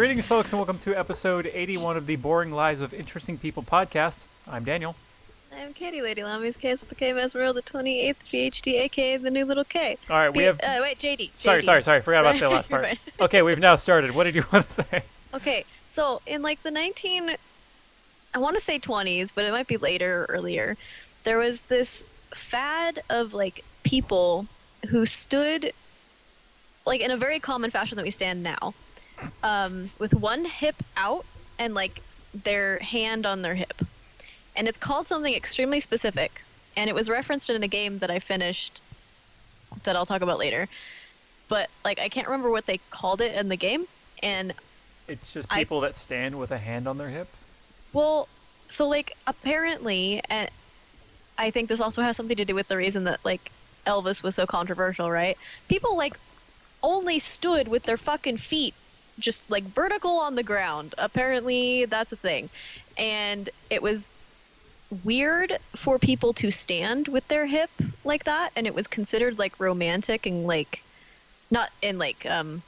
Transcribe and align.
Greetings, 0.00 0.26
folks, 0.26 0.50
and 0.50 0.58
welcome 0.58 0.78
to 0.78 0.98
episode 0.98 1.48
81 1.52 1.96
of 1.96 2.06
the 2.06 2.16
Boring 2.16 2.50
Lives 2.50 2.80
of 2.80 2.92
Interesting 2.92 3.38
People 3.38 3.62
podcast. 3.62 4.18
I'm 4.48 4.64
Daniel. 4.64 4.96
Katie 5.80 6.02
Lady 6.02 6.22
Lammy's 6.22 6.58
case 6.58 6.80
with 6.80 6.90
the 6.90 6.94
K 6.94 7.12
Mesmeril, 7.12 7.54
the 7.54 7.62
28th 7.62 8.16
PhD, 8.26 8.74
aka 8.80 9.16
the 9.16 9.30
new 9.30 9.46
little 9.46 9.64
K. 9.64 9.96
All 10.10 10.16
right, 10.18 10.28
we 10.28 10.40
P- 10.40 10.44
have. 10.44 10.60
Uh, 10.60 10.76
wait, 10.82 10.98
JD. 10.98 11.30
Sorry, 11.38 11.62
JD. 11.62 11.64
sorry, 11.64 11.82
sorry. 11.82 12.02
Forgot 12.02 12.20
about 12.20 12.38
the 12.38 12.48
last 12.54 12.68
part. 12.68 12.84
fine. 12.84 12.98
Okay, 13.18 13.40
we've 13.40 13.58
now 13.58 13.76
started. 13.76 14.14
What 14.14 14.24
did 14.24 14.34
you 14.34 14.44
want 14.52 14.68
to 14.68 14.74
say? 14.84 15.02
Okay, 15.32 15.64
so 15.90 16.20
in 16.26 16.42
like 16.42 16.62
the 16.62 16.70
19, 16.70 17.34
I 18.34 18.38
want 18.38 18.56
to 18.58 18.62
say 18.62 18.78
20s, 18.78 19.32
but 19.34 19.46
it 19.46 19.52
might 19.52 19.68
be 19.68 19.78
later 19.78 20.24
or 20.24 20.34
earlier, 20.34 20.76
there 21.24 21.38
was 21.38 21.62
this 21.62 22.04
fad 22.34 23.00
of 23.08 23.32
like 23.32 23.64
people 23.82 24.46
who 24.90 25.06
stood 25.06 25.72
like 26.84 27.00
in 27.00 27.10
a 27.10 27.16
very 27.16 27.40
common 27.40 27.70
fashion 27.70 27.96
that 27.96 28.04
we 28.04 28.10
stand 28.10 28.42
now, 28.42 28.74
um, 29.42 29.90
with 29.98 30.12
one 30.12 30.44
hip 30.44 30.76
out 30.98 31.24
and 31.58 31.72
like 31.74 32.02
their 32.34 32.78
hand 32.80 33.24
on 33.24 33.40
their 33.40 33.54
hip. 33.54 33.80
And 34.56 34.68
it's 34.68 34.78
called 34.78 35.08
something 35.08 35.32
extremely 35.34 35.80
specific, 35.80 36.42
and 36.76 36.88
it 36.90 36.94
was 36.94 37.08
referenced 37.08 37.50
in 37.50 37.62
a 37.62 37.68
game 37.68 37.98
that 37.98 38.10
I 38.10 38.18
finished 38.18 38.82
that 39.84 39.96
I'll 39.96 40.06
talk 40.06 40.22
about 40.22 40.38
later. 40.38 40.68
But 41.48 41.70
like 41.84 41.98
I 42.00 42.08
can't 42.08 42.26
remember 42.26 42.50
what 42.50 42.66
they 42.66 42.78
called 42.90 43.20
it 43.20 43.34
in 43.34 43.48
the 43.48 43.56
game, 43.56 43.86
and 44.22 44.52
It's 45.08 45.32
just 45.32 45.48
I- 45.50 45.60
people 45.60 45.80
that 45.82 45.96
stand 45.96 46.38
with 46.38 46.50
a 46.50 46.58
hand 46.58 46.86
on 46.86 46.98
their 46.98 47.08
hip. 47.08 47.28
Well, 47.92 48.28
so 48.68 48.88
like 48.88 49.16
apparently, 49.26 50.20
and 50.30 50.48
I 51.38 51.50
think 51.50 51.68
this 51.68 51.80
also 51.80 52.02
has 52.02 52.16
something 52.16 52.36
to 52.36 52.44
do 52.44 52.54
with 52.54 52.68
the 52.68 52.76
reason 52.76 53.04
that 53.04 53.20
like 53.24 53.50
Elvis 53.86 54.22
was 54.22 54.34
so 54.34 54.46
controversial, 54.46 55.10
right? 55.10 55.36
People 55.68 55.96
like 55.96 56.16
only 56.82 57.18
stood 57.18 57.68
with 57.68 57.82
their 57.84 57.96
fucking 57.96 58.36
feet 58.36 58.74
just 59.18 59.48
like 59.50 59.64
vertical 59.64 60.12
on 60.12 60.34
the 60.34 60.42
ground. 60.42 60.94
Apparently, 60.98 61.84
that's 61.84 62.12
a 62.12 62.16
thing. 62.16 62.48
And 62.96 63.50
it 63.68 63.82
was 63.82 64.10
weird 65.04 65.58
for 65.76 65.98
people 65.98 66.32
to 66.34 66.50
stand 66.50 67.08
with 67.08 67.26
their 67.28 67.46
hip 67.46 67.70
like 68.04 68.24
that 68.24 68.50
and 68.56 68.66
it 68.66 68.74
was 68.74 68.86
considered 68.86 69.38
like 69.38 69.58
romantic 69.60 70.26
and 70.26 70.46
like 70.46 70.82
not 71.50 71.70
in 71.80 71.98
like 71.98 72.26
um 72.26 72.62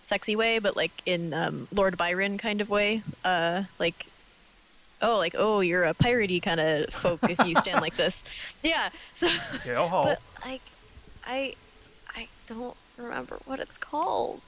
sexy 0.00 0.34
way 0.34 0.58
but 0.58 0.76
like 0.76 0.90
in 1.06 1.32
um 1.34 1.68
Lord 1.72 1.96
Byron 1.96 2.38
kind 2.38 2.60
of 2.60 2.70
way. 2.70 3.02
Uh 3.24 3.64
like 3.78 4.06
oh 5.00 5.18
like 5.18 5.34
oh 5.36 5.60
you're 5.60 5.84
a 5.84 5.94
piratey 5.94 6.42
kind 6.42 6.60
of 6.60 6.92
folk 6.92 7.20
if 7.24 7.38
you 7.46 7.54
stand 7.54 7.80
like 7.80 7.96
this. 7.96 8.24
Yeah. 8.62 8.88
So 9.16 9.28
Yeah, 9.66 9.88
oh, 9.90 10.04
but 10.04 10.20
like 10.44 10.62
I 11.26 11.54
I 12.14 12.28
don't 12.46 12.76
remember 12.96 13.38
what 13.44 13.60
it's 13.60 13.78
called. 13.78 14.40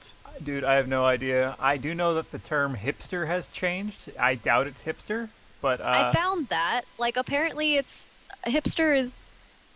dude, 0.43 0.65
I 0.65 0.75
have 0.75 0.89
no 0.89 1.05
idea. 1.05 1.57
I 1.59 1.77
do 1.77 1.95
know 1.95 2.15
that 2.15 2.31
the 2.31 2.39
term 2.39 2.77
hipster 2.77 3.27
has 3.27 3.47
changed. 3.49 4.11
I 4.19 4.35
doubt 4.35 4.67
it's 4.67 4.83
hipster, 4.83 5.29
but 5.65 5.81
uh, 5.81 6.11
I 6.11 6.13
found 6.15 6.49
that 6.49 6.83
like 6.99 7.17
apparently 7.17 7.77
it's 7.77 8.07
a 8.45 8.51
hipster 8.51 8.95
is 8.95 9.17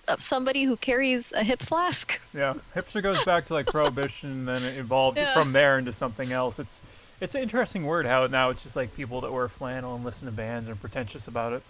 uh, 0.06 0.18
somebody 0.18 0.64
who 0.64 0.76
carries 0.76 1.32
a 1.32 1.42
hip 1.42 1.60
flask. 1.60 2.20
yeah, 2.34 2.52
hipster 2.76 3.02
goes 3.02 3.24
back 3.24 3.46
to 3.46 3.54
like 3.54 3.64
prohibition, 3.68 4.30
and 4.30 4.48
then 4.48 4.62
it 4.64 4.76
evolved 4.76 5.16
Yeah. 5.16 5.32
from 5.32 5.52
there 5.52 5.78
into 5.78 5.94
something 5.94 6.30
else. 6.30 6.58
It's 6.58 6.78
it's 7.22 7.34
an 7.34 7.40
interesting 7.40 7.86
word 7.86 8.04
how 8.04 8.26
now 8.26 8.50
it's 8.50 8.62
just 8.62 8.76
like 8.76 8.94
people 8.94 9.22
that 9.22 9.32
wear 9.32 9.48
flannel 9.48 9.94
and 9.94 10.04
listen 10.04 10.26
to 10.26 10.32
bands 10.32 10.68
and 10.68 10.76
are 10.76 10.78
pretentious 10.78 11.26
about 11.26 11.54
it. 11.54 11.62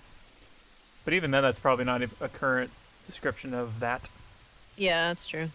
But 1.04 1.15
even 1.15 1.31
then, 1.31 1.44
that's 1.44 1.60
probably 1.60 1.84
not 1.84 2.03
a 2.03 2.10
a 2.21 2.28
current 2.28 2.72
description 3.06 3.54
of 3.54 3.78
that. 3.78 4.09
Yeah, 4.76 5.10
that's 5.10 5.26
true. 5.26 5.50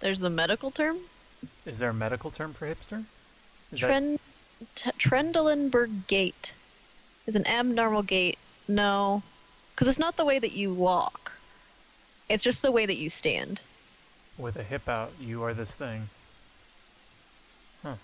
There's 0.00 0.20
the 0.20 0.30
medical 0.30 0.70
term. 0.70 0.96
Is 1.66 1.78
there 1.80 1.90
a 1.90 1.94
medical 1.94 2.30
term 2.30 2.54
for 2.54 2.66
hipster? 2.66 3.04
Is 3.72 3.80
that- 3.80 3.90
Tren- 4.02 4.18
t- 4.74 4.90
Trendelenburg 4.98 6.06
gait 6.06 6.52
is 7.26 7.36
an 7.36 7.46
abnormal 7.46 8.02
gait. 8.02 8.38
No, 8.68 9.22
because 9.74 9.88
it's 9.88 9.98
not 9.98 10.16
the 10.16 10.24
way 10.24 10.38
that 10.38 10.52
you 10.52 10.72
walk. 10.72 11.32
It's 12.28 12.42
just 12.44 12.62
the 12.62 12.72
way 12.72 12.86
that 12.86 12.96
you 12.96 13.08
stand. 13.10 13.60
with 14.38 14.56
a 14.56 14.62
hip 14.62 14.88
out, 14.88 15.12
you 15.20 15.42
are 15.44 15.54
this 15.54 15.70
thing. 15.70 16.08
Huh. 17.82 17.94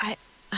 I- 0.00 0.16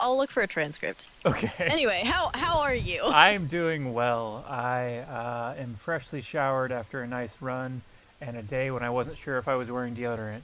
I'll 0.00 0.16
look 0.16 0.30
for 0.30 0.42
a 0.42 0.46
transcript. 0.46 1.10
Okay. 1.26 1.50
Anyway, 1.58 2.02
how 2.04 2.30
how 2.34 2.60
are 2.60 2.74
you? 2.74 3.02
I'm 3.04 3.46
doing 3.48 3.92
well. 3.92 4.44
I 4.48 4.98
uh, 4.98 5.54
am 5.60 5.74
freshly 5.82 6.22
showered 6.22 6.72
after 6.72 7.02
a 7.02 7.06
nice 7.06 7.34
run 7.40 7.82
and 8.20 8.36
a 8.36 8.42
day 8.42 8.70
when 8.70 8.82
I 8.82 8.90
wasn't 8.90 9.18
sure 9.18 9.36
if 9.38 9.48
I 9.48 9.56
was 9.56 9.70
wearing 9.70 9.94
deodorant. 9.96 10.42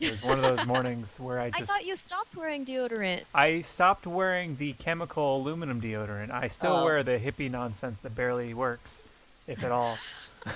It 0.00 0.10
was 0.10 0.22
one 0.22 0.42
of 0.42 0.56
those 0.56 0.66
mornings 0.66 1.08
where 1.18 1.38
I 1.38 1.50
just. 1.50 1.62
I 1.62 1.66
thought 1.66 1.84
you 1.84 1.96
stopped 1.96 2.34
wearing 2.34 2.64
deodorant. 2.64 3.22
I 3.34 3.62
stopped 3.62 4.06
wearing 4.06 4.56
the 4.56 4.72
chemical 4.74 5.36
aluminum 5.36 5.80
deodorant. 5.80 6.30
I 6.30 6.48
still 6.48 6.78
Oh. 6.78 6.84
wear 6.84 7.02
the 7.02 7.18
hippie 7.18 7.50
nonsense 7.50 8.00
that 8.00 8.14
barely 8.14 8.54
works, 8.54 9.02
if 9.46 9.62
at 9.62 9.70
all. 9.70 9.98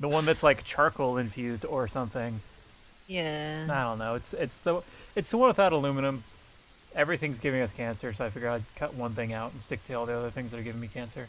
the 0.00 0.08
one 0.08 0.24
that's 0.24 0.42
like 0.42 0.64
charcoal 0.64 1.16
infused 1.16 1.64
or 1.64 1.88
something. 1.88 2.40
Yeah. 3.06 3.66
I 3.70 3.82
don't 3.82 3.98
know. 3.98 4.14
It's 4.16 4.34
it's 4.34 4.56
the 4.58 4.82
it's 5.14 5.30
the 5.30 5.36
one 5.38 5.48
without 5.48 5.72
aluminum. 5.72 6.24
Everything's 6.94 7.40
giving 7.40 7.60
us 7.60 7.72
cancer, 7.72 8.12
so 8.12 8.24
I 8.24 8.30
figured 8.30 8.52
I'd 8.52 8.62
cut 8.76 8.94
one 8.94 9.14
thing 9.14 9.32
out 9.32 9.52
and 9.52 9.60
stick 9.62 9.84
to 9.86 9.94
all 9.94 10.06
the 10.06 10.16
other 10.16 10.30
things 10.30 10.50
that 10.52 10.60
are 10.60 10.62
giving 10.62 10.80
me 10.80 10.88
cancer. 10.88 11.28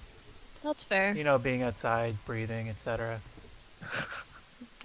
That's 0.63 0.83
fair. 0.83 1.13
You 1.13 1.23
know, 1.23 1.37
being 1.37 1.63
outside, 1.63 2.15
breathing, 2.25 2.69
etc. 2.69 3.19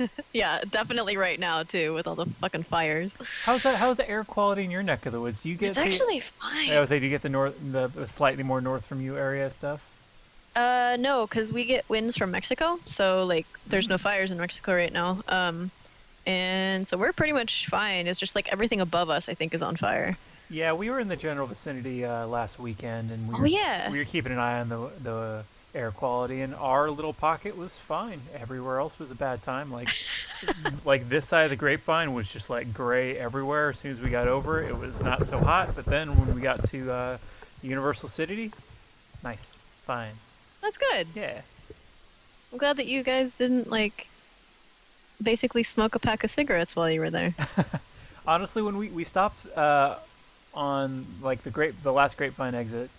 Yeah, 0.33 0.61
definitely 0.71 1.16
right 1.16 1.38
now 1.38 1.62
too 1.65 1.93
with 1.94 2.06
all 2.06 2.15
the 2.15 2.27
fucking 2.27 2.62
fires. 2.65 3.16
How's 3.44 3.62
that? 3.65 3.77
How's 3.77 3.97
the 3.99 4.09
air 4.09 4.25
quality 4.25 4.65
in 4.65 4.71
your 4.71 4.83
neck 4.83 5.06
of 5.06 5.12
the 5.12 5.21
woods? 5.21 5.41
Do 5.43 5.49
you 5.49 5.56
get 5.56 5.69
It's 5.71 5.77
the, 5.78 5.84
actually 5.84 6.21
fine. 6.21 6.71
I 6.71 6.81
was 6.81 6.88
say, 6.88 6.99
do 6.99 7.05
you 7.06 7.11
get 7.11 7.22
the 7.22 7.28
north, 7.28 7.56
the, 7.72 7.88
the 7.88 8.06
slightly 8.09 8.43
more 8.43 8.60
north 8.60 8.84
from 8.84 9.00
you 9.00 9.16
area 9.16 9.50
stuff? 9.50 9.81
Uh, 10.56 10.97
no, 10.99 11.27
because 11.27 11.53
we 11.53 11.65
get 11.65 11.89
winds 11.89 12.16
from 12.16 12.31
Mexico, 12.31 12.78
so 12.87 13.25
like 13.25 13.47
there's 13.69 13.87
Mm. 13.87 13.91
no 13.91 13.99
fires 13.99 14.31
in 14.31 14.39
Mexico 14.39 14.75
right 14.75 14.93
now. 14.93 15.21
Um, 15.28 15.71
and 16.27 16.87
so 16.87 16.97
we're 16.97 17.12
pretty 17.12 17.33
much 17.33 17.66
fine. 17.66 18.06
It's 18.06 18.19
just 18.19 18.34
like 18.34 18.49
everything 18.53 18.81
above 18.81 19.10
us, 19.10 19.28
I 19.28 19.34
think, 19.34 19.55
is 19.55 19.62
on 19.62 19.77
fire. 19.77 20.16
Yeah, 20.49 20.72
we 20.72 20.91
were 20.91 20.99
in 20.99 21.06
the 21.09 21.16
general 21.16 21.47
vicinity 21.47 22.05
uh, 22.05 22.27
last 22.27 22.59
weekend, 22.59 23.10
and 23.12 23.28
we 23.28 23.34
Oh, 23.37 23.41
were, 23.41 23.47
yeah. 23.47 23.91
we 23.91 23.99
were 23.99 24.05
keeping 24.05 24.33
an 24.33 24.39
eye 24.39 24.60
on 24.60 24.69
the 24.69 24.91
the 25.03 25.44
air 25.75 25.91
quality, 25.91 26.41
and 26.41 26.55
our 26.55 26.91
little 26.91 27.13
pocket 27.13 27.57
was 27.57 27.73
fine. 27.73 28.21
Everywhere 28.35 28.79
else 28.81 28.99
was 28.99 29.11
a 29.11 29.15
bad 29.15 29.43
time. 29.43 29.73
Like 29.73 29.89
like 30.85 31.09
this 31.09 31.27
side 31.29 31.45
of 31.45 31.51
the 31.51 31.57
grapevine 31.57 32.13
was 32.13 32.29
just 32.29 32.51
like 32.51 32.73
gray 32.73 33.17
everywhere. 33.17 33.71
As 33.71 33.79
soon 33.79 33.93
as 33.93 34.01
we 34.01 34.11
got 34.11 34.29
over, 34.29 34.63
it 34.63 34.77
was 34.77 35.01
not 35.01 35.27
so 35.27 35.39
hot. 35.39 35.75
But 35.75 35.85
then 35.85 36.19
when 36.19 36.35
we 36.35 36.41
got 36.41 36.65
to 36.71 36.91
uh, 36.91 37.19
Universal 37.63 38.09
City, 38.09 38.53
nice, 39.23 39.55
fine. 39.85 40.13
That's 40.61 40.79
good. 40.79 41.07
Yeah. 41.15 41.41
I'm 42.53 42.59
glad 42.59 42.77
that 42.79 42.87
you 42.87 43.03
guys 43.03 43.35
didn't 43.35 43.71
like 43.71 44.09
basically 45.23 45.63
smoke 45.63 45.95
a 45.95 45.99
pack 45.99 46.25
of 46.25 46.31
cigarettes 46.31 46.75
while 46.75 46.91
you 46.91 47.01
were 47.01 47.11
there. 47.11 47.35
Honestly, 48.27 48.63
when 48.63 48.77
we, 48.77 48.89
we 48.89 49.05
stopped 49.05 49.47
uh, 49.57 49.97
on 50.55 51.07
like 51.23 51.43
the 51.43 51.51
grape 51.51 51.81
the 51.83 51.93
last 51.93 52.17
grapevine 52.17 52.55
exit 52.55 52.91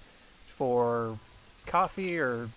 for 0.48 1.18
coffee 1.66 2.18
or 2.18 2.50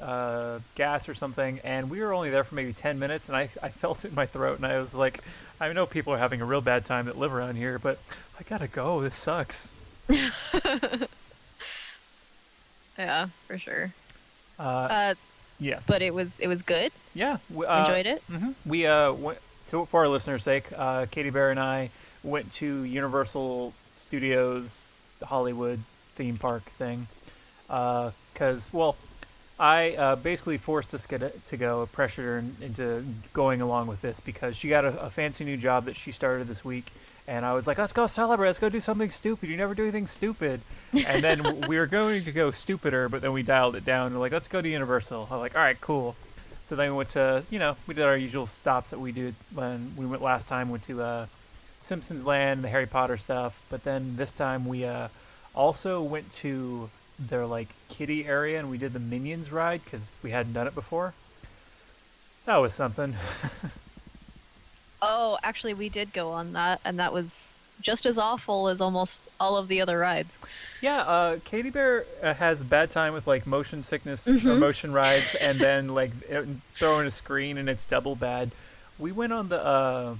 uh, 0.00 0.58
gas 0.74 1.08
or 1.08 1.14
something, 1.14 1.60
and 1.64 1.90
we 1.90 2.00
were 2.00 2.12
only 2.12 2.30
there 2.30 2.44
for 2.44 2.54
maybe 2.54 2.72
ten 2.72 2.98
minutes, 2.98 3.28
and 3.28 3.36
I 3.36 3.48
I 3.62 3.68
felt 3.82 4.04
it 4.04 4.08
in 4.08 4.14
my 4.14 4.26
throat, 4.26 4.56
and 4.58 4.66
I 4.66 4.80
was 4.80 4.94
like, 4.94 5.20
I 5.60 5.72
know 5.72 5.86
people 5.86 6.12
are 6.14 6.18
having 6.18 6.40
a 6.40 6.44
real 6.44 6.60
bad 6.60 6.84
time 6.84 7.06
that 7.06 7.18
live 7.18 7.32
around 7.32 7.56
here, 7.56 7.78
but 7.78 7.98
I 8.38 8.42
gotta 8.44 8.68
go. 8.68 9.00
This 9.02 9.14
sucks. 9.14 9.68
yeah, 12.98 13.26
for 13.46 13.58
sure. 13.58 13.92
Uh, 14.58 14.62
Uh, 14.90 15.14
yes. 15.58 15.84
but 15.86 16.02
it 16.02 16.12
was 16.14 16.40
it 16.40 16.48
was 16.48 16.62
good. 16.62 16.92
yeah, 17.14 17.38
we, 17.52 17.66
uh, 17.66 17.80
Enjoyed 17.80 18.06
it. 18.06 18.22
hmm 18.30 18.50
We 18.66 18.86
uh 18.86 19.12
went 19.12 19.38
to, 19.70 19.86
for 19.86 20.00
our 20.00 20.08
listeners' 20.08 20.42
sake. 20.42 20.64
Uh, 20.76 21.06
Katie 21.10 21.30
Bear 21.30 21.50
and 21.50 21.60
I 21.60 21.90
went 22.22 22.52
to 22.54 22.82
Universal 22.84 23.72
Studios 23.96 24.84
Hollywood 25.22 25.80
theme 26.16 26.36
park 26.36 26.64
thing 26.72 27.06
because 27.66 28.68
well, 28.72 28.96
I 29.60 29.90
uh, 29.90 30.16
basically 30.16 30.56
forced 30.56 30.94
us 30.94 31.06
get 31.06 31.46
to 31.48 31.56
go, 31.58 31.86
pressured 31.92 32.24
her 32.24 32.64
into 32.64 33.04
going 33.34 33.60
along 33.60 33.88
with 33.88 34.00
this 34.00 34.18
because 34.18 34.56
she 34.56 34.70
got 34.70 34.86
a, 34.86 35.02
a 35.02 35.10
fancy 35.10 35.44
new 35.44 35.58
job 35.58 35.84
that 35.84 35.96
she 35.96 36.12
started 36.12 36.48
this 36.48 36.64
week, 36.64 36.86
and 37.28 37.44
I 37.44 37.52
was 37.52 37.66
like, 37.66 37.76
let's 37.76 37.92
go 37.92 38.06
celebrate. 38.06 38.48
Let's 38.48 38.58
go 38.58 38.70
do 38.70 38.80
something 38.80 39.10
stupid. 39.10 39.50
You 39.50 39.58
never 39.58 39.74
do 39.74 39.82
anything 39.82 40.06
stupid. 40.06 40.62
And 41.06 41.22
then 41.22 41.68
we 41.68 41.78
were 41.78 41.86
going 41.86 42.24
to 42.24 42.32
go 42.32 42.50
stupider, 42.50 43.10
but 43.10 43.20
then 43.20 43.32
we 43.32 43.42
dialed 43.42 43.76
it 43.76 43.84
down. 43.84 44.14
We're 44.14 44.20
like, 44.20 44.32
let's 44.32 44.48
go 44.48 44.62
to 44.62 44.68
Universal. 44.68 45.28
I'm 45.30 45.38
like, 45.38 45.54
all 45.54 45.62
right, 45.62 45.80
cool. 45.80 46.16
So 46.64 46.74
then 46.74 46.90
we 46.90 46.96
went 46.96 47.10
to, 47.10 47.44
you 47.50 47.58
know, 47.58 47.76
we 47.86 47.94
did 47.94 48.04
our 48.04 48.16
usual 48.16 48.46
stops 48.46 48.90
that 48.90 48.98
we 48.98 49.12
did 49.12 49.34
when 49.54 49.92
we 49.96 50.06
went 50.06 50.22
last 50.22 50.48
time. 50.48 50.70
Went 50.70 50.84
to 50.84 51.02
uh, 51.02 51.26
Simpsons 51.82 52.24
Land, 52.24 52.64
the 52.64 52.68
Harry 52.68 52.86
Potter 52.86 53.18
stuff. 53.18 53.62
But 53.68 53.84
then 53.84 54.16
this 54.16 54.32
time 54.32 54.66
we 54.66 54.86
uh, 54.86 55.08
also 55.54 56.02
went 56.02 56.32
to 56.36 56.88
their 57.18 57.44
like 57.44 57.68
kiddie 57.90 58.26
area 58.26 58.58
and 58.58 58.70
we 58.70 58.78
did 58.78 58.92
the 58.94 58.98
Minions 59.00 59.52
ride 59.52 59.82
because 59.84 60.10
we 60.22 60.30
hadn't 60.30 60.54
done 60.54 60.66
it 60.66 60.74
before. 60.74 61.12
That 62.46 62.56
was 62.56 62.72
something. 62.72 63.16
Oh, 65.02 65.38
actually, 65.42 65.72
we 65.72 65.88
did 65.88 66.12
go 66.12 66.30
on 66.32 66.52
that, 66.52 66.78
and 66.84 67.00
that 67.00 67.10
was 67.14 67.58
just 67.80 68.04
as 68.04 68.18
awful 68.18 68.68
as 68.68 68.82
almost 68.82 69.30
all 69.40 69.56
of 69.56 69.66
the 69.66 69.80
other 69.80 69.98
rides. 69.98 70.38
Yeah, 70.82 70.98
uh, 71.00 71.38
Katie 71.46 71.70
Bear 71.70 72.04
uh, 72.22 72.34
has 72.34 72.60
a 72.60 72.64
bad 72.64 72.90
time 72.90 73.14
with 73.14 73.26
like 73.26 73.46
motion 73.46 73.82
sickness 73.82 74.26
or 74.28 74.32
Mhm. 74.32 74.58
motion 74.58 74.92
rides, 74.92 75.34
and 75.36 75.58
then 75.58 75.88
like 75.94 76.10
throwing 76.74 77.06
a 77.06 77.10
screen, 77.10 77.56
and 77.56 77.66
it's 77.70 77.84
double 77.84 78.14
bad. 78.14 78.50
We 78.98 79.10
went 79.10 79.32
on 79.32 79.48
the 79.48 79.64
uh, 79.64 80.14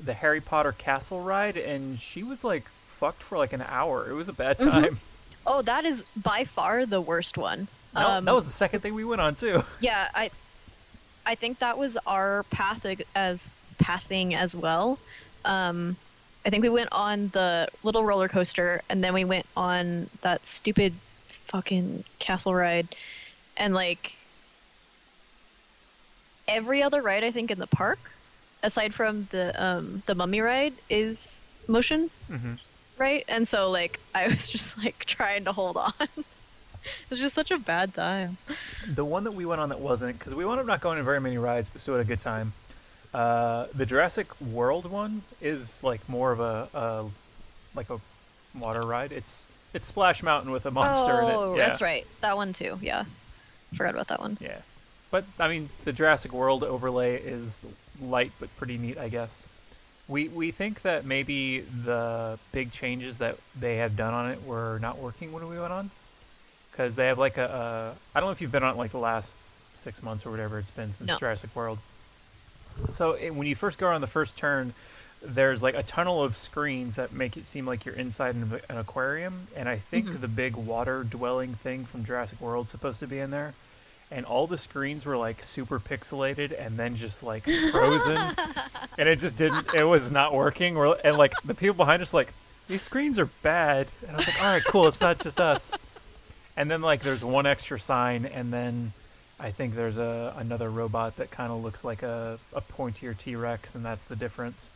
the 0.00 0.14
Harry 0.14 0.40
Potter 0.40 0.70
castle 0.70 1.20
ride, 1.20 1.56
and 1.56 2.00
she 2.00 2.22
was 2.22 2.44
like 2.44 2.62
fucked 2.86 3.24
for 3.24 3.36
like 3.38 3.52
an 3.52 3.62
hour. 3.68 4.08
It 4.08 4.14
was 4.14 4.28
a 4.28 4.32
bad 4.32 4.58
Mhm. 4.58 4.70
time. 4.70 5.00
Oh, 5.46 5.62
that 5.62 5.84
is 5.84 6.02
by 6.22 6.44
far 6.44 6.86
the 6.86 7.00
worst 7.00 7.38
one. 7.38 7.68
No, 7.94 8.08
Um, 8.08 8.24
that 8.24 8.34
was 8.34 8.44
the 8.46 8.52
second 8.52 8.80
thing 8.80 8.94
we 8.94 9.04
went 9.04 9.20
on 9.20 9.34
too. 9.36 9.64
Yeah, 9.80 10.08
I, 10.14 10.30
I 11.24 11.34
think 11.34 11.60
that 11.60 11.78
was 11.78 11.96
our 12.06 12.42
path 12.50 12.84
as 13.14 13.50
pathing 13.78 14.34
as 14.34 14.54
well. 14.56 14.98
Um, 15.44 15.96
I 16.44 16.50
think 16.50 16.62
we 16.62 16.68
went 16.68 16.88
on 16.92 17.28
the 17.28 17.68
little 17.82 18.04
roller 18.04 18.28
coaster, 18.28 18.82
and 18.88 19.02
then 19.02 19.12
we 19.14 19.24
went 19.24 19.46
on 19.56 20.08
that 20.22 20.46
stupid 20.46 20.92
fucking 21.28 22.04
castle 22.18 22.54
ride, 22.54 22.88
and 23.56 23.74
like 23.74 24.16
every 26.48 26.82
other 26.82 27.02
ride 27.02 27.24
I 27.24 27.30
think 27.30 27.50
in 27.50 27.58
the 27.58 27.66
park, 27.66 27.98
aside 28.62 28.94
from 28.94 29.26
the 29.30 29.60
um, 29.62 30.02
the 30.06 30.14
mummy 30.14 30.40
ride, 30.40 30.74
is 30.90 31.46
motion 31.68 32.10
hmm 32.28 32.54
right? 32.98 33.24
And 33.28 33.46
so 33.46 33.70
like 33.70 34.00
I 34.14 34.28
was 34.32 34.48
just 34.48 34.78
like 34.78 35.04
trying 35.04 35.44
to 35.44 35.52
hold 35.52 35.76
on. 35.76 35.92
it 36.00 37.10
was 37.10 37.18
just 37.18 37.34
such 37.34 37.50
a 37.50 37.58
bad 37.58 37.94
time. 37.94 38.36
The 38.86 39.04
one 39.04 39.24
that 39.24 39.32
we 39.32 39.44
went 39.46 39.60
on 39.60 39.68
that 39.70 39.80
wasn't 39.80 40.18
because 40.18 40.34
we 40.34 40.44
wound 40.44 40.60
up 40.60 40.66
not 40.66 40.80
going 40.80 40.98
on 40.98 41.04
very 41.04 41.20
many 41.20 41.38
rides, 41.38 41.68
but 41.72 41.82
still 41.82 41.94
had 41.96 42.04
a 42.04 42.08
good 42.08 42.20
time. 42.20 42.52
Uh, 43.14 43.66
the 43.74 43.86
Jurassic 43.86 44.38
World 44.40 44.90
one 44.90 45.22
is 45.40 45.82
like 45.82 46.06
more 46.08 46.32
of 46.32 46.40
a, 46.40 46.68
a 46.74 47.04
like 47.74 47.88
a 47.90 47.98
water 48.58 48.82
ride. 48.82 49.12
It's 49.12 49.42
it's 49.74 49.86
Splash 49.86 50.22
Mountain 50.22 50.50
with 50.52 50.66
a 50.66 50.70
monster 50.70 51.20
in 51.20 51.28
it. 51.28 51.34
oh, 51.34 51.54
Yeah. 51.56 51.66
that's 51.66 51.82
right. 51.82 52.06
That 52.20 52.36
one 52.36 52.52
too. 52.52 52.78
Yeah, 52.82 53.04
forgot 53.74 53.94
about 53.94 54.08
that 54.08 54.20
one. 54.20 54.36
Yeah, 54.40 54.58
but 55.10 55.24
I 55.38 55.48
mean 55.48 55.70
the 55.84 55.92
Jurassic 55.92 56.32
World 56.32 56.62
overlay 56.64 57.16
is 57.16 57.58
light 58.02 58.32
but 58.38 58.54
pretty 58.56 58.76
neat, 58.78 58.98
I 58.98 59.08
guess. 59.08 59.42
We 60.08 60.28
we 60.28 60.50
think 60.52 60.82
that 60.82 61.04
maybe 61.04 61.60
the 61.60 62.38
big 62.52 62.70
changes 62.72 63.18
that 63.18 63.36
they 63.58 63.78
have 63.78 63.96
done 63.96 64.14
on 64.14 64.30
it 64.30 64.44
were 64.44 64.78
not 64.80 64.98
working 64.98 65.32
when 65.32 65.48
we 65.48 65.58
went 65.58 65.72
on, 65.72 65.90
because 66.70 66.94
they 66.94 67.06
have 67.08 67.18
like 67.18 67.38
a, 67.38 67.94
a 68.14 68.16
I 68.16 68.20
don't 68.20 68.28
know 68.28 68.32
if 68.32 68.40
you've 68.40 68.52
been 68.52 68.62
on 68.62 68.74
it 68.74 68.78
like 68.78 68.92
the 68.92 68.98
last 68.98 69.32
six 69.78 70.02
months 70.02 70.24
or 70.24 70.30
whatever 70.30 70.58
it's 70.58 70.70
been 70.70 70.94
since 70.94 71.08
No. 71.08 71.18
Jurassic 71.18 71.54
World. 71.56 71.78
So 72.92 73.12
it, 73.12 73.30
when 73.34 73.46
you 73.46 73.56
first 73.56 73.78
go 73.78 73.88
around 73.88 74.00
the 74.02 74.06
first 74.06 74.36
turn, 74.36 74.74
there's 75.24 75.62
like 75.62 75.74
a 75.74 75.82
tunnel 75.82 76.22
of 76.22 76.36
screens 76.36 76.96
that 76.96 77.12
make 77.12 77.36
it 77.36 77.46
seem 77.46 77.66
like 77.66 77.84
you're 77.84 77.94
inside 77.94 78.34
an, 78.36 78.60
an 78.68 78.78
aquarium, 78.78 79.48
and 79.56 79.68
I 79.68 79.78
think 79.78 80.06
Mhm. 80.06 80.20
the 80.20 80.28
big 80.28 80.54
water 80.54 81.02
dwelling 81.02 81.54
thing 81.54 81.84
from 81.84 82.04
Jurassic 82.04 82.40
World's 82.40 82.70
supposed 82.70 83.00
to 83.00 83.06
be 83.08 83.18
in 83.18 83.30
there. 83.30 83.54
And 84.10 84.24
all 84.24 84.46
the 84.46 84.58
screens 84.58 85.04
were 85.04 85.16
like 85.16 85.42
super 85.42 85.80
pixelated 85.80 86.54
and 86.58 86.76
then 86.76 86.94
just 86.96 87.22
like 87.22 87.44
frozen, 87.72 88.16
and 88.98 89.08
it 89.08 89.18
just 89.18 89.36
didn't. 89.36 89.74
It 89.74 89.82
was 89.82 90.10
not 90.12 90.32
working. 90.32 90.76
And 90.76 91.18
like 91.18 91.32
the 91.44 91.54
people 91.54 91.74
behind 91.74 92.02
us, 92.02 92.14
like 92.14 92.32
these 92.68 92.82
screens 92.82 93.18
are 93.18 93.26
bad. 93.42 93.88
And 94.06 94.12
I 94.12 94.16
was 94.16 94.26
like, 94.26 94.40
all 94.40 94.52
right, 94.52 94.64
cool. 94.64 94.86
It's 94.86 95.00
not 95.00 95.18
just 95.18 95.40
us. 95.40 95.72
And 96.56 96.70
then 96.70 96.82
like 96.82 97.02
there's 97.02 97.24
one 97.24 97.46
extra 97.46 97.80
sign, 97.80 98.26
and 98.26 98.52
then 98.52 98.92
I 99.38 99.50
think 99.50 99.74
there's 99.74 99.98
a 99.98 100.34
another 100.38 100.70
robot 100.70 101.16
that 101.16 101.30
kind 101.30 101.52
of 101.52 101.62
looks 101.62 101.84
like 101.84 102.02
a 102.02 102.38
a 102.54 102.60
pointier 102.60 103.16
T 103.16 103.36
Rex, 103.36 103.74
and 103.74 103.84
that's 103.84 104.04
the 104.04 104.16
difference. 104.16 104.70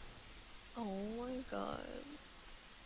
Oh 0.76 0.98
my 1.18 1.36
god. 1.50 1.78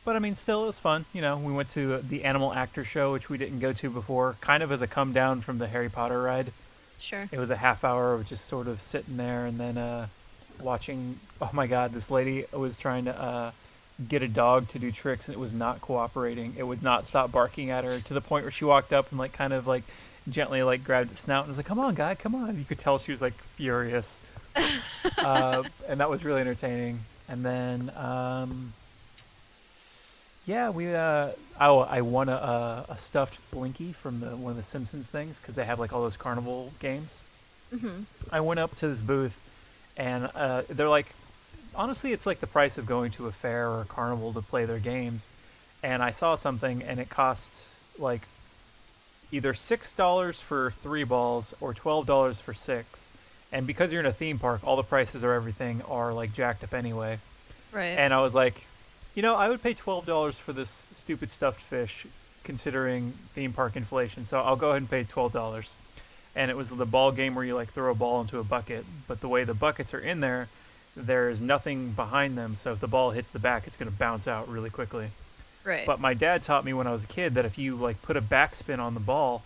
But 0.04 0.16
I 0.16 0.18
mean, 0.18 0.34
still, 0.34 0.64
it 0.64 0.66
was 0.66 0.78
fun. 0.78 1.06
You 1.14 1.22
know, 1.22 1.38
we 1.38 1.52
went 1.52 1.70
to 1.70 1.98
the 1.98 2.24
Animal 2.24 2.52
Actor 2.52 2.84
Show, 2.84 3.12
which 3.12 3.30
we 3.30 3.38
didn't 3.38 3.60
go 3.60 3.72
to 3.72 3.88
before, 3.88 4.36
kind 4.40 4.62
of 4.62 4.70
as 4.70 4.82
a 4.82 4.86
come 4.86 5.12
down 5.14 5.40
from 5.40 5.58
the 5.58 5.66
Harry 5.66 5.88
Potter 5.88 6.20
ride. 6.20 6.52
Sure. 6.98 7.26
It 7.32 7.38
was 7.38 7.50
a 7.50 7.56
half 7.56 7.84
hour 7.84 8.12
of 8.12 8.28
just 8.28 8.46
sort 8.46 8.66
of 8.66 8.80
sitting 8.82 9.16
there 9.16 9.46
and 9.46 9.58
then 9.58 9.78
uh, 9.78 10.06
watching. 10.60 11.18
Oh 11.40 11.50
my 11.52 11.66
God, 11.66 11.92
this 11.92 12.10
lady 12.10 12.44
was 12.52 12.76
trying 12.76 13.06
to 13.06 13.18
uh, 13.18 13.50
get 14.06 14.22
a 14.22 14.28
dog 14.28 14.68
to 14.70 14.78
do 14.78 14.92
tricks, 14.92 15.26
and 15.26 15.34
it 15.34 15.40
was 15.40 15.54
not 15.54 15.80
cooperating. 15.80 16.54
It 16.58 16.64
would 16.64 16.82
not 16.82 17.06
stop 17.06 17.32
barking 17.32 17.70
at 17.70 17.84
her 17.84 17.98
to 17.98 18.14
the 18.14 18.20
point 18.20 18.44
where 18.44 18.52
she 18.52 18.66
walked 18.66 18.92
up 18.92 19.10
and 19.10 19.18
like 19.18 19.32
kind 19.32 19.54
of 19.54 19.66
like 19.66 19.84
gently 20.28 20.62
like 20.62 20.84
grabbed 20.84 21.12
its 21.12 21.22
snout 21.22 21.44
and 21.44 21.48
was 21.48 21.56
like, 21.56 21.66
"Come 21.66 21.80
on, 21.80 21.94
guy, 21.94 22.14
come 22.14 22.34
on!" 22.34 22.58
You 22.58 22.64
could 22.64 22.78
tell 22.78 22.98
she 22.98 23.12
was 23.12 23.22
like 23.22 23.34
furious, 23.56 24.20
uh, 25.18 25.62
and 25.88 26.00
that 26.00 26.10
was 26.10 26.24
really 26.24 26.42
entertaining. 26.42 27.00
And 27.26 27.42
then. 27.42 27.90
Um, 27.96 28.74
yeah, 30.46 30.70
we. 30.70 30.94
Uh, 30.94 31.30
oh, 31.60 31.80
I 31.80 32.00
won 32.02 32.28
a, 32.28 32.32
a, 32.32 32.86
a 32.90 32.98
stuffed 32.98 33.38
Blinky 33.50 33.92
from 33.92 34.20
the 34.20 34.36
one 34.36 34.52
of 34.52 34.56
the 34.56 34.62
Simpsons 34.62 35.06
things 35.08 35.38
because 35.40 35.54
they 35.54 35.64
have 35.64 35.78
like 35.78 35.92
all 35.92 36.02
those 36.02 36.16
carnival 36.16 36.72
games. 36.80 37.10
hmm 37.70 38.02
I 38.30 38.40
went 38.40 38.60
up 38.60 38.76
to 38.76 38.88
this 38.88 39.00
booth, 39.00 39.38
and 39.96 40.28
uh, 40.34 40.62
they're 40.68 40.88
like, 40.88 41.06
honestly, 41.74 42.12
it's 42.12 42.26
like 42.26 42.40
the 42.40 42.46
price 42.46 42.78
of 42.78 42.86
going 42.86 43.10
to 43.12 43.26
a 43.26 43.32
fair 43.32 43.68
or 43.70 43.82
a 43.82 43.86
carnival 43.86 44.32
to 44.32 44.42
play 44.42 44.64
their 44.64 44.78
games. 44.78 45.24
And 45.82 46.02
I 46.02 46.10
saw 46.10 46.36
something, 46.36 46.82
and 46.82 46.98
it 46.98 47.10
costs 47.10 47.74
like 47.98 48.22
either 49.32 49.54
six 49.54 49.92
dollars 49.92 50.40
for 50.40 50.72
three 50.82 51.04
balls 51.04 51.54
or 51.60 51.74
twelve 51.74 52.06
dollars 52.06 52.38
for 52.40 52.54
six. 52.54 52.86
And 53.52 53.66
because 53.66 53.92
you're 53.92 54.00
in 54.00 54.06
a 54.06 54.12
theme 54.12 54.38
park, 54.38 54.62
all 54.64 54.76
the 54.76 54.82
prices 54.82 55.22
of 55.22 55.30
everything 55.30 55.80
are 55.88 56.12
like 56.12 56.32
jacked 56.32 56.64
up 56.64 56.74
anyway. 56.74 57.18
Right. 57.72 57.96
And 57.98 58.12
I 58.12 58.20
was 58.20 58.34
like, 58.34 58.64
you 59.14 59.22
know, 59.22 59.34
I 59.36 59.48
would 59.48 59.62
pay 59.62 59.74
twelve 59.74 60.06
dollars 60.06 60.36
for 60.36 60.52
this 60.52 60.82
stupid 60.94 61.30
stuffed 61.30 61.60
fish, 61.60 62.06
considering 62.42 63.12
theme 63.34 63.52
park 63.52 63.76
inflation. 63.76 64.26
So 64.26 64.40
I'll 64.40 64.56
go 64.56 64.70
ahead 64.70 64.82
and 64.82 64.90
pay 64.90 65.04
twelve 65.04 65.32
dollars. 65.32 65.74
And 66.36 66.50
it 66.50 66.56
was 66.56 66.68
the 66.68 66.84
ball 66.86 67.12
game 67.12 67.34
where 67.36 67.44
you 67.44 67.54
like 67.54 67.70
throw 67.72 67.92
a 67.92 67.94
ball 67.94 68.20
into 68.20 68.38
a 68.38 68.44
bucket, 68.44 68.84
but 69.06 69.20
the 69.20 69.28
way 69.28 69.44
the 69.44 69.54
buckets 69.54 69.94
are 69.94 70.00
in 70.00 70.18
there, 70.18 70.48
there's 70.96 71.40
nothing 71.40 71.92
behind 71.92 72.36
them. 72.36 72.56
So 72.56 72.72
if 72.72 72.80
the 72.80 72.88
ball 72.88 73.12
hits 73.12 73.30
the 73.30 73.38
back, 73.38 73.68
it's 73.68 73.76
going 73.76 73.90
to 73.90 73.96
bounce 73.96 74.26
out 74.26 74.48
really 74.48 74.70
quickly. 74.70 75.10
right. 75.62 75.86
But 75.86 76.00
my 76.00 76.12
dad 76.12 76.42
taught 76.42 76.64
me 76.64 76.72
when 76.72 76.88
I 76.88 76.92
was 76.92 77.04
a 77.04 77.08
kid 77.08 77.34
that 77.34 77.44
if 77.44 77.56
you 77.56 77.76
like 77.76 78.02
put 78.02 78.16
a 78.16 78.20
backspin 78.22 78.80
on 78.80 78.94
the 78.94 79.00
ball, 79.00 79.44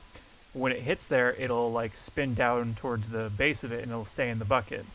when 0.54 0.72
it 0.72 0.80
hits 0.80 1.04
there, 1.04 1.34
it'll 1.34 1.70
like 1.70 1.94
spin 1.94 2.32
down 2.34 2.74
towards 2.74 3.08
the 3.08 3.30
base 3.36 3.62
of 3.64 3.70
it 3.72 3.82
and 3.82 3.92
it'll 3.92 4.06
stay 4.06 4.30
in 4.30 4.38
the 4.38 4.46
bucket. 4.46 4.86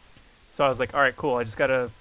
So 0.49 0.65
I 0.65 0.69
was 0.69 0.79
like, 0.79 0.95
all 0.95 0.99
right, 1.01 1.15
cool. 1.15 1.35
I 1.35 1.43
just 1.43 1.57
gotta 1.57 1.91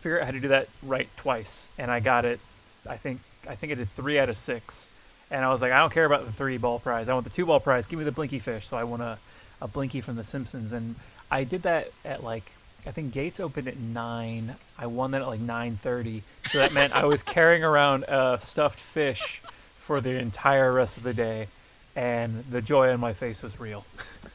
figure 0.00 0.20
out 0.20 0.26
how 0.26 0.32
to 0.32 0.40
do 0.40 0.48
that 0.48 0.68
right 0.82 1.08
twice, 1.16 1.66
and 1.78 1.90
I 1.90 2.00
got 2.00 2.24
it. 2.24 2.40
I 2.88 2.96
think 2.96 3.20
I 3.48 3.54
think 3.54 3.72
I 3.72 3.74
did 3.76 3.90
three 3.90 4.18
out 4.18 4.28
of 4.28 4.36
six, 4.36 4.86
and 5.30 5.44
I 5.44 5.50
was 5.50 5.60
like, 5.62 5.72
I 5.72 5.78
don't 5.78 5.92
care 5.92 6.04
about 6.04 6.26
the 6.26 6.32
three 6.32 6.56
ball 6.58 6.78
prize. 6.78 7.08
I 7.08 7.14
want 7.14 7.24
the 7.24 7.30
two 7.30 7.46
ball 7.46 7.60
prize. 7.60 7.86
Give 7.86 7.98
me 7.98 8.04
the 8.04 8.12
Blinky 8.12 8.38
fish. 8.38 8.68
So 8.68 8.76
I 8.76 8.84
won 8.84 9.00
a 9.00 9.18
a 9.60 9.68
Blinky 9.68 10.00
from 10.00 10.16
The 10.16 10.24
Simpsons, 10.24 10.72
and 10.72 10.96
I 11.30 11.44
did 11.44 11.62
that 11.62 11.90
at 12.04 12.24
like 12.24 12.50
I 12.86 12.92
think 12.92 13.12
gates 13.12 13.40
opened 13.40 13.68
at 13.68 13.78
nine. 13.78 14.56
I 14.78 14.86
won 14.86 15.10
that 15.10 15.22
at 15.22 15.28
like 15.28 15.40
nine 15.40 15.76
thirty. 15.76 16.22
So 16.50 16.58
that 16.58 16.72
meant 16.72 16.92
I 16.94 17.04
was 17.04 17.22
carrying 17.22 17.62
around 17.62 18.04
a 18.04 18.38
stuffed 18.42 18.80
fish 18.80 19.42
for 19.76 20.00
the 20.00 20.18
entire 20.18 20.72
rest 20.72 20.96
of 20.96 21.02
the 21.02 21.14
day, 21.14 21.48
and 21.94 22.44
the 22.50 22.62
joy 22.62 22.90
on 22.92 23.00
my 23.00 23.12
face 23.12 23.42
was 23.42 23.60
real. 23.60 23.84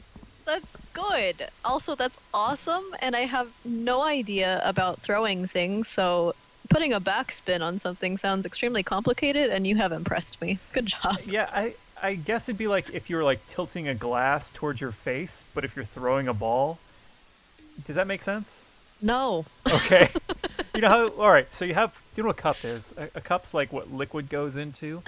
Good. 0.96 1.50
Also, 1.66 1.96
that's 1.96 2.18
awesome, 2.34 2.84
and 3.02 3.16
I 3.16 3.22
have 3.22 3.50
no 3.66 4.02
idea 4.02 4.62
about 4.64 5.02
throwing 5.02 5.46
things, 5.46 5.90
so 5.90 6.34
putting 6.70 6.94
a 6.94 7.02
backspin 7.02 7.62
on 7.62 7.80
something 7.80 8.18
sounds 8.18 8.46
extremely 8.46 8.82
complicated, 8.82 9.52
and 9.52 9.68
you 9.68 9.75
have 9.75 9.92
impressed 9.92 10.42
me. 10.42 10.58
Good 10.72 10.86
job. 10.88 11.18
Yeah, 11.25 11.50
I 11.52 11.75
I 12.02 12.16
guess 12.16 12.48
it'd 12.48 12.58
be 12.58 12.68
like 12.68 12.94
if 12.94 13.10
you 13.10 13.18
were 13.18 13.24
like 13.24 13.46
tilting 13.50 13.88
a 13.88 13.96
glass 13.96 14.52
towards 14.52 14.80
your 14.80 14.92
face, 14.92 15.44
but 15.54 15.66
if 15.66 15.75
you're 15.75 15.86
throwing 15.86 16.28
a 16.28 16.34
ball. 16.34 16.80
Does 17.86 17.98
that 17.98 18.08
make 18.08 18.22
sense? 18.22 18.62
No. 19.02 19.46
Okay. 19.70 20.10
you 20.75 20.82
know 20.82 20.90
how? 20.90 21.08
All 21.10 21.30
right. 21.30 21.54
So 21.54 21.66
you 21.66 21.74
have 21.74 22.00
you 22.16 22.24
know 22.24 22.28
what 22.28 22.40
a 22.40 22.42
cup 22.42 22.64
is? 22.64 22.94
A, 22.98 23.10
a 23.16 23.22
cup's 23.22 23.54
like 23.54 23.74
what 23.74 23.92
liquid 23.92 24.30
goes 24.30 24.56
into. 24.56 25.04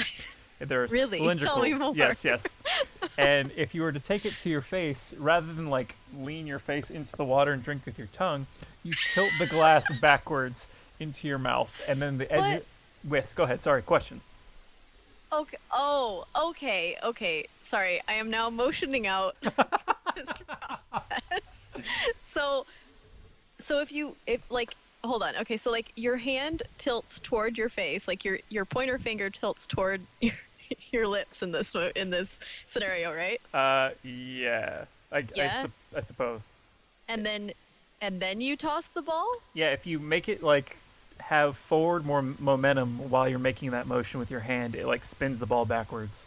They're 0.60 0.88
Really? 0.88 1.36
Tell 1.38 1.60
me 1.60 1.74
more. 1.74 1.96
Yes, 1.96 2.26
yes. 2.26 2.44
and 3.18 3.52
if 3.56 3.76
you 3.76 3.84
were 3.84 3.92
to 3.92 4.00
take 4.00 4.26
it 4.26 4.34
to 4.42 4.50
your 4.50 4.62
face, 4.62 5.14
rather 5.18 5.54
than 5.54 5.70
like 5.70 5.96
lean 6.20 6.48
your 6.48 6.60
face 6.60 6.90
into 6.90 7.16
the 7.16 7.26
water 7.26 7.52
and 7.52 7.64
drink 7.64 7.86
with 7.86 7.98
your 7.98 8.08
tongue, 8.08 8.48
you 8.84 8.94
tilt 9.14 9.32
the 9.40 9.46
glass 9.46 9.84
backwards 10.02 10.68
into 11.00 11.28
your 11.28 11.38
mouth, 11.38 11.72
and 11.88 12.02
then 12.02 12.18
the 12.18 12.32
edge. 12.32 12.64
Whisk. 13.08 13.36
Go 13.36 13.44
ahead. 13.44 13.62
Sorry. 13.62 13.82
Question. 13.84 14.22
Okay. 15.32 15.58
Oh, 15.72 16.26
okay, 16.36 16.98
okay. 17.04 17.46
Sorry, 17.62 18.02
I 18.08 18.14
am 18.14 18.30
now 18.30 18.50
motioning 18.50 19.08
out 19.08 19.36
this 19.42 20.42
process. 20.48 21.70
So, 22.24 22.66
so 23.60 23.82
if 23.82 23.92
you, 23.92 24.16
if 24.26 24.42
like, 24.50 24.76
hold 25.04 25.24
on. 25.24 25.36
Okay, 25.36 25.58
so 25.58 25.70
like 25.70 25.92
your 25.96 26.18
hand 26.18 26.64
tilts 26.78 27.20
toward 27.20 27.58
your 27.58 27.70
face, 27.70 28.08
like 28.08 28.24
your 28.24 28.40
your 28.50 28.66
pointer 28.66 28.98
finger 28.98 29.30
tilts 29.30 29.68
toward 29.68 30.02
your 30.22 30.34
your 30.92 31.08
lips 31.08 31.44
in 31.44 31.52
this 31.52 31.76
in 31.96 32.10
this 32.10 32.40
scenario, 32.66 33.14
right? 33.14 33.42
Uh, 33.54 33.92
yeah. 34.04 34.86
I, 35.12 35.18
I 35.18 35.24
Yeah? 35.36 35.68
I 35.96 36.02
suppose. 36.02 36.42
And 37.08 37.26
then, 37.26 37.52
and 38.02 38.20
then 38.20 38.42
you 38.42 38.56
toss 38.56 38.88
the 38.88 39.02
ball. 39.02 39.30
Yeah, 39.54 39.72
if 39.72 39.88
you 39.88 40.00
make 40.00 40.28
it 40.28 40.44
like 40.44 40.76
have 41.20 41.58
forward 41.58 42.06
more 42.06 42.22
momentum 42.22 43.10
while 43.10 43.28
you're 43.28 43.40
making 43.40 43.72
that 43.72 43.88
motion 43.88 44.20
with 44.20 44.30
your 44.30 44.42
hand, 44.42 44.76
it 44.76 44.86
like 44.86 45.04
spins 45.04 45.40
the 45.40 45.46
ball 45.46 45.66
backwards. 45.66 46.26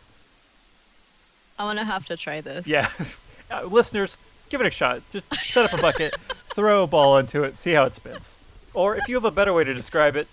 I'm 1.59 1.67
gonna 1.67 1.85
have 1.85 2.07
to 2.07 2.17
try 2.17 2.41
this. 2.41 2.67
Yeah, 2.67 2.91
uh, 3.51 3.65
listeners, 3.65 4.17
give 4.49 4.61
it 4.61 4.67
a 4.67 4.71
shot. 4.71 5.03
Just 5.13 5.33
set 5.43 5.67
up 5.67 5.79
a 5.79 5.83
bucket, 5.83 6.15
throw 6.55 6.85
a 6.85 6.87
ball 6.87 7.19
into 7.19 7.45
it, 7.45 7.57
see 7.57 7.73
how 7.73 7.85
it 7.85 7.95
spins. 7.95 8.37
Or 8.73 8.97
if 8.97 9.09
you 9.09 9.17
have 9.17 9.25
a 9.25 9.31
better 9.31 9.53
way 9.53 9.65
to 9.65 9.75
describe 9.75 10.17
it, 10.17 10.29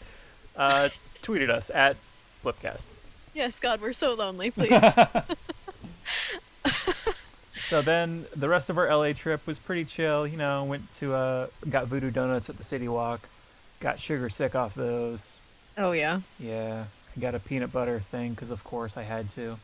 uh, 0.55 0.89
tweet 1.21 1.41
at 1.41 1.49
us 1.49 1.69
at 1.71 1.97
Blipcast. 2.45 2.83
Yes, 3.37 3.59
God, 3.59 3.81
we're 3.81 3.93
so 3.93 4.15
lonely. 4.15 4.49
Please. 4.51 4.71
So 7.67 7.81
then 7.83 8.25
the 8.35 8.49
rest 8.49 8.69
of 8.71 8.77
our 8.79 8.87
LA 8.87 9.13
trip 9.13 9.45
was 9.45 9.59
pretty 9.59 9.85
chill. 9.85 10.25
You 10.25 10.37
know, 10.37 10.63
went 10.63 10.91
to 10.95 11.13
uh, 11.13 11.47
got 11.69 11.85
Voodoo 11.87 12.09
Donuts 12.09 12.49
at 12.49 12.57
the 12.57 12.63
City 12.63 12.87
Walk, 12.87 13.21
got 13.79 13.99
sugar 13.99 14.29
sick 14.29 14.55
off 14.55 14.73
those. 14.73 15.31
oh 15.77 15.91
yeah. 15.91 16.21
Yeah, 16.39 16.85
I 17.15 17.19
got 17.19 17.35
a 17.35 17.39
peanut 17.39 17.71
butter 17.71 17.99
thing 17.99 18.31
because 18.33 18.49
of 18.49 18.63
course 18.63 18.97
I 18.97 19.03
had 19.03 19.29
to. 19.31 19.59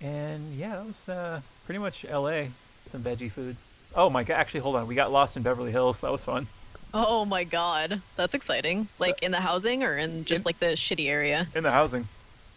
And 0.00 0.54
yeah, 0.56 0.76
that 0.76 0.86
was 0.86 1.08
uh, 1.08 1.40
pretty 1.66 1.78
much 1.78 2.04
LA. 2.04 2.44
Some 2.88 3.02
veggie 3.02 3.30
food. 3.30 3.56
Oh 3.94 4.10
my 4.10 4.24
god! 4.24 4.34
Actually, 4.34 4.60
hold 4.60 4.76
on. 4.76 4.86
We 4.88 4.94
got 4.96 5.12
lost 5.12 5.36
in 5.36 5.42
Beverly 5.42 5.70
Hills. 5.72 6.00
That 6.00 6.10
was 6.10 6.24
fun. 6.24 6.46
Oh 6.94 7.24
my 7.26 7.44
God, 7.44 8.00
that's 8.16 8.34
exciting. 8.34 8.88
Like 8.98 9.22
in 9.22 9.30
the 9.30 9.40
housing 9.40 9.82
or 9.84 9.96
in 9.96 10.24
just 10.24 10.40
In- 10.40 10.44
like 10.46 10.58
the 10.58 10.66
shitty 10.74 11.06
area. 11.06 11.46
In 11.54 11.62
the 11.64 11.70
housing. 11.70 12.08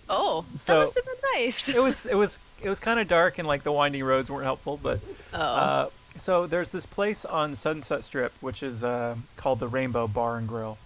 Oh, 0.10 0.46
So- 0.60 0.74
that 0.74 0.80
must 0.80 0.96
have 0.96 1.06
been 1.06 1.16
nice. 1.36 1.70
It 1.70 1.82
was 1.82 2.06
it 2.06 2.16
was 2.16 2.38
it 2.62 2.70
was 2.70 2.80
kind 2.80 3.00
of 3.00 3.08
dark 3.08 3.38
and 3.38 3.48
like 3.48 3.64
the 3.64 3.72
winding 3.72 4.04
roads 4.04 4.30
weren't 4.30 4.44
helpful, 4.46 4.78
but 4.82 5.00
Oh. 5.34 5.38
uh, 5.40 5.90
so 6.18 6.48
there's 6.48 6.70
this 6.70 6.86
place 6.86 7.24
on 7.26 7.56
Sunset 7.56 8.04
Strip 8.04 8.34
which 8.42 8.64
is 8.64 8.84
uh, 8.84 9.16
called 9.38 9.60
the 9.60 9.68
Rainbow 9.68 10.08
Bar 10.08 10.38
and 10.38 10.48
Grill. 10.48 10.78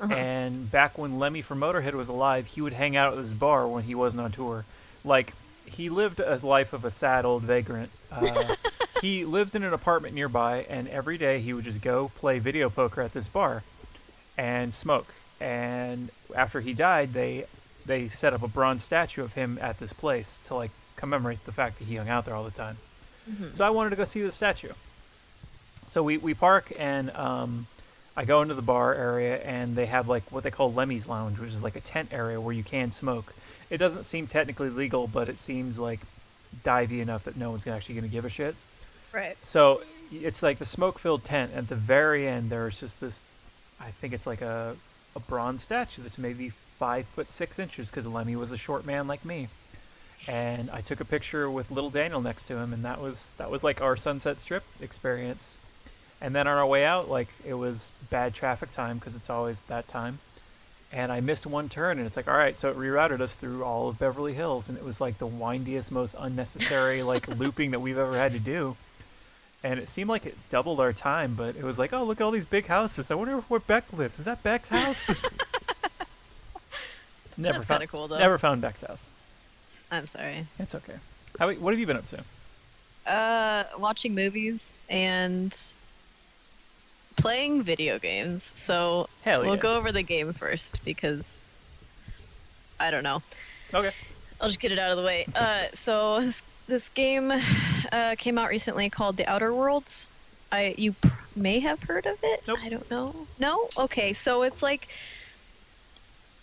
Uh-huh. 0.00 0.12
And 0.12 0.70
back 0.70 0.98
when 0.98 1.18
Lemmy 1.20 1.40
from 1.40 1.60
Motorhead 1.60 1.94
was 1.94 2.08
alive, 2.08 2.46
he 2.46 2.60
would 2.60 2.72
hang 2.72 2.96
out 2.96 3.16
at 3.16 3.22
this 3.22 3.32
bar 3.32 3.66
when 3.68 3.84
he 3.84 3.94
wasn't 3.94 4.22
on 4.22 4.32
tour. 4.32 4.64
Like 5.04 5.32
he 5.66 5.88
lived 5.88 6.18
a 6.20 6.38
life 6.42 6.72
of 6.72 6.84
a 6.84 6.90
sad 6.90 7.24
old 7.24 7.42
vagrant. 7.44 7.90
Uh, 8.10 8.56
he 9.00 9.24
lived 9.24 9.54
in 9.54 9.62
an 9.64 9.72
apartment 9.72 10.14
nearby, 10.14 10.66
and 10.68 10.88
every 10.88 11.16
day 11.16 11.38
he 11.40 11.52
would 11.52 11.64
just 11.64 11.80
go 11.80 12.10
play 12.16 12.38
video 12.40 12.68
poker 12.68 13.00
at 13.02 13.12
this 13.14 13.28
bar 13.28 13.62
and 14.36 14.74
smoke. 14.74 15.06
And 15.40 16.10
after 16.34 16.60
he 16.60 16.74
died, 16.74 17.12
they 17.12 17.46
they 17.86 18.08
set 18.08 18.32
up 18.32 18.42
a 18.42 18.48
bronze 18.48 18.82
statue 18.84 19.22
of 19.22 19.34
him 19.34 19.58
at 19.60 19.78
this 19.78 19.92
place 19.92 20.38
to 20.46 20.54
like 20.54 20.70
commemorate 20.96 21.44
the 21.44 21.52
fact 21.52 21.78
that 21.78 21.84
he 21.86 21.96
hung 21.96 22.08
out 22.08 22.24
there 22.24 22.34
all 22.34 22.44
the 22.44 22.50
time. 22.50 22.78
Mhm. 23.30 23.54
So 23.56 23.64
I 23.64 23.70
wanted 23.70 23.90
to 23.90 23.96
go 23.96 24.04
see 24.04 24.22
the 24.22 24.30
statue. 24.30 24.72
So 25.88 26.02
we, 26.02 26.18
we 26.18 26.34
park 26.34 26.72
and 26.78 27.10
um, 27.12 27.66
I 28.16 28.24
go 28.24 28.42
into 28.42 28.54
the 28.54 28.62
bar 28.62 28.94
area 28.94 29.36
and 29.38 29.76
they 29.76 29.86
have 29.86 30.08
like 30.08 30.24
what 30.32 30.42
they 30.44 30.50
call 30.50 30.72
Lemmy's 30.72 31.06
Lounge, 31.06 31.38
which 31.38 31.50
is 31.50 31.62
like 31.62 31.76
a 31.76 31.80
tent 31.80 32.08
area 32.12 32.40
where 32.40 32.54
you 32.54 32.64
can 32.64 32.90
smoke. 32.92 33.34
It 33.70 33.78
doesn't 33.78 34.04
seem 34.04 34.26
technically 34.26 34.70
legal, 34.70 35.06
but 35.06 35.28
it 35.28 35.38
seems 35.38 35.78
like 35.78 36.00
divey 36.64 37.00
enough 37.00 37.24
that 37.24 37.36
no 37.36 37.50
one's 37.50 37.66
actually 37.66 37.96
going 37.96 38.06
to 38.08 38.12
give 38.12 38.24
a 38.24 38.28
shit. 38.30 38.54
right. 39.12 39.36
So 39.42 39.82
it's 40.12 40.42
like 40.42 40.58
the 40.58 40.66
smoke-filled 40.66 41.24
tent. 41.24 41.52
At 41.54 41.68
the 41.68 41.74
very 41.74 42.28
end, 42.28 42.50
there's 42.50 42.78
just 42.78 43.00
this. 43.00 43.22
I 43.80 43.90
think 43.90 44.12
it's 44.12 44.26
like 44.26 44.40
a 44.42 44.76
a 45.16 45.20
bronze 45.20 45.62
statue 45.62 46.02
that's 46.02 46.18
maybe 46.18 46.52
five 46.78 47.06
foot 47.06 47.30
six 47.30 47.58
inches 47.58 47.90
because 47.90 48.06
Lemmy 48.06 48.36
was 48.36 48.52
a 48.52 48.56
short 48.56 48.84
man 48.84 49.06
like 49.06 49.24
me. 49.24 49.48
And 50.26 50.70
I 50.70 50.80
took 50.80 51.00
a 51.00 51.04
picture 51.04 51.50
with 51.50 51.70
little 51.70 51.90
Daniel 51.90 52.22
next 52.22 52.44
to 52.44 52.56
him, 52.56 52.72
and 52.72 52.84
that 52.84 53.00
was 53.00 53.30
that 53.36 53.50
was 53.50 53.62
like 53.62 53.80
our 53.82 53.96
Sunset 53.96 54.40
Strip 54.40 54.64
experience. 54.80 55.56
And 56.20 56.34
then 56.34 56.46
on 56.46 56.56
our 56.56 56.66
way 56.66 56.84
out, 56.84 57.10
like 57.10 57.28
it 57.44 57.54
was 57.54 57.90
bad 58.10 58.32
traffic 58.32 58.70
time 58.72 58.98
because 58.98 59.14
it's 59.14 59.28
always 59.28 59.60
that 59.62 59.86
time. 59.88 60.20
And 60.92 61.10
I 61.10 61.20
missed 61.20 61.44
one 61.44 61.68
turn, 61.68 61.98
and 61.98 62.06
it's 62.06 62.16
like, 62.16 62.28
all 62.28 62.36
right, 62.36 62.56
so 62.56 62.70
it 62.70 62.76
rerouted 62.76 63.20
us 63.20 63.34
through 63.34 63.64
all 63.64 63.88
of 63.88 63.98
Beverly 63.98 64.32
Hills, 64.32 64.68
and 64.68 64.78
it 64.78 64.84
was 64.84 65.00
like 65.00 65.18
the 65.18 65.26
windiest, 65.26 65.90
most 65.90 66.14
unnecessary 66.18 67.02
like 67.02 67.28
looping 67.38 67.72
that 67.72 67.80
we've 67.80 67.98
ever 67.98 68.16
had 68.16 68.32
to 68.32 68.38
do 68.38 68.76
and 69.64 69.80
it 69.80 69.88
seemed 69.88 70.10
like 70.10 70.26
it 70.26 70.36
doubled 70.50 70.78
our 70.78 70.92
time, 70.92 71.34
but 71.34 71.56
it 71.56 71.64
was 71.64 71.78
like, 71.78 71.94
oh, 71.94 72.04
look 72.04 72.20
at 72.20 72.24
all 72.24 72.30
these 72.30 72.44
big 72.44 72.66
houses. 72.66 73.10
I 73.10 73.14
wonder 73.14 73.38
where 73.48 73.60
Beck 73.60 73.90
lives. 73.94 74.18
Is 74.18 74.26
that 74.26 74.42
Beck's 74.42 74.68
house? 74.68 75.08
never 77.36 77.58
That's 77.58 77.66
found, 77.66 77.88
cool, 77.88 78.08
though. 78.08 78.18
Never 78.18 78.38
found 78.38 78.60
Beck's 78.60 78.80
house. 78.82 79.04
I'm 79.90 80.06
sorry. 80.06 80.46
It's 80.58 80.74
okay. 80.74 80.94
How, 81.38 81.52
what 81.52 81.72
have 81.72 81.80
you 81.80 81.86
been 81.86 81.96
up 81.96 82.08
to? 82.10 82.24
Uh, 83.06 83.64
watching 83.78 84.14
movies 84.14 84.74
and 84.88 85.54
playing 87.16 87.62
video 87.62 87.98
games. 87.98 88.52
So 88.56 89.08
Hell 89.22 89.42
we'll 89.42 89.54
yeah. 89.54 89.60
go 89.60 89.76
over 89.76 89.92
the 89.92 90.02
game 90.02 90.32
first 90.32 90.84
because 90.84 91.44
I 92.80 92.90
don't 92.90 93.02
know. 93.02 93.22
Okay. 93.72 93.92
I'll 94.40 94.48
just 94.48 94.60
get 94.60 94.72
it 94.72 94.78
out 94.78 94.90
of 94.90 94.96
the 94.96 95.04
way. 95.04 95.26
Uh, 95.34 95.64
so 95.74 96.20
this, 96.20 96.42
this 96.66 96.88
game 96.90 97.32
uh, 97.92 98.14
came 98.18 98.38
out 98.38 98.48
recently 98.48 98.90
called 98.90 99.16
The 99.16 99.26
Outer 99.26 99.54
Worlds. 99.54 100.08
I 100.50 100.74
you 100.76 100.92
pr- 100.92 101.08
may 101.36 101.60
have 101.60 101.82
heard 101.82 102.06
of 102.06 102.18
it. 102.22 102.46
Nope. 102.46 102.58
I 102.62 102.68
don't 102.68 102.90
know. 102.90 103.14
No. 103.38 103.68
Okay. 103.78 104.12
So 104.12 104.42
it's 104.42 104.62
like 104.62 104.88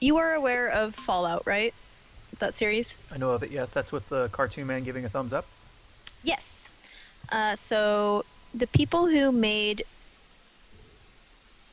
you 0.01 0.17
are 0.17 0.33
aware 0.33 0.67
of 0.67 0.95
Fallout, 0.95 1.43
right? 1.45 1.73
That 2.39 2.55
series. 2.55 2.97
I 3.13 3.17
know 3.17 3.29
of 3.31 3.43
it. 3.43 3.51
Yes, 3.51 3.71
that's 3.71 3.91
with 3.91 4.09
the 4.09 4.29
cartoon 4.29 4.67
man 4.67 4.83
giving 4.83 5.05
a 5.05 5.09
thumbs 5.09 5.31
up. 5.31 5.45
Yes. 6.23 6.69
Uh, 7.31 7.55
so 7.55 8.25
the 8.53 8.67
people 8.67 9.07
who 9.07 9.31
made 9.31 9.83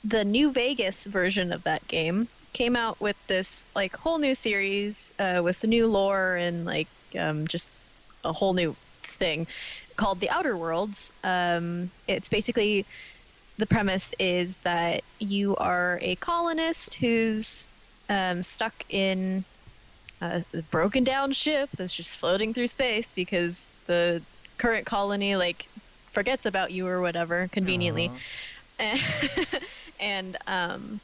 the 0.04 0.24
New 0.24 0.52
Vegas 0.52 1.06
version 1.06 1.52
of 1.52 1.64
that 1.64 1.86
game 1.88 2.28
came 2.52 2.76
out 2.76 3.00
with 3.00 3.16
this 3.26 3.64
like 3.74 3.96
whole 3.96 4.18
new 4.18 4.34
series 4.34 5.14
uh, 5.18 5.40
with 5.42 5.64
new 5.64 5.86
lore 5.86 6.36
and 6.36 6.64
like 6.64 6.88
um, 7.18 7.46
just 7.48 7.72
a 8.24 8.32
whole 8.32 8.52
new 8.52 8.76
thing 9.02 9.46
called 9.96 10.20
The 10.20 10.30
Outer 10.30 10.56
Worlds. 10.56 11.12
Um, 11.24 11.90
it's 12.06 12.28
basically 12.28 12.84
the 13.56 13.66
premise 13.66 14.14
is 14.18 14.58
that 14.58 15.02
you 15.18 15.56
are 15.56 15.98
a 16.02 16.14
colonist 16.16 16.94
who's 16.94 17.66
um, 18.08 18.42
stuck 18.42 18.74
in 18.88 19.44
a 20.20 20.42
broken 20.70 21.04
down 21.04 21.32
ship 21.32 21.68
that's 21.76 21.92
just 21.92 22.16
floating 22.16 22.52
through 22.52 22.66
space 22.66 23.12
because 23.12 23.72
the 23.86 24.20
current 24.56 24.84
colony 24.84 25.36
like 25.36 25.68
forgets 26.10 26.46
about 26.46 26.72
you 26.72 26.86
or 26.86 27.00
whatever 27.00 27.48
conveniently 27.52 28.10
Aw. 28.80 28.98
and 30.00 30.36
um, 30.46 31.00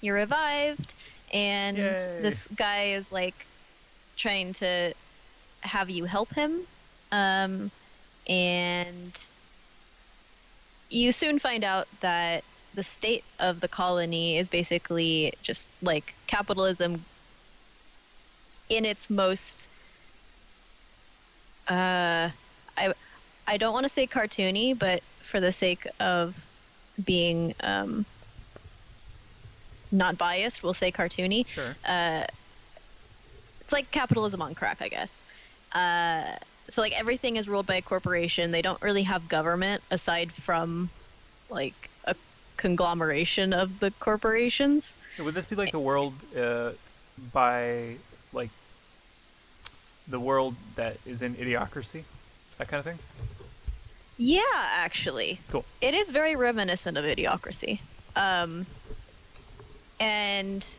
you're 0.00 0.14
revived 0.14 0.94
and 1.32 1.76
Yay. 1.76 2.18
this 2.22 2.46
guy 2.48 2.84
is 2.90 3.10
like 3.10 3.46
trying 4.16 4.52
to 4.54 4.92
have 5.62 5.90
you 5.90 6.04
help 6.04 6.32
him 6.34 6.60
um, 7.10 7.70
and 8.28 9.28
you 10.90 11.12
soon 11.12 11.38
find 11.38 11.64
out 11.64 11.88
that 12.00 12.44
the 12.74 12.82
state 12.82 13.24
of 13.38 13.60
the 13.60 13.68
colony 13.68 14.36
is 14.36 14.48
basically 14.48 15.32
just 15.42 15.68
like 15.82 16.14
capitalism 16.26 17.04
in 18.68 18.84
its 18.84 19.10
most 19.10 19.68
uh 21.68 22.30
i 22.76 22.94
i 23.46 23.56
don't 23.56 23.72
want 23.72 23.84
to 23.84 23.88
say 23.88 24.06
cartoony 24.06 24.78
but 24.78 25.02
for 25.20 25.40
the 25.40 25.52
sake 25.52 25.86
of 25.98 26.36
being 27.04 27.54
um 27.60 28.04
not 29.92 30.16
biased 30.16 30.62
we'll 30.62 30.74
say 30.74 30.92
cartoony 30.92 31.46
Sure. 31.48 31.74
uh 31.84 32.24
it's 33.60 33.72
like 33.72 33.90
capitalism 33.90 34.40
on 34.42 34.54
crack 34.54 34.80
i 34.80 34.88
guess 34.88 35.24
uh 35.72 36.36
so 36.68 36.80
like 36.80 36.92
everything 36.98 37.36
is 37.36 37.48
ruled 37.48 37.66
by 37.66 37.74
a 37.76 37.82
corporation 37.82 38.52
they 38.52 38.62
don't 38.62 38.80
really 38.82 39.02
have 39.02 39.28
government 39.28 39.82
aside 39.90 40.30
from 40.30 40.88
like 41.48 41.79
conglomeration 42.60 43.54
of 43.54 43.80
the 43.80 43.90
corporations 43.92 44.94
would 45.18 45.32
this 45.32 45.46
be 45.46 45.56
like 45.56 45.72
the 45.72 45.80
world 45.80 46.12
uh, 46.36 46.70
by 47.32 47.96
like 48.34 48.50
the 50.06 50.20
world 50.20 50.54
that 50.76 50.98
is 51.06 51.22
in 51.22 51.34
idiocracy, 51.36 52.04
that 52.58 52.68
kind 52.68 52.80
of 52.80 52.84
thing? 52.84 52.98
Yeah, 54.18 54.42
actually. 54.54 55.40
Cool. 55.48 55.64
It 55.80 55.94
is 55.94 56.10
very 56.10 56.36
reminiscent 56.36 56.98
of 56.98 57.04
Idiocracy. 57.04 57.80
Um, 58.14 58.66
and 59.98 60.76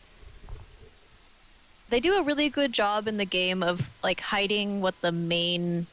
they 1.90 2.00
do 2.00 2.20
a 2.20 2.24
really 2.24 2.50
good 2.50 2.74
job 2.74 3.08
in 3.08 3.18
the 3.18 3.26
game 3.26 3.64
of 3.64 3.90
like 4.04 4.20
hiding 4.20 4.82
what 4.82 5.00
the 5.02 5.12
main 5.12 5.88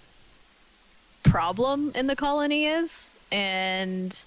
problem 1.22 1.92
in 1.94 2.06
the 2.06 2.16
colony 2.16 2.66
is 2.66 3.10
and 3.32 4.24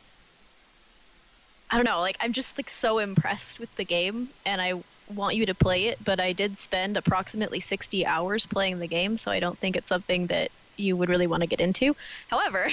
I 1.71 1.77
don't 1.77 1.85
know, 1.85 2.01
like 2.01 2.17
I'm 2.19 2.33
just 2.33 2.57
like 2.57 2.69
so 2.69 2.99
impressed 2.99 3.59
with 3.59 3.73
the 3.77 3.85
game 3.85 4.27
and 4.45 4.61
I 4.61 4.73
want 5.15 5.35
you 5.35 5.45
to 5.45 5.55
play 5.55 5.85
it, 5.85 6.03
but 6.03 6.19
I 6.19 6.33
did 6.33 6.57
spend 6.57 6.97
approximately 6.97 7.61
60 7.61 8.05
hours 8.05 8.45
playing 8.45 8.79
the 8.79 8.87
game, 8.87 9.15
so 9.15 9.31
I 9.31 9.39
don't 9.39 9.57
think 9.57 9.77
it's 9.77 9.87
something 9.87 10.27
that 10.27 10.51
you 10.77 10.97
would 10.97 11.09
really 11.09 11.27
want 11.27 11.41
to 11.43 11.47
get 11.47 11.61
into. 11.61 11.95
However, 12.27 12.69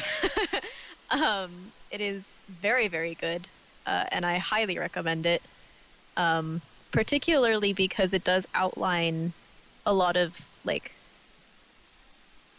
um, 1.10 1.50
it 1.92 2.00
is 2.00 2.42
very, 2.60 2.88
very 2.88 3.14
good, 3.14 3.46
uh, 3.86 4.04
and 4.10 4.26
I 4.26 4.38
highly 4.38 4.78
recommend 4.78 5.26
it, 5.26 5.42
um, 6.16 6.60
particularly 6.90 7.72
because 7.72 8.14
it 8.14 8.24
does 8.24 8.48
outline 8.54 9.32
a 9.86 9.92
lot 9.92 10.16
of 10.16 10.44
like 10.64 10.90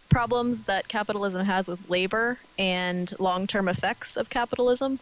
problems 0.10 0.64
that 0.64 0.88
capitalism 0.88 1.46
has 1.46 1.68
with 1.68 1.90
labor 1.90 2.38
and 2.58 3.14
long-term 3.20 3.68
effects 3.68 4.18
of 4.18 4.30
capitalism. 4.30 5.00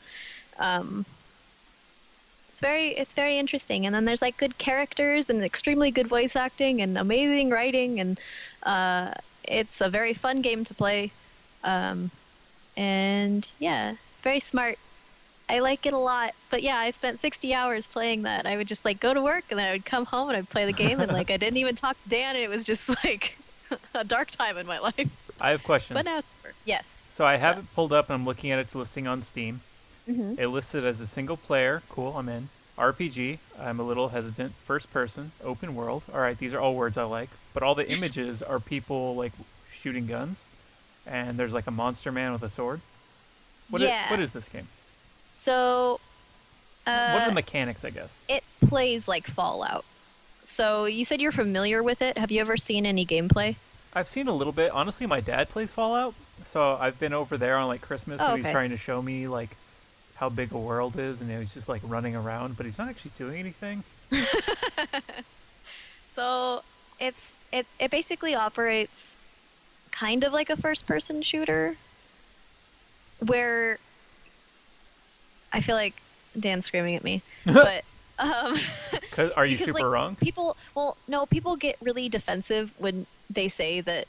Um, 0.60 1.06
it's 2.58 2.62
very 2.64 2.88
it's 2.88 3.14
very 3.14 3.38
interesting, 3.38 3.86
and 3.86 3.94
then 3.94 4.04
there's 4.04 4.24
like 4.24 4.36
good 4.36 4.58
characters 4.58 5.30
and 5.30 5.44
extremely 5.44 5.92
good 5.92 6.08
voice 6.08 6.36
acting 6.36 6.82
and 6.82 6.98
amazing 6.98 7.52
writing, 7.52 8.00
and 8.00 8.20
uh, 8.64 9.12
it's 9.44 9.80
a 9.80 9.90
very 9.90 10.16
fun 10.16 10.42
game 10.42 10.64
to 10.64 10.74
play. 10.74 11.12
Um, 11.64 12.10
and 12.76 13.48
yeah, 13.60 13.94
it's 14.16 14.24
very 14.24 14.40
smart. 14.40 14.80
I 15.48 15.60
like 15.60 15.86
it 15.86 15.94
a 15.94 16.00
lot. 16.00 16.34
But 16.50 16.64
yeah, 16.64 16.78
I 16.78 16.90
spent 16.90 17.20
60 17.20 17.54
hours 17.54 17.88
playing 17.88 18.24
that. 18.24 18.48
I 18.48 18.58
would 18.58 18.68
just 18.68 18.84
like 18.84 19.00
go 19.00 19.14
to 19.14 19.22
work 19.22 19.44
and 19.52 19.60
then 19.60 19.68
I 19.68 19.74
would 19.74 19.86
come 19.86 20.08
home 20.08 20.30
and 20.30 20.38
I'd 20.38 20.50
play 20.50 20.66
the 20.66 20.74
game 20.74 21.00
and 21.00 21.12
like 21.12 21.30
I 21.30 21.38
didn't 21.38 21.58
even 21.58 21.76
talk 21.76 21.96
to 22.04 22.10
Dan 22.10 22.36
and 22.36 22.44
it 22.44 22.50
was 22.50 22.64
just 22.64 22.90
like 23.04 23.38
a 23.94 24.04
dark 24.04 24.32
time 24.32 24.58
in 24.58 24.66
my 24.66 24.80
life. 24.80 25.10
I 25.40 25.52
have 25.52 25.64
questions. 25.64 25.96
But 25.96 26.06
now 26.06 26.18
it's 26.18 26.30
over. 26.44 26.56
Yes. 26.66 27.10
So 27.12 27.24
I 27.24 27.38
have 27.38 27.60
it 27.60 27.66
pulled 27.76 27.94
up 27.94 28.10
and 28.10 28.16
I'm 28.16 28.26
looking 28.26 28.50
at 28.50 28.58
its 28.58 28.74
listing 28.74 29.06
on 29.06 29.22
Steam. 29.22 29.62
Hmm 30.08 30.34
It 30.38 30.48
listed 30.48 30.86
as 30.86 31.00
a 31.00 31.08
single 31.08 31.38
player. 31.38 31.84
Cool, 31.90 32.18
I'm 32.18 32.30
in. 32.30 32.50
RPG. 32.78 33.40
I'm 33.60 33.80
a 33.80 33.84
little 33.84 34.10
hesitant. 34.10 34.54
First 34.66 34.92
person. 34.94 35.32
Open 35.44 35.76
world. 35.76 36.04
All 36.14 36.20
right, 36.22 36.38
these 36.38 36.54
are 36.54 36.60
all 36.60 36.76
words 36.76 36.98
I 36.98 37.04
like. 37.04 37.30
But 37.54 37.64
all 37.64 37.76
the 37.76 37.88
images 37.98 38.42
are 38.42 38.60
people 38.60 39.16
like 39.16 39.34
shooting 39.82 40.08
guns, 40.08 40.38
and 41.06 41.38
there's 41.38 41.54
like 41.54 41.68
a 41.68 41.72
monster 41.72 42.12
man 42.12 42.34
with 42.34 42.44
a 42.44 42.50
sword. 42.50 42.82
What 43.70 43.82
Yeah. 43.82 44.10
what 44.12 44.20
is 44.20 44.32
this 44.32 44.48
game? 44.50 44.68
So 45.34 46.00
uh, 46.86 47.12
what 47.12 47.24
are 47.24 47.26
the 47.28 47.34
mechanics? 47.34 47.84
I 47.84 47.90
guess. 47.90 48.10
it 48.30 48.44
plays 48.62 49.08
like 49.08 49.28
Fallout. 49.28 49.86
So 50.44 50.86
you 50.86 51.04
said 51.04 51.22
you're 51.22 51.32
familiar 51.34 51.84
with 51.84 52.02
it. 52.02 52.18
Have 52.18 52.32
you 52.32 52.40
ever 52.42 52.56
seen 52.58 52.86
any 52.86 53.06
gameplay? 53.06 53.56
I've 53.94 54.10
seen 54.10 54.28
a 54.28 54.34
little 54.34 54.54
bit. 54.54 54.72
Honestly, 54.72 55.06
my 55.08 55.20
dad 55.20 55.50
plays 55.50 55.72
Fallout, 55.72 56.14
so 56.46 56.78
I've 56.80 57.00
been 57.00 57.14
over 57.14 57.38
there 57.38 57.58
on 57.58 57.68
like 57.68 57.82
Christmas 57.82 58.22
Oh, 58.22 58.30
when 58.30 58.44
he's 58.44 58.52
trying 58.52 58.70
to 58.70 58.78
show 58.78 59.02
me 59.02 59.28
like 59.28 59.50
how 60.18 60.30
big 60.30 60.52
a 60.52 60.58
world 60.58 61.00
is, 61.00 61.22
and 61.22 61.30
he's 61.32 61.54
just 61.54 61.70
like 61.70 61.82
running 61.84 62.16
around, 62.16 62.58
but 62.58 62.66
he's 62.66 62.78
not 62.78 62.90
actually 62.90 63.12
doing 63.16 63.40
anything. 63.40 63.84
So 66.10 66.64
it's 67.00 67.36
it 67.52 67.68
it 67.80 67.92
basically 67.92 68.34
operates 68.34 69.20
kind 69.92 70.24
of 70.24 70.34
like 70.34 70.50
a 70.50 70.58
first 70.58 70.88
person 70.88 71.22
shooter 71.22 71.78
where 73.28 73.78
I 75.54 75.62
feel 75.62 75.76
like 75.76 75.94
Dan's 76.40 76.66
screaming 76.66 76.96
at 76.96 77.04
me. 77.04 77.22
but 77.46 77.84
um 78.18 78.58
'Cause- 79.12 79.30
are 79.32 79.46
you 79.46 79.52
because, 79.58 79.68
super 79.68 79.84
like, 79.84 79.94
wrong? 79.94 80.16
people 80.16 80.58
well 80.76 80.98
no 81.08 81.28
people 81.28 81.56
get 81.56 81.76
really 81.82 82.10
defensive 82.10 82.74
when 82.80 83.06
they 83.30 83.48
say 83.48 83.82
that 83.82 84.08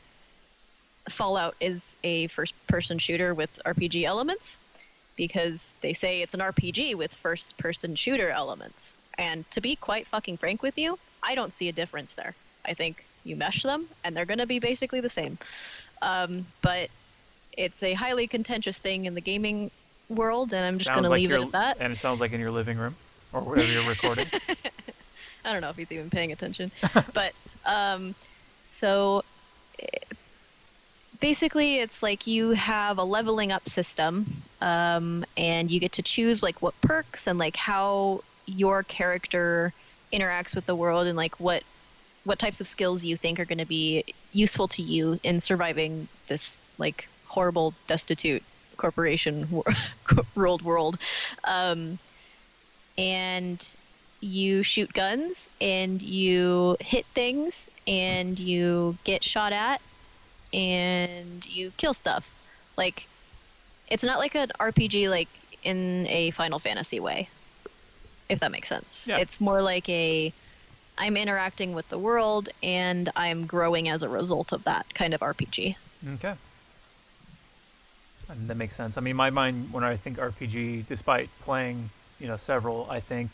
fallout 1.11 1.55
is 1.61 1.97
a 2.05 2.27
first 2.29 2.55
person 2.69 2.99
shooter 2.99 3.35
with 3.35 3.59
rpg 3.67 4.05
elements 4.05 4.59
because 5.19 5.77
they 5.83 5.93
say 5.93 6.23
it's 6.23 6.33
an 6.33 6.41
rpg 6.41 6.95
with 6.95 7.13
first 7.13 7.59
person 7.59 7.95
shooter 7.95 8.31
elements 8.31 8.97
and 9.19 9.45
to 9.51 9.61
be 9.61 9.77
quite 9.77 10.07
fucking 10.07 10.39
frank 10.39 10.63
with 10.63 10.79
you 10.79 10.99
i 11.23 11.35
don't 11.35 11.53
see 11.53 11.69
a 11.69 11.73
difference 11.73 12.15
there 12.15 12.35
i 12.65 12.73
think 12.73 13.05
you 13.25 13.37
mesh 13.37 13.63
them 13.63 13.87
and 14.05 14.17
they're 14.17 14.25
going 14.25 14.39
to 14.39 14.47
be 14.47 14.59
basically 14.59 15.01
the 15.03 15.09
same 15.11 15.37
um, 16.01 16.47
but 16.63 16.89
it's 17.53 17.83
a 17.83 17.93
highly 17.93 18.27
contentious 18.27 18.79
thing 18.79 19.05
in 19.05 19.15
the 19.15 19.21
gaming 19.21 19.71
world 20.09 20.55
and 20.55 20.65
i'm 20.65 20.79
just 20.79 20.91
going 20.93 21.05
to 21.05 21.11
leave 21.11 21.31
it 21.31 21.43
at 21.43 21.53
that 21.53 21.77
And 21.81 21.93
it 21.93 21.99
sounds 21.99 22.21
like 22.21 22.33
in 22.33 22.41
your 22.41 22.53
living 22.53 22.79
room 22.79 22.97
or 23.33 23.43
wherever 23.43 23.71
you're 23.71 23.89
recording. 23.89 24.27
I 25.45 25.53
don't 25.53 25.63
know 25.63 25.71
if 25.71 25.77
he's 25.77 25.93
even 25.93 26.11
paying 26.11 26.33
attention. 26.33 26.71
but 27.15 27.33
um, 27.65 28.15
so 28.63 29.23
basically, 31.21 31.79
it's 31.79 32.03
like 32.03 32.27
you 32.27 32.51
have 32.51 32.99
a 32.99 33.05
leveling 33.05 33.53
up 33.53 33.69
system, 33.69 34.27
um, 34.61 35.25
and 35.37 35.71
you 35.71 35.81
get 35.81 35.93
to 35.93 36.03
choose 36.03 36.43
like 36.43 36.63
what 36.63 36.79
perks 36.81 37.27
and 37.27 37.39
like 37.39 37.57
how 37.57 38.23
your 38.47 38.83
character 38.83 39.73
interacts 40.13 40.55
with 40.55 40.67
the 40.67 40.75
world 40.75 41.07
and 41.07 41.17
like 41.17 41.39
what 41.39 41.63
what 42.25 42.39
types 42.39 42.61
of 42.61 42.67
skills 42.67 43.05
you 43.05 43.17
think 43.17 43.41
are 43.41 43.45
going 43.45 43.59
to 43.59 43.67
be 43.67 44.05
useful 44.33 44.69
to 44.69 44.83
you 44.83 45.19
in 45.23 45.41
surviving 45.41 46.09
this 46.27 46.61
like 46.77 47.09
horrible 47.27 47.73
destitute 47.87 48.43
corporation 48.77 49.63
ruled 50.35 50.63
world. 50.63 50.99
Um, 51.45 51.99
and 52.97 53.67
you 54.21 54.63
shoot 54.63 54.93
guns 54.93 55.49
and 55.61 56.03
you 56.03 56.77
hit 56.81 57.07
things 57.07 57.71
and 57.87 58.39
you 58.39 58.99
get 59.05 59.23
shot 59.23 59.53
at 59.53 59.81
and 60.53 61.47
you 61.47 61.73
kill 61.77 61.95
stuff. 61.95 62.29
Like 62.77 63.07
it's 63.89 64.05
not 64.05 64.19
like 64.19 64.35
an 64.35 64.51
RPG 64.61 65.09
like 65.11 65.29
in 65.63 66.07
a 66.09 66.31
Final 66.33 66.59
Fantasy 66.59 67.01
way. 67.01 67.29
If 68.29 68.41
that 68.41 68.53
makes 68.53 68.69
sense. 68.69 69.07
Yeah. 69.09 69.19
It's 69.19 69.41
more 69.41 69.63
like 69.63 69.89
a 69.89 70.33
I'm 70.99 71.17
interacting 71.17 71.75
with 71.75 71.89
the 71.89 71.99
world 71.99 72.49
and 72.63 73.09
I'm 73.17 73.47
growing 73.47 73.89
as 73.89 74.03
a 74.03 74.09
result 74.09 74.53
of 74.53 74.65
that 74.65 74.93
kind 74.95 75.15
of 75.15 75.21
RPG. 75.21 75.77
Okay. 76.15 76.35
And 78.29 78.49
that 78.51 78.57
makes 78.57 78.77
sense. 78.77 78.99
I 78.99 79.01
mean, 79.01 79.17
my 79.17 79.31
mind 79.31 79.73
when 79.73 79.85
I 79.85 79.97
think 79.97 80.19
RPG, 80.19 80.87
despite 80.87 81.31
playing, 81.41 81.89
you 82.21 82.27
know, 82.27 82.37
several, 82.37 82.87
I 82.91 83.01
think 83.01 83.31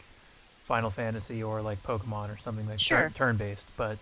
Final 0.67 0.91
Fantasy 0.91 1.43
or 1.43 1.61
like 1.63 1.83
Pokemon 1.83 2.33
or 2.35 2.39
something 2.39 2.69
like 2.69 2.79
Sure. 2.79 3.01
turn- 3.01 3.13
turn-based. 3.13 3.67
But 3.77 3.99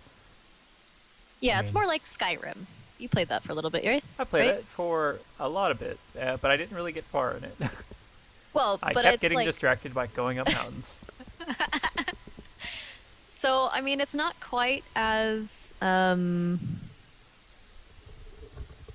Yeah, 1.39 1.57
I 1.57 1.61
it's 1.61 1.73
more 1.73 1.87
like 1.87 2.05
Skyrim. 2.05 2.57
You 3.03 3.09
played 3.09 3.27
that 3.27 3.43
for 3.43 3.51
a 3.51 3.55
little 3.55 3.69
bit, 3.69 3.85
right? 3.85 4.03
I 4.17 4.23
played 4.23 4.45
Right? 4.47 4.55
it 4.55 4.63
for 4.63 5.19
a 5.39 5.47
lot 5.49 5.71
of 5.71 5.81
it, 5.81 5.99
uh, 6.19 6.37
but 6.37 6.49
I 6.49 6.57
didn't 6.57 6.75
really 6.75 6.93
get 6.93 7.03
far 7.05 7.35
in 7.35 7.43
it. 7.43 7.55
Well, 8.53 8.77
I 8.83 8.93
but 8.93 9.03
kept 9.03 9.19
getting 9.19 9.37
like 9.37 9.47
distracted 9.47 9.95
by 9.95 10.05
going 10.05 10.37
up 10.37 10.45
mountains. 10.53 10.95
So, 13.43 13.69
I 13.73 13.81
mean, 13.81 13.99
it's 13.99 14.13
not 14.15 14.39
quite 14.39 14.85
as 14.95 15.73
um, 15.81 16.57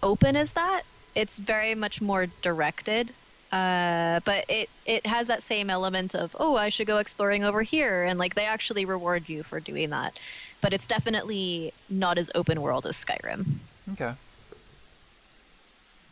open 0.03 0.37
as 0.37 0.53
that. 0.53 0.85
It's 1.15 1.37
very 1.37 1.75
much 1.75 2.01
more 2.01 2.29
directed. 2.41 3.11
Uh, 3.53 4.21
but 4.25 4.47
it, 4.49 4.71
it 4.87 5.05
has 5.05 5.27
that 5.27 5.43
same 5.43 5.69
element 5.69 6.15
of, 6.15 6.35
oh, 6.41 6.57
I 6.57 6.71
should 6.71 6.87
go 6.87 6.97
exploring 6.97 7.45
over 7.45 7.61
here. 7.61 8.05
And, 8.05 8.19
like, 8.19 8.37
they 8.37 8.47
actually 8.47 8.87
reward 8.87 9.29
you 9.29 9.43
for 9.43 9.61
doing 9.61 9.91
that. 9.91 10.19
But 10.63 10.73
it's 10.73 10.87
definitely 10.87 11.75
not 11.91 12.17
as 12.17 12.31
open 12.35 12.63
world 12.63 12.87
as 12.87 12.97
Skyrim. 12.97 13.45
Okay. 13.93 14.13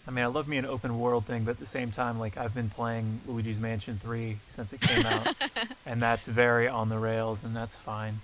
I 0.08 0.10
mean, 0.12 0.24
I 0.24 0.28
love 0.28 0.46
me 0.46 0.56
an 0.56 0.66
open 0.66 1.00
world 1.00 1.24
thing, 1.24 1.44
but 1.44 1.52
at 1.52 1.58
the 1.58 1.66
same 1.66 1.90
time, 1.90 2.18
like 2.18 2.36
I've 2.36 2.54
been 2.54 2.70
playing 2.70 3.20
Luigi's 3.26 3.58
Mansion 3.58 3.98
3 3.98 4.36
since 4.50 4.72
it 4.72 4.80
came 4.80 5.04
out, 5.04 5.34
and 5.86 6.00
that's 6.00 6.28
very 6.28 6.68
on 6.68 6.88
the 6.88 6.98
rails, 6.98 7.42
and 7.42 7.56
that's 7.56 7.74
fine. 7.74 8.20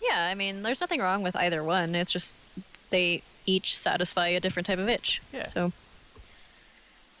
Yeah, 0.00 0.26
I 0.30 0.34
mean, 0.34 0.62
there's 0.62 0.80
nothing 0.80 1.00
wrong 1.00 1.22
with 1.22 1.36
either 1.36 1.62
one. 1.62 1.94
It's 1.94 2.12
just 2.12 2.34
they 2.90 3.22
each 3.44 3.76
satisfy 3.76 4.28
a 4.28 4.40
different 4.40 4.66
type 4.66 4.78
of 4.78 4.88
itch. 4.88 5.20
Yeah. 5.32 5.44
So, 5.44 5.72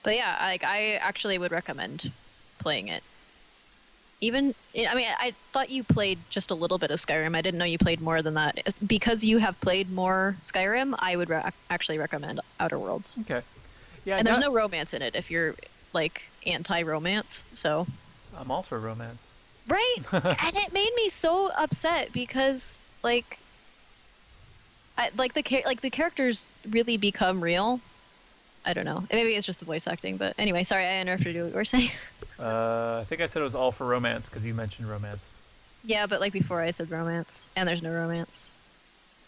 but 0.02 0.16
yeah, 0.16 0.36
like 0.40 0.64
I 0.64 0.94
actually 0.94 1.36
would 1.36 1.50
recommend 1.50 2.10
playing 2.58 2.88
it. 2.88 3.02
Even, 4.20 4.54
I 4.76 4.94
mean, 4.94 5.06
I 5.18 5.32
thought 5.52 5.70
you 5.70 5.84
played 5.84 6.18
just 6.28 6.50
a 6.50 6.54
little 6.54 6.78
bit 6.78 6.90
of 6.90 6.98
Skyrim. 6.98 7.36
I 7.36 7.42
didn't 7.42 7.58
know 7.58 7.64
you 7.64 7.78
played 7.78 8.00
more 8.00 8.20
than 8.20 8.34
that. 8.34 8.58
Because 8.86 9.24
you 9.24 9.38
have 9.38 9.60
played 9.60 9.92
more 9.92 10.36
Skyrim, 10.42 10.94
I 10.98 11.14
would 11.14 11.30
re- 11.30 11.50
actually 11.70 11.98
recommend 11.98 12.40
Outer 12.58 12.78
Worlds. 12.78 13.16
Okay. 13.20 13.42
Yeah, 14.04 14.16
and 14.16 14.26
there's 14.26 14.40
no 14.40 14.52
romance 14.52 14.94
in 14.94 15.02
it 15.02 15.14
if 15.14 15.30
you're 15.30 15.54
like 15.92 16.22
anti-romance. 16.46 17.44
So 17.54 17.86
I'm 18.36 18.50
all 18.50 18.62
for 18.62 18.78
romance. 18.78 19.22
Right. 19.68 19.96
and 20.12 20.56
it 20.56 20.72
made 20.72 20.92
me 20.96 21.10
so 21.10 21.50
upset 21.56 22.12
because 22.12 22.80
like 23.02 23.38
I, 24.96 25.10
like 25.16 25.34
the 25.34 25.62
like 25.64 25.80
the 25.80 25.90
characters 25.90 26.48
really 26.70 26.96
become 26.96 27.40
real. 27.40 27.80
I 28.68 28.74
don't 28.74 28.84
know. 28.84 29.02
Maybe 29.10 29.34
it's 29.34 29.46
just 29.46 29.60
the 29.60 29.64
voice 29.64 29.86
acting, 29.86 30.18
but 30.18 30.34
anyway, 30.36 30.62
sorry 30.62 30.84
I 30.84 31.00
interrupted 31.00 31.34
you. 31.34 31.44
What 31.44 31.50
you 31.50 31.56
were 31.56 31.64
saying? 31.64 31.90
Uh, 32.40 32.98
I 33.00 33.04
think 33.04 33.20
I 33.20 33.26
said 33.26 33.40
it 33.40 33.44
was 33.44 33.56
all 33.56 33.72
for 33.72 33.84
romance 33.84 34.26
because 34.26 34.44
you 34.44 34.54
mentioned 34.54 34.88
romance. 34.88 35.24
Yeah, 35.84 36.06
but 36.06 36.20
like 36.20 36.32
before 36.32 36.60
I 36.60 36.70
said 36.70 36.88
romance, 36.88 37.50
and 37.56 37.68
there's 37.68 37.82
no 37.82 37.92
romance. 37.92 38.52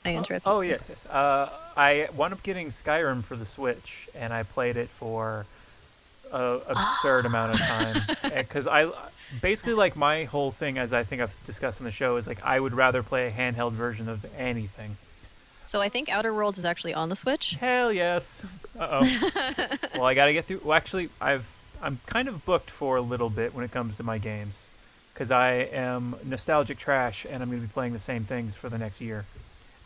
I 0.04 0.10
interrupted. 0.10 0.42
Oh 0.46 0.60
yes, 0.60 0.84
yes. 0.88 1.04
Uh, 1.06 1.50
I 1.76 2.08
wound 2.14 2.34
up 2.34 2.44
getting 2.44 2.70
Skyrim 2.70 3.24
for 3.24 3.34
the 3.34 3.46
Switch, 3.46 4.06
and 4.14 4.32
I 4.32 4.44
played 4.44 4.76
it 4.76 4.88
for 4.90 5.44
a 6.30 6.60
absurd 6.68 7.26
amount 7.26 7.54
of 7.54 7.60
time 7.60 8.00
because 8.38 8.68
I 8.68 8.88
basically 9.40 9.74
like 9.74 9.96
my 9.96 10.22
whole 10.22 10.52
thing, 10.52 10.78
as 10.78 10.92
I 10.92 11.02
think 11.02 11.20
I've 11.20 11.34
discussed 11.46 11.80
in 11.80 11.86
the 11.86 11.90
show, 11.90 12.16
is 12.16 12.28
like 12.28 12.44
I 12.44 12.60
would 12.60 12.74
rather 12.74 13.02
play 13.02 13.26
a 13.26 13.32
handheld 13.32 13.72
version 13.72 14.08
of 14.08 14.24
anything. 14.38 14.98
So 15.70 15.80
I 15.80 15.88
think 15.88 16.08
Outer 16.08 16.34
Worlds 16.34 16.58
is 16.58 16.64
actually 16.64 16.94
on 16.94 17.10
the 17.10 17.14
Switch. 17.14 17.54
Hell 17.54 17.92
yes. 17.92 18.42
Uh 18.76 19.02
oh. 19.04 19.66
well, 19.94 20.04
I 20.04 20.14
gotta 20.14 20.32
get 20.32 20.46
through. 20.46 20.62
Well, 20.64 20.76
actually, 20.76 21.10
I've 21.20 21.46
I'm 21.80 22.00
kind 22.06 22.26
of 22.26 22.44
booked 22.44 22.68
for 22.70 22.96
a 22.96 23.00
little 23.00 23.30
bit 23.30 23.54
when 23.54 23.64
it 23.64 23.70
comes 23.70 23.96
to 23.98 24.02
my 24.02 24.18
games, 24.18 24.60
because 25.14 25.30
I 25.30 25.52
am 25.72 26.16
nostalgic 26.24 26.76
trash, 26.76 27.24
and 27.24 27.40
I'm 27.40 27.50
gonna 27.50 27.62
be 27.62 27.68
playing 27.68 27.92
the 27.92 28.00
same 28.00 28.24
things 28.24 28.56
for 28.56 28.68
the 28.68 28.78
next 28.78 29.00
year. 29.00 29.26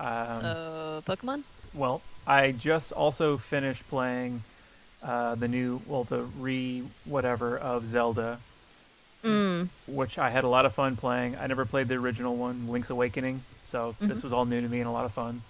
Um, 0.01 0.41
so 0.41 1.03
Pokemon. 1.07 1.43
Well, 1.75 2.01
I 2.27 2.53
just 2.53 2.91
also 2.93 3.37
finished 3.37 3.87
playing 3.91 4.43
uh, 5.03 5.35
the 5.35 5.49
new, 5.49 5.83
well, 5.87 6.05
the 6.05 6.23
re 6.39 6.83
whatever 7.05 7.59
of 7.59 7.91
Zelda, 7.91 8.39
Mm. 9.23 9.69
which 9.87 10.17
I 10.17 10.31
had 10.31 10.45
a 10.45 10.49
lot 10.49 10.65
of 10.65 10.73
fun 10.73 10.97
playing. 10.97 11.37
I 11.37 11.47
never 11.47 11.67
played 11.67 11.89
the 11.89 11.97
original 11.97 12.37
one, 12.37 12.69
Link's 12.69 12.89
Awakening, 12.89 13.43
so 13.67 13.95
this 14.01 14.23
was 14.23 14.33
all 14.33 14.47
new 14.47 14.63
to 14.63 14.69
me 14.69 14.81
and 14.81 14.89
a 14.89 14.91
lot 14.91 15.05
of 15.05 15.13
fun. 15.13 15.43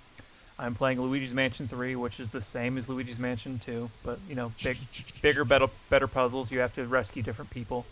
I'm 0.59 0.75
playing 0.75 1.01
Luigi's 1.01 1.33
Mansion 1.35 1.67
3, 1.67 1.97
which 1.97 2.21
is 2.21 2.31
the 2.31 2.40
same 2.40 2.79
as 2.79 2.88
Luigi's 2.88 3.19
Mansion 3.19 3.59
2, 3.59 3.90
but 4.05 4.19
you 4.29 4.35
know, 4.37 4.53
big, 4.62 4.77
bigger, 5.21 5.45
better, 5.45 5.67
better 5.90 6.07
puzzles. 6.07 6.51
You 6.53 6.61
have 6.61 6.75
to 6.77 6.87
rescue 6.87 7.23
different 7.23 7.51
people. 7.51 7.85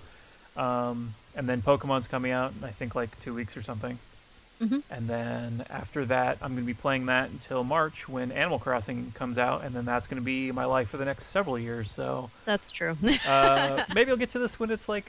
Um, 0.57 1.15
and 1.35 1.49
then 1.49 1.61
Pokemon's 1.63 2.07
coming 2.07 2.31
out, 2.31 2.53
in, 2.57 2.65
I 2.65 2.71
think 2.71 2.95
like 2.95 3.21
two 3.23 3.35
weeks 3.35 3.57
or 3.57 3.63
something. 3.63 3.99
Mhm. 4.61 4.83
And 4.91 5.09
then 5.09 5.65
after 5.71 6.05
that, 6.05 6.39
I'm 6.41 6.53
going 6.53 6.63
to 6.63 6.67
be 6.67 6.75
playing 6.75 7.07
that 7.07 7.31
until 7.31 7.65
March 7.65 8.09
when 8.09 8.31
Animal 8.31 8.61
Crossing 8.61 9.11
comes 9.17 9.39
out, 9.39 9.65
and 9.65 9.75
then 9.75 9.85
that's 9.85 10.07
going 10.07 10.21
to 10.21 10.25
be 10.25 10.53
my 10.53 10.67
life 10.67 10.89
for 10.91 10.99
the 10.99 11.05
next 11.05 11.27
several 11.29 11.59
years. 11.59 11.91
So 11.91 12.31
That's 12.45 12.71
true. 12.71 12.97
uh, 13.27 13.83
maybe 13.95 14.13
I'll 14.13 14.17
get 14.17 14.31
to 14.33 14.39
this 14.39 14.61
when 14.61 14.71
it's 14.71 14.89
like 14.89 15.07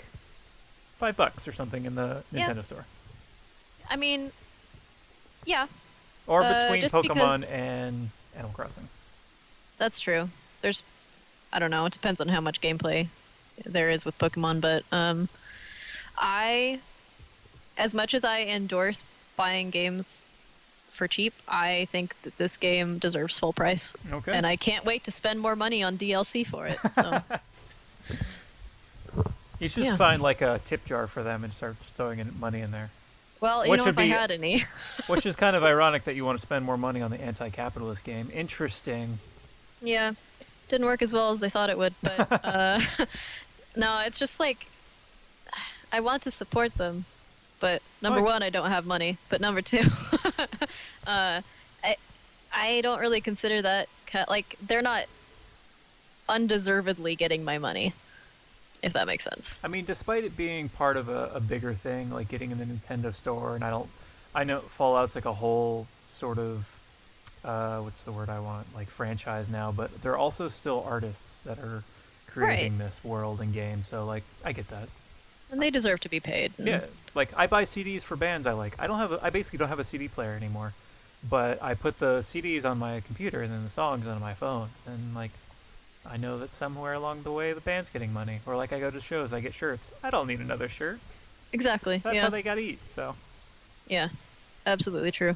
five 0.97 1.15
bucks 1.17 1.47
or 1.47 1.53
something 1.53 1.85
in 1.85 1.93
the 1.93 2.23
Yeah. 2.31 2.49
Nintendo 2.49 2.65
store, 2.65 2.85
I 3.91 3.95
mean, 3.95 4.31
yeah, 5.45 5.67
or 6.27 6.43
Uh, 6.43 6.63
between 6.63 6.81
just 6.81 6.93
Pokemon 6.95 7.51
and 7.51 8.09
Animal 8.35 8.51
Crossing. 8.53 8.87
that's 9.77 9.99
true. 9.99 10.29
There's, 10.61 10.81
I 11.51 11.59
don't 11.59 11.71
know. 11.71 11.85
It 11.85 11.93
depends 11.93 12.21
on 12.21 12.27
how 12.27 12.41
much 12.41 12.61
gameplay 12.61 13.07
there 13.65 13.89
is 13.89 14.05
with 14.05 14.17
Pokemon, 14.17 14.61
but 14.61 14.83
um, 14.91 15.27
I, 16.17 16.79
as 17.77 17.93
much 17.93 18.13
as 18.13 18.23
I 18.23 18.41
endorse 18.43 19.03
buying 19.35 19.69
games 19.69 20.23
for 20.89 21.07
cheap, 21.07 21.33
I 21.47 21.85
think 21.91 22.19
that 22.21 22.37
this 22.37 22.57
game 22.57 22.99
deserves 22.99 23.37
full 23.39 23.51
price, 23.53 23.95
Okay. 24.11 24.31
and 24.31 24.45
I 24.45 24.55
can't 24.55 24.85
wait 24.85 25.03
to 25.05 25.11
spend 25.11 25.39
more 25.39 25.55
money 25.55 25.83
on 25.83 25.97
DLC 25.97 26.45
for 26.45 26.67
it. 26.67 26.79
So 26.93 27.21
you 29.59 29.69
should 29.69 29.83
yeah. 29.83 29.89
just 29.91 29.97
find 29.97 30.21
like 30.21 30.41
a 30.41 30.59
tip 30.65 30.85
jar 30.85 31.07
for 31.07 31.23
them 31.23 31.43
and 31.43 31.53
start 31.53 31.75
just 31.81 31.95
throwing 31.95 32.19
in 32.19 32.39
money 32.39 32.61
in 32.61 32.71
there. 32.71 32.91
Well, 33.43 33.65
you 33.65 33.71
Which 33.71 33.81
know, 33.81 33.87
if 33.87 33.97
I 33.97 34.05
had 34.05 34.31
any, 34.31 34.63
Which 35.07 35.25
is 35.25 35.35
kind 35.35 35.57
of 35.57 35.65
ironic 35.65 36.05
that 36.05 36.15
you 36.15 36.23
want 36.23 36.39
to 36.39 36.41
spend 36.41 36.63
more 36.63 36.77
money 36.77 37.01
on 37.01 37.11
the 37.11 37.19
anti-capitalist 37.19 38.05
game. 38.05 38.31
Interesting. 38.33 39.19
Yeah, 39.81 40.13
didn't 40.69 40.85
work 40.85 41.01
as 41.01 41.11
well 41.11 41.33
as 41.33 41.41
they 41.41 41.49
thought 41.49 41.69
it 41.69 41.77
would, 41.77 41.93
but 42.01 42.31
uh, 42.45 42.79
no, 43.75 43.99
it's 44.05 44.17
just 44.17 44.39
like 44.39 44.65
I 45.91 45.99
want 45.99 46.23
to 46.23 46.31
support 46.31 46.73
them, 46.75 47.03
but 47.59 47.81
number 48.01 48.21
one, 48.21 48.43
I 48.43 48.49
don't 48.49 48.69
have 48.69 48.85
money, 48.85 49.17
but 49.27 49.41
number 49.41 49.61
two, 49.61 49.83
uh, 51.05 51.41
I 51.83 51.97
I 52.53 52.79
don't 52.79 53.01
really 53.01 53.19
consider 53.19 53.61
that 53.61 53.89
ca- 54.07 54.25
like 54.29 54.55
they're 54.65 54.81
not 54.81 55.03
undeservedly 56.29 57.17
getting 57.17 57.43
my 57.43 57.57
money, 57.57 57.91
if 58.83 58.93
that 58.93 59.07
makes 59.07 59.23
sense. 59.23 59.59
I 59.63 59.67
mean, 59.69 59.85
despite 59.85 60.23
it 60.25 60.35
being 60.37 60.69
part 60.69 60.97
of 60.97 61.09
a, 61.09 61.31
a 61.35 61.39
bigger 61.39 61.73
thing, 61.73 62.11
like 62.11 62.27
getting 62.29 62.51
in 62.51 62.59
the 62.59 62.65
Nintendo 62.65 63.15
store, 63.15 63.55
and 63.55 63.63
I 63.63 63.69
don't, 63.69 63.89
I 64.35 64.43
know 64.43 64.59
Fallout's 64.59 65.15
like 65.15 65.25
a 65.25 65.33
whole 65.33 65.87
sort 66.17 66.37
of, 66.37 66.67
uh, 67.45 67.79
what's 67.79 68.03
the 68.03 68.11
word 68.11 68.29
I 68.29 68.39
want, 68.39 68.67
like 68.75 68.89
franchise 68.89 69.49
now, 69.49 69.71
but 69.71 69.89
they're 70.01 70.17
also 70.17 70.49
still 70.49 70.83
artists 70.87 71.39
that 71.45 71.57
are 71.59 71.83
creating 72.27 72.77
this 72.77 72.99
world 73.03 73.41
and 73.41 73.53
game. 73.53 73.83
So 73.83 74.05
like, 74.05 74.23
I 74.45 74.51
get 74.51 74.67
that. 74.69 74.89
And 75.51 75.61
they 75.61 75.69
deserve 75.69 75.99
to 76.01 76.09
be 76.09 76.19
paid. 76.19 76.51
and- 76.57 76.67
Yeah, 76.67 76.81
like 77.15 77.29
I 77.37 77.47
buy 77.47 77.65
CDs 77.65 78.01
for 78.01 78.15
bands 78.15 78.45
I 78.47 78.53
like. 78.53 78.75
I 78.79 78.87
don't 78.87 78.97
have, 78.99 79.11
a, 79.13 79.19
I 79.23 79.29
basically 79.29 79.59
don't 79.59 79.69
have 79.69 79.79
a 79.79 79.83
CD 79.83 80.07
player 80.07 80.33
anymore, 80.33 80.73
but 81.29 81.61
I 81.61 81.73
put 81.75 81.99
the 81.99 82.19
CDs 82.19 82.65
on 82.65 82.79
my 82.79 83.01
computer 83.01 83.41
and 83.41 83.51
then 83.51 83.63
the 83.63 83.69
songs 83.69 84.07
on 84.07 84.19
my 84.19 84.33
phone, 84.33 84.69
and 84.85 85.15
like. 85.15 85.31
I 86.05 86.17
know 86.17 86.37
that 86.39 86.53
somewhere 86.53 86.93
along 86.93 87.23
the 87.23 87.31
way 87.31 87.53
the 87.53 87.61
band's 87.61 87.89
getting 87.89 88.11
money, 88.11 88.39
or 88.45 88.55
like 88.57 88.73
I 88.73 88.79
go 88.79 88.91
to 88.91 89.01
shows, 89.01 89.31
I 89.31 89.39
get 89.39 89.53
shirts. 89.53 89.91
I 90.03 90.09
don't 90.09 90.27
need 90.27 90.39
another 90.39 90.67
shirt. 90.69 90.99
exactly. 91.53 91.97
That's 91.97 92.15
yeah. 92.15 92.21
how 92.23 92.29
they 92.29 92.41
gotta 92.41 92.61
eat. 92.61 92.79
So 92.93 93.15
Yeah, 93.87 94.09
absolutely 94.65 95.11
true. 95.11 95.35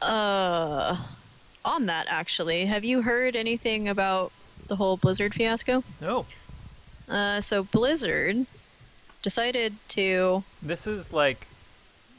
Uh, 0.00 0.96
on 1.64 1.86
that, 1.86 2.06
actually, 2.08 2.66
have 2.66 2.84
you 2.84 3.02
heard 3.02 3.36
anything 3.36 3.88
about 3.88 4.32
the 4.66 4.76
whole 4.76 4.96
Blizzard 4.96 5.34
fiasco? 5.34 5.84
no, 6.00 6.26
Uh, 7.08 7.40
so 7.40 7.62
Blizzard 7.62 8.46
decided 9.22 9.74
to. 9.88 10.42
this 10.60 10.86
is 10.86 11.12
like, 11.12 11.46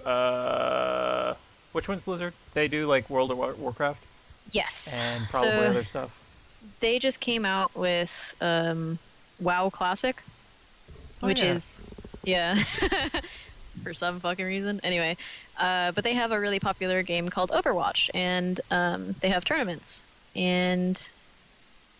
uh, 0.06 1.34
which 1.74 1.88
one's 1.88 2.04
Blizzard? 2.04 2.34
They 2.54 2.68
do 2.68 2.88
like 2.88 3.10
World 3.10 3.32
of 3.32 3.38
Warcraft 3.60 4.05
Yes. 4.52 5.00
and 5.02 5.28
probably 5.30 5.50
so 5.52 5.62
other 5.70 5.84
stuff. 5.84 6.16
they 6.80 7.00
just 7.00 7.20
came 7.20 7.46
out 7.46 7.76
with 7.76 8.36
um, 8.42 8.98
WoW 9.40 9.70
Classic, 9.70 10.16
Oh, 11.24 11.28
which 11.28 11.42
yeah. 11.42 11.52
is 11.54 11.84
yeah, 12.26 12.64
for 13.84 13.94
some 13.94 14.20
fucking 14.20 14.46
reason. 14.46 14.80
Anyway, 14.84 15.16
uh, 15.60 15.92
but 15.92 16.04
they 16.04 16.14
have 16.14 16.32
a 16.32 16.40
really 16.40 16.60
popular 16.60 17.04
game 17.04 17.30
called 17.30 17.52
Overwatch, 17.52 18.10
and 18.14 18.60
um, 18.72 19.16
they 19.22 19.30
have 19.30 19.46
tournaments, 19.46 20.06
and 20.36 21.12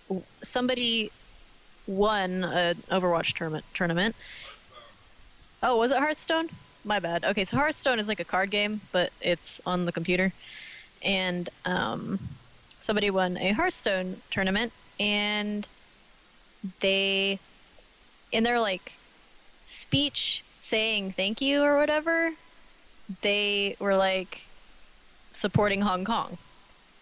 w- 0.08 0.24
somebody 0.44 1.12
won 1.88 2.44
an 2.44 2.76
Overwatch 2.92 3.34
tournament. 3.34 3.66
Tournament. 3.74 4.16
Oh, 5.64 5.78
was 5.78 5.92
it 5.92 5.98
Hearthstone? 5.98 6.50
My 6.84 7.00
bad. 7.00 7.24
Okay, 7.26 7.46
so 7.46 7.58
Hearthstone 7.58 7.98
is 8.00 8.08
like 8.08 8.20
a 8.20 8.26
card 8.26 8.52
game, 8.52 8.82
but 8.92 9.12
it's 9.22 9.60
on 9.66 9.86
the 9.86 9.92
computer, 9.92 10.32
and 11.02 11.50
um, 11.66 12.20
somebody 12.80 13.10
won 13.10 13.38
a 13.38 13.52
Hearthstone 13.52 14.18
tournament, 14.32 14.72
and 15.00 15.68
they, 16.80 17.40
in 18.32 18.44
their 18.44 18.60
like 18.60 18.94
speech 19.66 20.44
saying 20.62 21.12
thank 21.12 21.42
you 21.42 21.64
or 21.64 21.78
whatever, 21.78 22.32
they 23.22 23.76
were 23.80 23.96
like 23.96 24.46
supporting 25.32 25.82
Hong 25.82 26.06
Kong. 26.06 26.38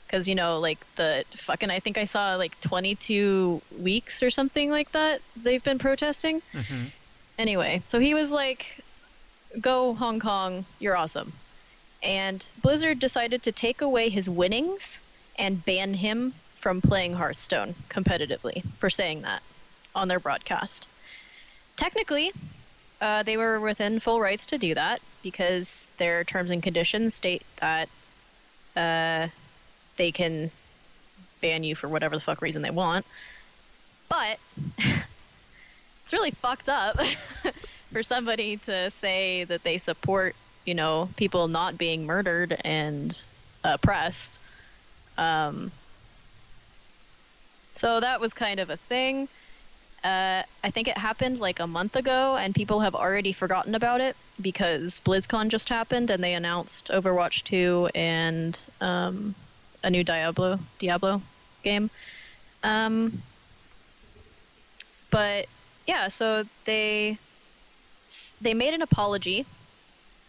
Because, 0.05 0.27
you 0.27 0.35
know, 0.35 0.59
like 0.59 0.77
the 0.95 1.23
fucking, 1.31 1.71
I 1.71 1.79
think 1.79 1.97
I 1.97 2.05
saw 2.05 2.35
like 2.35 2.59
22 2.61 3.61
weeks 3.81 4.21
or 4.21 4.29
something 4.29 4.69
like 4.69 4.91
that 4.91 5.21
they've 5.35 5.63
been 5.63 5.79
protesting. 5.79 6.41
hmm 6.51 6.85
Anyway, 7.39 7.81
so 7.87 7.99
he 7.99 8.13
was 8.13 8.31
like, 8.31 8.77
go 9.59 9.95
Hong 9.95 10.19
Kong, 10.19 10.65
you're 10.79 10.95
awesome. 10.95 11.33
And 12.03 12.45
Blizzard 12.61 12.99
decided 12.99 13.43
to 13.43 13.51
take 13.51 13.81
away 13.81 14.09
his 14.09 14.29
winnings 14.29 14.99
and 15.37 15.63
ban 15.63 15.93
him 15.93 16.33
from 16.55 16.81
playing 16.81 17.13
Hearthstone 17.13 17.75
competitively 17.89 18.63
for 18.77 18.89
saying 18.89 19.21
that 19.21 19.41
on 19.95 20.07
their 20.07 20.19
broadcast. 20.19 20.87
Technically, 21.75 22.31
uh, 23.01 23.23
they 23.23 23.37
were 23.37 23.59
within 23.59 23.99
full 23.99 24.19
rights 24.19 24.45
to 24.47 24.57
do 24.57 24.73
that 24.75 25.01
because 25.21 25.91
their 25.97 26.23
terms 26.23 26.51
and 26.51 26.61
conditions 26.61 27.13
state 27.13 27.43
that 27.57 27.89
uh, 28.75 29.27
they 29.97 30.11
can 30.11 30.51
ban 31.41 31.63
you 31.63 31.75
for 31.75 31.87
whatever 31.87 32.15
the 32.15 32.21
fuck 32.21 32.41
reason 32.41 32.61
they 32.61 32.69
want. 32.69 33.05
But 34.09 34.39
it's 34.77 36.13
really 36.13 36.31
fucked 36.31 36.69
up 36.69 36.97
for 37.91 38.03
somebody 38.03 38.57
to 38.57 38.89
say 38.91 39.43
that 39.45 39.63
they 39.63 39.77
support, 39.77 40.35
you 40.65 40.73
know, 40.73 41.09
people 41.15 41.47
not 41.47 41.77
being 41.77 42.05
murdered 42.05 42.57
and 42.63 43.21
oppressed. 43.63 44.39
Um, 45.17 45.71
so 47.71 47.99
that 47.99 48.19
was 48.19 48.33
kind 48.33 48.59
of 48.59 48.69
a 48.69 48.77
thing. 48.77 49.27
Uh, 50.03 50.43
I 50.63 50.69
think 50.69 50.87
it 50.89 50.97
happened 50.97 51.39
like 51.39 51.59
a 51.59 51.67
month 51.67 51.95
ago, 51.95 52.35
and 52.35 52.53
people 52.53 52.81
have 52.81 52.93
already 52.93 53.31
forgotten 53.31 53.73
about 53.73 54.01
it 54.01 54.17
because 54.41 54.99
BlizzCon 54.99 55.47
just 55.47 55.69
happened, 55.69 56.09
and 56.09 56.21
they 56.21 56.33
announced 56.33 56.89
Overwatch 56.89 57.43
2 57.45 57.89
and 57.95 58.59
um, 58.81 59.33
a 59.81 59.89
new 59.89 60.03
Diablo 60.03 60.59
Diablo 60.77 61.21
game. 61.63 61.89
Um, 62.63 63.21
but 65.09 65.47
yeah, 65.87 66.09
so 66.09 66.43
they 66.65 67.17
they 68.41 68.53
made 68.53 68.73
an 68.73 68.81
apology. 68.81 69.45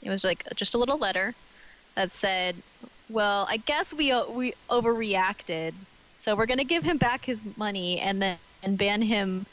It 0.05 0.11
was 0.11 0.23
like 0.23 0.45
just 0.55 0.75
a 0.75 0.79
little 0.79 0.99
letter 0.99 1.35
that 1.97 2.13
said, 2.13 2.55
"Well, 3.09 3.47
I 3.49 3.57
guess 3.57 3.95
we 3.95 4.15
we 4.29 4.53
overreacted, 4.69 5.73
so 6.19 6.37
we're 6.37 6.47
gonna 6.47 6.65
give 6.65 6.85
him 6.85 6.99
back 6.99 7.25
his 7.25 7.45
money 7.57 7.99
and 8.01 8.21
then 8.21 8.39
and 8.63 8.79
ban 8.79 9.03
him 9.03 9.47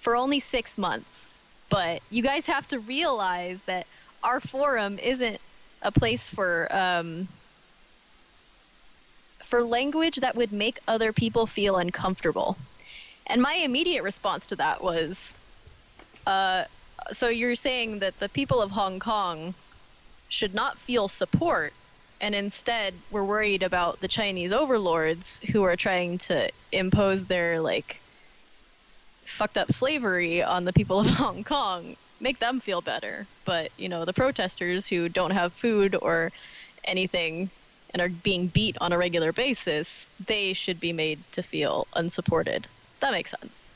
for 0.00 0.16
only 0.16 0.40
six 0.40 0.78
months. 0.78 1.38
But 1.68 2.02
you 2.10 2.22
guys 2.22 2.46
have 2.46 2.68
to 2.68 2.78
realize 2.78 3.60
that 3.62 3.86
our 4.22 4.40
forum 4.40 4.98
isn't 5.00 5.40
a 5.82 5.90
place 5.90 6.28
for 6.28 6.68
um, 6.70 7.26
for 9.42 9.62
language 9.64 10.16
that 10.16 10.36
would 10.36 10.52
make 10.52 10.78
other 10.86 11.12
people 11.12 11.46
feel 11.46 11.76
uncomfortable." 11.76 12.56
And 13.28 13.42
my 13.42 13.54
immediate 13.54 14.04
response 14.04 14.46
to 14.46 14.56
that 14.56 14.80
was, 14.80 15.34
uh, 16.28 16.64
so 17.10 17.28
you're 17.28 17.56
saying 17.56 17.98
that 17.98 18.16
the 18.20 18.28
people 18.28 18.62
of 18.62 18.70
Hong 18.70 19.00
Kong 19.00 19.52
should 20.36 20.54
not 20.54 20.76
feel 20.76 21.08
support, 21.08 21.72
and 22.20 22.34
instead 22.34 22.92
we're 23.10 23.24
worried 23.24 23.62
about 23.62 24.00
the 24.00 24.08
Chinese 24.08 24.52
overlords 24.52 25.40
who 25.50 25.62
are 25.62 25.76
trying 25.76 26.18
to 26.18 26.50
impose 26.72 27.24
their 27.24 27.58
like 27.60 28.00
fucked 29.24 29.56
up 29.56 29.72
slavery 29.72 30.42
on 30.42 30.66
the 30.66 30.74
people 30.74 31.00
of 31.00 31.06
Hong 31.22 31.42
Kong, 31.42 31.96
make 32.20 32.38
them 32.38 32.60
feel 32.60 32.82
better. 32.82 33.26
But 33.46 33.72
you 33.78 33.88
know 33.88 34.04
the 34.04 34.12
protesters 34.12 34.86
who 34.86 35.08
don't 35.08 35.30
have 35.30 35.54
food 35.54 35.96
or 36.02 36.32
anything 36.84 37.48
and 37.90 38.02
are 38.02 38.10
being 38.10 38.48
beat 38.48 38.76
on 38.78 38.92
a 38.92 38.98
regular 38.98 39.32
basis, 39.32 40.10
they 40.26 40.52
should 40.52 40.78
be 40.80 40.92
made 40.92 41.18
to 41.32 41.42
feel 41.42 41.86
unsupported. 41.96 42.66
That 43.00 43.12
makes 43.12 43.30
sense. 43.40 43.70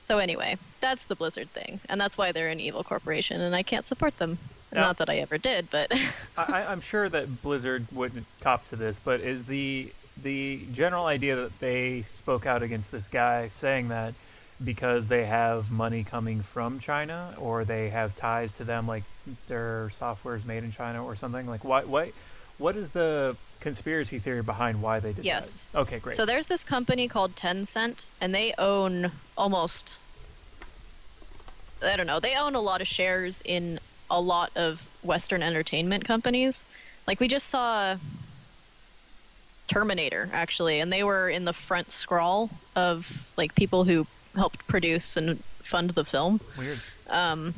So 0.00 0.16
anyway, 0.16 0.56
that's 0.80 1.04
the 1.04 1.16
Blizzard 1.16 1.50
thing, 1.50 1.78
and 1.90 2.00
that's 2.00 2.16
why 2.16 2.32
they're 2.32 2.48
an 2.48 2.60
evil 2.60 2.82
corporation, 2.82 3.42
and 3.42 3.54
I 3.54 3.62
can't 3.62 3.84
support 3.84 4.16
them. 4.16 4.38
Not 4.72 4.98
that 4.98 5.08
I 5.08 5.16
ever 5.16 5.38
did, 5.38 5.70
but 5.70 5.90
I, 6.36 6.42
I- 6.62 6.72
I'm 6.72 6.80
sure 6.80 7.08
that 7.08 7.42
Blizzard 7.42 7.86
wouldn't 7.92 8.26
cop 8.40 8.68
to 8.70 8.76
this, 8.76 8.98
but 9.02 9.20
is 9.20 9.46
the 9.46 9.92
the 10.20 10.62
general 10.72 11.06
idea 11.06 11.36
that 11.36 11.60
they 11.60 12.02
spoke 12.02 12.44
out 12.44 12.60
against 12.62 12.90
this 12.90 13.06
guy 13.06 13.48
saying 13.50 13.88
that 13.88 14.14
because 14.62 15.06
they 15.06 15.24
have 15.26 15.70
money 15.70 16.02
coming 16.02 16.42
from 16.42 16.80
China 16.80 17.32
or 17.38 17.64
they 17.64 17.90
have 17.90 18.16
ties 18.16 18.50
to 18.54 18.64
them, 18.64 18.88
like 18.88 19.04
their 19.46 19.90
software 19.96 20.34
is 20.34 20.44
made 20.44 20.64
in 20.64 20.72
China 20.72 21.04
or 21.04 21.14
something? 21.14 21.46
Like, 21.46 21.62
why, 21.62 21.84
why, 21.84 22.10
what 22.58 22.76
is 22.76 22.88
the 22.88 23.36
conspiracy 23.60 24.18
theory 24.18 24.42
behind 24.42 24.82
why 24.82 24.98
they 24.98 25.12
did 25.12 25.24
Yes. 25.24 25.66
that? 25.70 25.78
Yes. 25.78 25.82
Okay, 25.86 25.98
great. 26.00 26.16
so 26.16 26.26
there's 26.26 26.48
this 26.48 26.64
company 26.64 27.06
called 27.06 27.36
Tencent, 27.36 28.06
and 28.20 28.34
they 28.34 28.52
own 28.58 29.12
almost 29.36 30.00
I 31.80 31.94
don't 31.96 32.08
know, 32.08 32.18
they 32.18 32.34
own 32.36 32.56
a 32.56 32.60
lot 32.60 32.80
of 32.80 32.88
shares 32.88 33.40
in 33.44 33.78
a 34.10 34.20
lot 34.20 34.50
of 34.56 34.86
Western 35.02 35.42
entertainment 35.42 36.04
companies. 36.04 36.64
Like 37.06 37.20
we 37.20 37.28
just 37.28 37.48
saw 37.48 37.96
Terminator 39.66 40.28
actually, 40.32 40.80
and 40.80 40.92
they 40.92 41.02
were 41.02 41.28
in 41.28 41.44
the 41.44 41.52
front 41.52 41.90
scroll 41.90 42.50
of 42.74 43.32
like 43.36 43.54
people 43.54 43.84
who 43.84 44.06
helped 44.34 44.66
produce 44.66 45.16
and 45.16 45.42
fund 45.62 45.90
the 45.90 46.04
film. 46.04 46.40
Weird. 46.58 46.78
Um, 47.08 47.54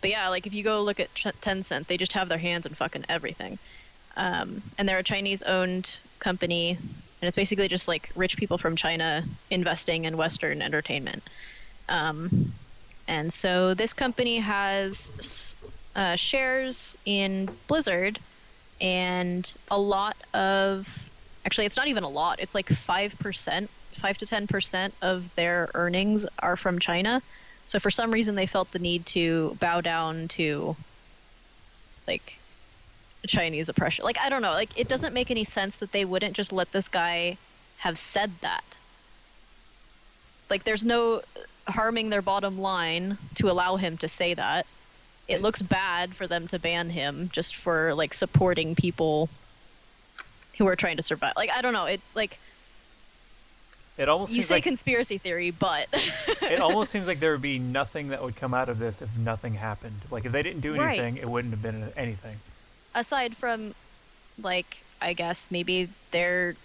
but 0.00 0.10
yeah, 0.10 0.28
like 0.28 0.46
if 0.46 0.54
you 0.54 0.62
go 0.62 0.82
look 0.82 1.00
at 1.00 1.14
Ch- 1.14 1.40
Tencent, 1.40 1.86
they 1.86 1.96
just 1.96 2.12
have 2.12 2.28
their 2.28 2.38
hands 2.38 2.66
in 2.66 2.74
fucking 2.74 3.04
everything. 3.08 3.58
Um, 4.16 4.62
and 4.76 4.88
they're 4.88 4.98
a 4.98 5.02
Chinese-owned 5.02 5.98
company, 6.18 6.70
and 6.70 7.28
it's 7.28 7.36
basically 7.36 7.68
just 7.68 7.86
like 7.86 8.10
rich 8.16 8.36
people 8.36 8.58
from 8.58 8.76
China 8.76 9.24
investing 9.50 10.04
in 10.04 10.16
Western 10.16 10.62
entertainment. 10.62 11.22
Um, 11.88 12.52
and 13.10 13.32
so 13.32 13.74
this 13.74 13.92
company 13.92 14.38
has 14.38 15.56
uh, 15.96 16.14
shares 16.14 16.96
in 17.04 17.50
Blizzard, 17.66 18.20
and 18.80 19.52
a 19.68 19.78
lot 19.78 20.16
of 20.32 21.10
actually, 21.44 21.66
it's 21.66 21.76
not 21.76 21.88
even 21.88 22.04
a 22.04 22.08
lot. 22.08 22.38
It's 22.38 22.54
like 22.54 22.68
five 22.68 23.18
percent, 23.18 23.68
five 23.94 24.16
to 24.18 24.26
ten 24.26 24.46
percent 24.46 24.94
of 25.02 25.34
their 25.34 25.70
earnings 25.74 26.24
are 26.38 26.56
from 26.56 26.78
China. 26.78 27.20
So 27.66 27.80
for 27.80 27.90
some 27.90 28.12
reason, 28.12 28.36
they 28.36 28.46
felt 28.46 28.70
the 28.70 28.78
need 28.78 29.04
to 29.06 29.56
bow 29.58 29.80
down 29.80 30.28
to 30.28 30.76
like 32.06 32.38
Chinese 33.26 33.68
oppression. 33.68 34.04
Like 34.04 34.20
I 34.20 34.28
don't 34.28 34.40
know. 34.40 34.52
Like 34.52 34.78
it 34.78 34.86
doesn't 34.86 35.14
make 35.14 35.32
any 35.32 35.44
sense 35.44 35.78
that 35.78 35.90
they 35.90 36.04
wouldn't 36.04 36.36
just 36.36 36.52
let 36.52 36.70
this 36.70 36.88
guy 36.88 37.38
have 37.78 37.98
said 37.98 38.30
that. 38.42 38.62
Like 40.48 40.62
there's 40.62 40.84
no 40.84 41.22
harming 41.70 42.10
their 42.10 42.22
bottom 42.22 42.58
line 42.60 43.16
to 43.36 43.50
allow 43.50 43.76
him 43.76 43.96
to 43.98 44.08
say 44.08 44.34
that. 44.34 44.66
It 45.28 45.42
looks 45.42 45.62
bad 45.62 46.14
for 46.14 46.26
them 46.26 46.48
to 46.48 46.58
ban 46.58 46.90
him 46.90 47.30
just 47.32 47.54
for 47.56 47.94
like 47.94 48.12
supporting 48.14 48.74
people 48.74 49.28
who 50.58 50.66
are 50.66 50.76
trying 50.76 50.96
to 50.96 51.02
survive. 51.02 51.32
Like 51.36 51.50
I 51.50 51.62
don't 51.62 51.72
know. 51.72 51.86
It 51.86 52.00
like 52.14 52.38
It 53.96 54.08
almost 54.08 54.32
you 54.32 54.36
seems 54.36 54.46
say 54.46 54.54
like 54.56 54.64
conspiracy 54.64 55.18
theory, 55.18 55.50
but 55.52 55.86
it 56.42 56.60
almost 56.66 56.90
seems 56.90 57.06
like 57.06 57.20
there 57.20 57.32
would 57.32 57.42
be 57.42 57.58
nothing 57.58 58.08
that 58.08 58.22
would 58.22 58.36
come 58.36 58.54
out 58.54 58.68
of 58.68 58.78
this 58.78 59.02
if 59.02 59.16
nothing 59.16 59.54
happened. 59.54 60.00
Like 60.10 60.24
if 60.24 60.32
they 60.32 60.42
didn't 60.42 60.62
do 60.62 60.74
Right. 60.74 60.98
anything, 60.98 61.16
it 61.18 61.26
wouldn't 61.28 61.52
have 61.54 61.62
been 61.62 61.92
anything. 61.96 62.36
aside 62.94 63.36
from 63.36 63.74
like 64.42 64.78
I 65.00 65.12
guess 65.12 65.50
maybe 65.50 65.88
there 66.10 66.56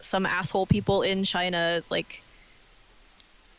some 0.00 0.26
asshole 0.26 0.66
people 0.66 1.02
in 1.02 1.22
China 1.24 1.82
like 1.90 2.22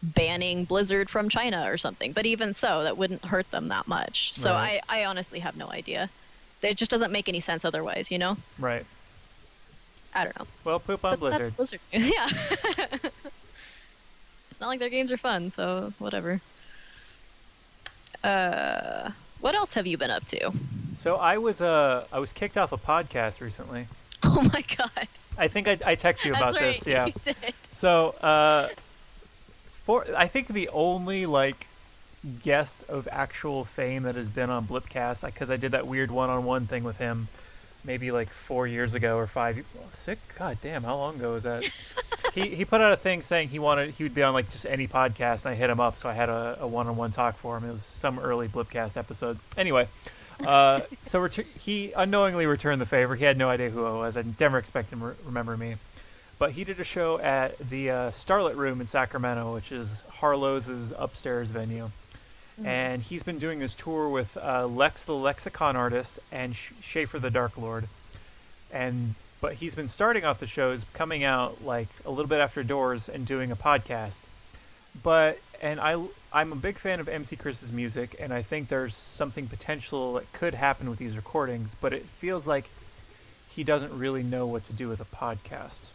banning 0.03 0.65
Blizzard 0.65 1.09
from 1.09 1.29
China 1.29 1.65
or 1.67 1.77
something. 1.77 2.11
But 2.11 2.25
even 2.25 2.53
so, 2.53 2.83
that 2.83 2.97
wouldn't 2.97 3.23
hurt 3.25 3.49
them 3.51 3.67
that 3.67 3.87
much. 3.87 4.33
So 4.35 4.53
Right. 4.53 4.81
I, 4.89 5.01
I 5.01 5.05
honestly 5.05 5.39
have 5.39 5.55
no 5.55 5.67
idea. 5.67 6.09
It 6.61 6.77
just 6.77 6.91
doesn't 6.91 7.11
make 7.11 7.27
any 7.29 7.39
sense 7.39 7.65
otherwise, 7.65 8.11
you 8.11 8.17
know? 8.17 8.37
Right. 8.59 8.85
I 10.13 10.23
don't 10.23 10.37
know. 10.37 10.47
Well, 10.63 10.79
poop 10.79 11.03
on 11.05 11.11
But 11.11 11.19
Blizzard. 11.19 11.55
Blizzard. 11.55 11.79
yeah. 11.91 12.27
it's 14.51 14.59
not 14.59 14.67
like 14.67 14.79
their 14.79 14.89
games 14.89 15.11
are 15.11 15.17
fun, 15.17 15.49
so 15.49 15.93
whatever. 15.99 16.41
Uh, 18.23 19.11
what 19.39 19.55
else 19.55 19.73
have 19.73 19.87
you 19.87 19.97
been 19.97 20.11
up 20.11 20.25
to? 20.27 20.51
So 20.95 21.15
I 21.15 21.37
was 21.37 21.61
uh 21.61 22.05
I 22.11 22.19
was 22.19 22.31
kicked 22.31 22.57
off 22.57 22.71
a 22.71 22.77
podcast 22.77 23.41
recently. 23.41 23.87
Oh 24.23 24.41
my 24.53 24.63
god. 24.77 25.07
I 25.37 25.47
think 25.47 25.67
I 25.67 25.71
I 25.83 25.95
texted 25.95 26.25
you 26.25 26.35
about 26.35 26.53
right. 26.53 26.75
this. 26.75 26.85
Yeah. 26.85 27.07
You 27.07 27.13
did. 27.25 27.35
So 27.73 28.09
uh, 28.21 28.67
for 29.83 30.05
I 30.15 30.27
think 30.27 30.47
the 30.47 30.69
only 30.69 31.25
like 31.25 31.67
guest 32.43 32.83
of 32.87 33.07
actual 33.11 33.65
fame 33.65 34.03
that 34.03 34.15
has 34.15 34.29
been 34.29 34.49
on 34.49 34.67
Blipcast, 34.67 35.25
because 35.25 35.49
I 35.49 35.57
did 35.57 35.71
that 35.71 35.87
weird 35.87 36.11
one-on-one 36.11 36.67
thing 36.67 36.83
with 36.83 36.97
him, 36.97 37.27
maybe 37.83 38.11
like 38.11 38.29
four 38.29 38.67
years 38.67 38.93
ago 38.93 39.17
or 39.17 39.27
five. 39.27 39.65
Sick. 39.93 40.19
God 40.37 40.57
damn, 40.61 40.83
how 40.83 40.97
long 40.97 41.15
ago 41.15 41.33
was 41.33 41.43
that? 41.43 41.63
he 42.33 42.49
he 42.55 42.65
put 42.65 42.81
out 42.81 42.93
a 42.93 42.97
thing 42.97 43.21
saying 43.21 43.49
he 43.49 43.59
wanted 43.59 43.91
he 43.91 44.03
would 44.03 44.15
be 44.15 44.23
on 44.23 44.33
like 44.33 44.51
just 44.51 44.65
any 44.65 44.87
podcast, 44.87 45.45
and 45.45 45.47
I 45.47 45.55
hit 45.55 45.69
him 45.69 45.79
up, 45.79 45.97
so 45.97 46.09
I 46.09 46.13
had 46.13 46.29
a, 46.29 46.57
a 46.61 46.67
one-on-one 46.67 47.11
talk 47.11 47.37
for 47.37 47.57
him. 47.57 47.67
It 47.67 47.73
was 47.73 47.83
some 47.83 48.19
early 48.19 48.47
Blipcast 48.47 48.97
episode. 48.97 49.39
Anyway. 49.57 49.87
Uh, 50.45 50.81
so 51.03 51.19
retu- 51.21 51.45
he 51.59 51.91
unknowingly 51.95 52.47
returned 52.47 52.81
the 52.81 52.85
favor. 52.85 53.15
He 53.15 53.25
had 53.25 53.37
no 53.37 53.47
idea 53.47 53.69
who 53.69 53.85
I 53.85 53.91
was. 53.91 54.17
I 54.17 54.23
never 54.39 54.57
expected 54.57 54.93
him 54.93 55.01
to 55.01 55.05
re- 55.07 55.13
remember 55.23 55.55
me 55.55 55.75
but 56.41 56.53
he 56.53 56.63
did 56.63 56.79
a 56.79 56.83
show 56.83 57.19
at 57.19 57.55
the 57.69 57.91
uh, 57.91 58.09
Starlet 58.09 58.55
Room 58.55 58.81
in 58.81 58.87
Sacramento, 58.87 59.53
which 59.53 59.71
is 59.71 60.01
Harlow's 60.09 60.67
upstairs 60.97 61.49
venue. 61.49 61.91
And 62.65 63.03
he's 63.03 63.21
been 63.21 63.37
doing 63.37 63.59
this 63.59 63.75
tour 63.75 64.09
with 64.09 64.35
uh, 64.37 64.65
Lex 64.65 65.03
the 65.03 65.13
Lexicon 65.13 65.75
Artist 65.75 66.17
and 66.31 66.55
Sh- 66.55 66.71
Schaffer 66.81 67.19
the 67.19 67.29
Dark 67.29 67.59
Lord. 67.59 67.87
And 68.73 69.13
but 69.39 69.53
he's 69.53 69.75
been 69.75 69.87
starting 69.87 70.25
off 70.25 70.39
the 70.39 70.47
shows 70.47 70.81
coming 70.93 71.23
out 71.23 71.63
like 71.63 71.89
a 72.07 72.09
little 72.09 72.27
bit 72.27 72.39
after 72.39 72.63
doors 72.63 73.07
and 73.07 73.23
doing 73.27 73.51
a 73.51 73.55
podcast. 73.55 74.17
But 75.03 75.37
and 75.61 75.79
I 75.79 76.03
I'm 76.33 76.51
a 76.51 76.55
big 76.55 76.79
fan 76.79 76.99
of 76.99 77.07
MC 77.07 77.35
Chris's 77.35 77.71
music 77.71 78.15
and 78.19 78.33
I 78.33 78.41
think 78.41 78.67
there's 78.67 78.95
something 78.95 79.45
potential 79.45 80.13
that 80.13 80.33
could 80.33 80.55
happen 80.55 80.89
with 80.89 80.97
these 80.97 81.15
recordings, 81.15 81.75
but 81.79 81.93
it 81.93 82.03
feels 82.17 82.47
like 82.47 82.65
he 83.47 83.63
doesn't 83.63 83.95
really 83.95 84.23
know 84.23 84.47
what 84.47 84.65
to 84.65 84.73
do 84.73 84.89
with 84.89 85.01
a 85.01 85.05
podcast 85.05 85.89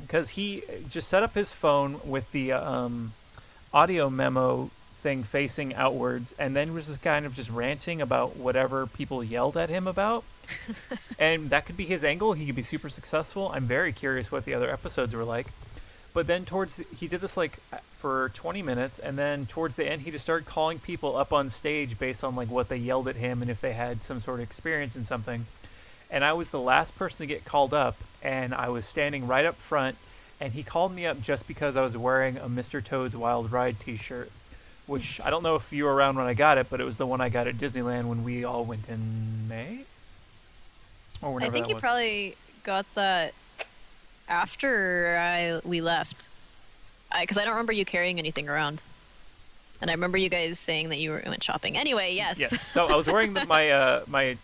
because 0.00 0.30
he 0.30 0.62
just 0.88 1.08
set 1.08 1.22
up 1.22 1.34
his 1.34 1.50
phone 1.50 2.00
with 2.04 2.30
the 2.32 2.52
um, 2.52 3.12
audio 3.72 4.08
memo 4.10 4.70
thing 4.96 5.22
facing 5.22 5.74
outwards, 5.74 6.34
and 6.38 6.56
then 6.56 6.74
was 6.74 6.86
just 6.86 7.02
kind 7.02 7.26
of 7.26 7.34
just 7.34 7.50
ranting 7.50 8.00
about 8.00 8.36
whatever 8.36 8.86
people 8.86 9.22
yelled 9.22 9.56
at 9.56 9.68
him 9.68 9.86
about. 9.86 10.24
and 11.18 11.50
that 11.50 11.66
could 11.66 11.76
be 11.76 11.86
his 11.86 12.04
angle. 12.04 12.32
He 12.32 12.46
could 12.46 12.56
be 12.56 12.62
super 12.62 12.88
successful. 12.88 13.50
I'm 13.52 13.64
very 13.64 13.92
curious 13.92 14.30
what 14.30 14.44
the 14.44 14.54
other 14.54 14.70
episodes 14.70 15.14
were 15.14 15.24
like. 15.24 15.46
But 16.12 16.26
then 16.26 16.44
towards 16.46 16.76
the, 16.76 16.86
he 16.96 17.08
did 17.08 17.20
this 17.20 17.36
like 17.36 17.58
uh, 17.72 17.76
for 17.98 18.30
20 18.30 18.62
minutes, 18.62 18.98
and 18.98 19.18
then 19.18 19.44
towards 19.46 19.76
the 19.76 19.86
end 19.86 20.02
he 20.02 20.10
just 20.10 20.24
started 20.24 20.46
calling 20.46 20.78
people 20.78 21.16
up 21.16 21.32
on 21.32 21.50
stage 21.50 21.98
based 21.98 22.24
on 22.24 22.34
like 22.34 22.48
what 22.48 22.68
they 22.68 22.78
yelled 22.78 23.06
at 23.06 23.16
him 23.16 23.42
and 23.42 23.50
if 23.50 23.60
they 23.60 23.74
had 23.74 24.02
some 24.02 24.22
sort 24.22 24.40
of 24.40 24.44
experience 24.44 24.96
in 24.96 25.04
something 25.04 25.44
and 26.10 26.24
I 26.24 26.32
was 26.32 26.50
the 26.50 26.60
last 26.60 26.96
person 26.96 27.18
to 27.18 27.26
get 27.26 27.44
called 27.44 27.74
up, 27.74 27.96
and 28.22 28.54
I 28.54 28.68
was 28.68 28.86
standing 28.86 29.26
right 29.26 29.44
up 29.44 29.56
front, 29.56 29.96
and 30.40 30.52
he 30.52 30.62
called 30.62 30.94
me 30.94 31.06
up 31.06 31.22
just 31.22 31.46
because 31.46 31.76
I 31.76 31.82
was 31.82 31.96
wearing 31.96 32.36
a 32.36 32.48
Mr. 32.48 32.84
Toad's 32.84 33.16
Wild 33.16 33.50
Ride 33.50 33.80
T-shirt, 33.80 34.30
which 34.86 35.20
I 35.24 35.30
don't 35.30 35.42
know 35.42 35.56
if 35.56 35.72
you 35.72 35.84
were 35.84 35.94
around 35.94 36.16
when 36.16 36.26
I 36.26 36.34
got 36.34 36.58
it, 36.58 36.68
but 36.70 36.80
it 36.80 36.84
was 36.84 36.96
the 36.96 37.06
one 37.06 37.20
I 37.20 37.28
got 37.28 37.46
at 37.46 37.56
Disneyland 37.56 38.04
when 38.04 38.24
we 38.24 38.44
all 38.44 38.64
went 38.64 38.88
in 38.88 39.48
May. 39.48 39.80
Or 41.22 41.34
whenever. 41.34 41.50
I 41.50 41.52
think 41.52 41.68
you 41.68 41.74
was. 41.74 41.80
probably 41.80 42.36
got 42.62 42.86
that 42.94 43.32
after 44.28 45.16
I 45.18 45.60
we 45.66 45.80
left, 45.80 46.28
because 47.18 47.38
I, 47.38 47.44
don't 47.44 47.54
remember 47.54 47.72
you 47.72 47.84
carrying 47.84 48.18
anything 48.18 48.48
around. 48.48 48.82
And 49.80 49.90
I 49.90 49.94
remember 49.94 50.18
you 50.18 50.28
guys 50.28 50.58
saying 50.58 50.88
that 50.88 50.98
you 50.98 51.10
were, 51.10 51.22
went 51.26 51.42
shopping. 51.42 51.76
Anyway, 51.76 52.14
yes. 52.14 52.38
Yes. 52.38 52.56
So 52.72 52.86
I 52.86 52.96
was 52.96 53.06
wearing 53.06 53.34
the, 53.34 53.44
my 53.44 53.70
uh, 53.70 54.02
my 54.08 54.36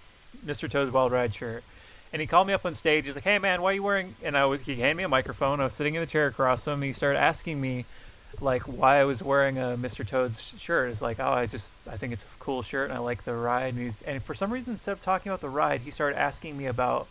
Mr. 0.45 0.71
Toad's 0.71 0.93
Wild 0.93 1.13
Ride 1.13 1.35
shirt, 1.35 1.65
and 2.13 2.21
he 2.21 2.27
called 2.27 2.47
me 2.47 2.53
up 2.53 2.67
on 2.67 2.75
stage. 2.75 3.07
He's 3.07 3.15
like, 3.15 3.25
"Hey 3.25 3.39
man, 3.39 3.63
why 3.63 3.73
are 3.73 3.75
you 3.75 3.83
wearing?" 3.83 4.15
And 4.23 4.37
I 4.37 4.45
was 4.45 4.63
he 4.63 4.77
handed 4.77 4.97
me 4.97 5.05
a 5.05 5.09
microphone. 5.09 5.61
I 5.61 5.65
was 5.65 5.73
sitting 5.73 5.95
in 5.95 6.01
the 6.01 6.07
chair 6.07 6.27
across 6.27 6.67
him. 6.67 6.83
He 6.83 6.93
started 6.93 7.19
asking 7.19 7.61
me 7.61 7.85
like 8.41 8.63
why 8.63 9.01
I 9.01 9.05
was 9.05 9.23
wearing 9.23 9.59
a 9.59 9.77
Mr. 9.77 10.07
Toad's 10.07 10.41
shirt. 10.59 10.91
It's 10.91 11.03
like, 11.03 11.21
oh, 11.21 11.33
I 11.33 11.47
just 11.47 11.71
I 11.91 11.97
think 11.97 12.13
it's 12.13 12.23
a 12.23 12.27
cool 12.39 12.63
shirt 12.63 12.91
and 12.91 12.99
I 12.99 13.01
like 13.01 13.25
the 13.25 13.35
ride. 13.35 13.75
And, 13.75 13.79
he's, 13.79 14.03
and 14.03 14.23
for 14.23 14.35
some 14.35 14.53
reason, 14.53 14.75
instead 14.75 14.93
of 14.93 15.03
talking 15.03 15.31
about 15.31 15.41
the 15.41 15.49
ride, 15.49 15.83
he 15.83 15.91
started 15.91 16.19
asking 16.19 16.57
me 16.57 16.67
about 16.67 17.09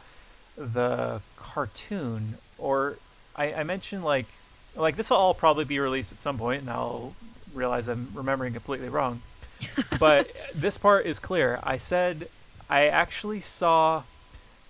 the 0.57 1.21
cartoon. 1.37 2.35
Or 2.57 2.97
I, 3.35 3.53
I 3.53 3.63
mentioned 3.63 4.03
like 4.03 4.27
like 4.75 4.95
this 4.95 5.09
will 5.09 5.17
all 5.17 5.33
probably 5.33 5.65
be 5.65 5.79
released 5.79 6.11
at 6.11 6.21
some 6.21 6.37
point, 6.37 6.61
and 6.61 6.69
I'll 6.69 7.13
realize 7.53 7.87
I'm 7.87 8.09
remembering 8.13 8.53
completely 8.53 8.89
wrong. 8.89 9.21
but 9.99 10.31
this 10.55 10.77
part 10.77 11.05
is 11.05 11.19
clear. 11.19 11.59
I 11.61 11.77
said 11.77 12.27
I 12.71 12.87
actually 12.87 13.41
saw 13.41 14.03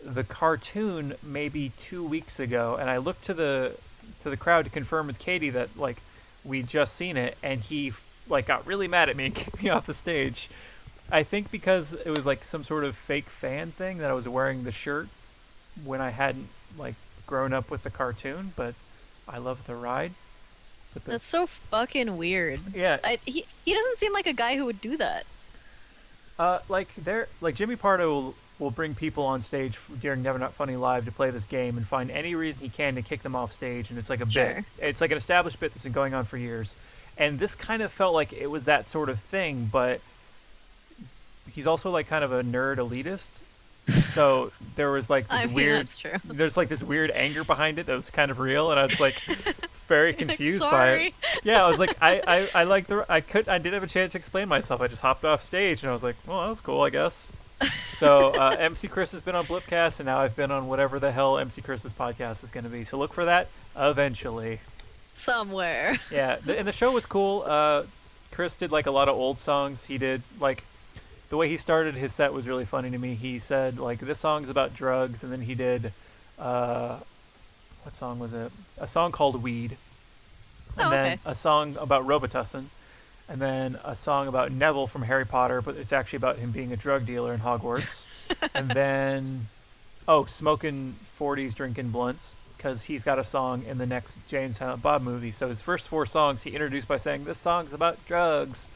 the 0.03 0.23
cartoon 0.23 1.13
maybe 1.21 1.71
two 1.79 2.03
weeks 2.03 2.39
ago, 2.39 2.75
and 2.79 2.89
I 2.89 2.97
looked 2.97 3.23
to 3.25 3.33
the 3.35 3.75
to 4.23 4.29
the 4.29 4.37
crowd 4.37 4.65
to 4.65 4.71
confirm 4.71 5.05
with 5.05 5.19
Katie 5.19 5.51
that 5.51 5.77
like 5.77 6.01
we'd 6.43 6.67
just 6.67 6.95
seen 6.95 7.15
it, 7.15 7.37
and 7.43 7.61
he 7.61 7.93
like 8.27 8.47
got 8.47 8.65
really 8.65 8.87
mad 8.87 9.09
at 9.09 9.15
me 9.15 9.27
and 9.27 9.35
kicked 9.35 9.61
me 9.61 9.69
off 9.69 9.85
the 9.85 9.93
stage. 9.93 10.49
I 11.11 11.21
think 11.21 11.51
because 11.51 11.93
it 11.93 12.09
was 12.09 12.25
like 12.25 12.43
some 12.43 12.63
sort 12.63 12.85
of 12.85 12.95
fake 12.95 13.29
fan 13.29 13.71
thing 13.71 13.99
that 13.99 14.09
I 14.09 14.13
was 14.13 14.27
wearing 14.27 14.63
the 14.63 14.71
shirt 14.71 15.07
when 15.85 16.01
I 16.01 16.09
hadn't 16.09 16.47
like 16.79 16.95
grown 17.27 17.53
up 17.53 17.69
with 17.69 17.83
the 17.83 17.91
cartoon, 17.91 18.53
but 18.55 18.73
I 19.27 19.37
love 19.37 19.67
the 19.67 19.75
ride. 19.75 20.13
But 20.95 21.05
the, 21.05 21.11
That's 21.11 21.27
so 21.27 21.45
fucking 21.45 22.17
weird. 22.17 22.61
yeah, 22.73 22.97
I, 23.03 23.19
he 23.27 23.45
he 23.63 23.73
doesn't 23.75 23.99
seem 23.99 24.11
like 24.11 24.25
a 24.25 24.33
guy 24.33 24.57
who 24.57 24.65
would 24.65 24.81
do 24.81 24.97
that. 24.97 25.27
Uh, 26.41 26.59
like 26.69 26.87
they're 26.95 27.27
like 27.39 27.53
Jimmy 27.53 27.75
Pardo 27.75 28.11
will, 28.11 28.35
will 28.57 28.71
bring 28.71 28.95
people 28.95 29.25
on 29.25 29.43
stage 29.43 29.77
during 30.01 30.23
Never 30.23 30.39
Not 30.39 30.55
Funny 30.55 30.75
Live 30.75 31.05
to 31.05 31.11
play 31.11 31.29
this 31.29 31.45
game 31.45 31.77
and 31.77 31.87
find 31.87 32.09
any 32.09 32.33
reason 32.33 32.63
he 32.63 32.69
can 32.69 32.95
to 32.95 33.03
kick 33.03 33.21
them 33.21 33.35
off 33.35 33.53
stage, 33.53 33.91
and 33.91 33.99
it's 33.99 34.09
like 34.09 34.21
a 34.21 34.25
bit. 34.25 34.65
It's 34.79 35.01
like 35.01 35.11
an 35.11 35.17
established 35.17 35.59
bit 35.59 35.71
that's 35.71 35.83
been 35.83 35.91
going 35.91 36.15
on 36.15 36.25
for 36.25 36.37
years, 36.37 36.75
and 37.15 37.37
this 37.37 37.53
kind 37.53 37.83
of 37.83 37.91
felt 37.91 38.15
like 38.15 38.33
it 38.33 38.47
was 38.47 38.63
that 38.63 38.87
sort 38.87 39.09
of 39.09 39.19
thing, 39.19 39.69
but 39.71 40.01
he's 41.53 41.67
also 41.67 41.91
like 41.91 42.07
kind 42.07 42.23
of 42.23 42.31
a 42.31 42.41
nerd 42.41 42.77
elitist. 42.77 43.29
So 44.13 44.51
there 44.75 44.89
was 44.89 45.09
like 45.09 45.27
this 45.27 45.39
I 45.39 45.45
mean, 45.45 45.53
weird. 45.53 45.79
that's 45.79 45.97
true. 45.97 46.13
There's 46.25 46.57
like 46.57 46.69
this 46.69 46.81
weird 46.81 47.11
anger 47.11 47.43
behind 47.43 47.77
it 47.77 47.85
that 47.85 47.95
was 47.95 48.09
kind 48.09 48.31
of 48.31 48.39
real, 48.39 48.71
and 48.71 48.79
I 48.79 48.83
was 48.83 48.99
like 48.99 49.21
very 49.91 50.11
Like, 50.17 50.17
confused 50.19 50.61
by 50.61 50.91
it. 50.93 51.13
Yeah, 51.43 51.65
I 51.65 51.67
was 51.67 51.77
like, 51.77 51.97
I, 52.01 52.21
I, 52.55 52.61
I 52.61 52.63
like 52.63 52.87
the, 52.87 53.05
I 53.09 53.19
could, 53.21 53.49
I 53.49 53.57
did 53.57 53.73
have 53.73 53.83
a 53.83 53.87
chance 53.87 54.13
to 54.13 54.17
explain 54.17 54.47
myself. 54.47 54.81
I 54.81 54.87
just 54.87 55.01
hopped 55.01 55.25
off 55.25 55.43
stage 55.43 55.81
and 55.83 55.89
I 55.89 55.93
was 55.93 56.03
like, 56.03 56.15
well, 56.25 56.41
that 56.41 56.49
was 56.49 56.61
cool, 56.61 56.81
I 56.81 56.89
guess. 56.89 57.27
So 57.97 58.29
uh, 58.29 58.55
MC 58.59 58.87
Chris 58.87 59.11
has 59.11 59.21
been 59.21 59.35
on 59.35 59.45
Blipcast, 59.45 59.99
and 59.99 60.07
now 60.07 60.19
I've 60.19 60.35
been 60.35 60.49
on 60.49 60.67
whatever 60.67 60.97
the 60.99 61.11
hell 61.11 61.37
MC 61.37 61.61
Chris's 61.61 61.93
podcast 61.93 62.43
is 62.43 62.49
going 62.51 62.63
to 62.63 62.69
be. 62.69 62.83
So 62.85 62.97
look 62.97 63.13
for 63.13 63.25
that 63.25 63.49
eventually. 63.75 64.59
Somewhere. 65.13 65.99
Yeah, 66.09 66.37
the, 66.43 66.57
and 66.57 66.67
the 66.67 66.71
show 66.71 66.91
was 66.91 67.05
cool. 67.05 67.43
Uh, 67.45 67.83
Chris 68.31 68.55
did 68.55 68.71
like 68.71 68.85
a 68.87 68.91
lot 68.91 69.09
of 69.09 69.15
old 69.15 69.39
songs. 69.39 69.85
He 69.85 69.97
did 69.97 70.23
like 70.39 70.63
the 71.29 71.37
way 71.37 71.49
he 71.49 71.57
started 71.57 71.95
his 71.95 72.13
set 72.13 72.33
was 72.33 72.47
really 72.47 72.65
funny 72.65 72.89
to 72.89 72.97
me. 72.97 73.13
He 73.13 73.37
said 73.39 73.77
like 73.77 73.99
this 73.99 74.19
song's 74.19 74.49
about 74.49 74.73
drugs, 74.73 75.23
and 75.23 75.31
then 75.31 75.41
he 75.41 75.53
did 75.53 75.91
uh, 76.39 76.97
what 77.83 77.95
song 77.95 78.19
was 78.19 78.33
it? 78.33 78.51
A 78.79 78.87
song 78.87 79.11
called 79.11 79.41
Weed, 79.41 79.77
and 80.77 80.87
Oh, 80.87 80.89
then 80.89 81.05
okay. 81.13 81.19
a 81.25 81.35
song 81.35 81.75
about 81.77 82.05
Robitussin, 82.05 82.65
and 83.29 83.41
then 83.41 83.77
a 83.83 83.95
song 83.95 84.27
about 84.27 84.51
Neville 84.51 84.87
from 84.87 85.03
Harry 85.03 85.25
Potter, 85.25 85.61
but 85.61 85.75
it's 85.75 85.93
actually 85.93 86.17
about 86.17 86.37
him 86.37 86.51
being 86.51 86.71
a 86.71 86.77
drug 86.77 87.05
dealer 87.05 87.33
in 87.33 87.39
Hogwarts, 87.39 88.03
and 88.53 88.69
then 88.69 89.47
oh, 90.07 90.25
smoking 90.25 90.95
40s, 91.19 91.53
drinking 91.55 91.89
blunts, 91.89 92.35
because 92.57 92.83
he's 92.83 93.03
got 93.03 93.17
a 93.19 93.25
song 93.25 93.63
in 93.67 93.77
the 93.77 93.85
next 93.85 94.17
James 94.29 94.59
Bob 94.81 95.01
movie. 95.01 95.31
So 95.31 95.47
his 95.49 95.59
first 95.59 95.87
four 95.87 96.05
songs 96.05 96.43
he 96.43 96.51
introduced 96.51 96.87
by 96.87 96.97
saying, 96.97 97.23
"This 97.25 97.37
song's 97.39 97.73
about 97.73 98.03
drugs," 98.05 98.67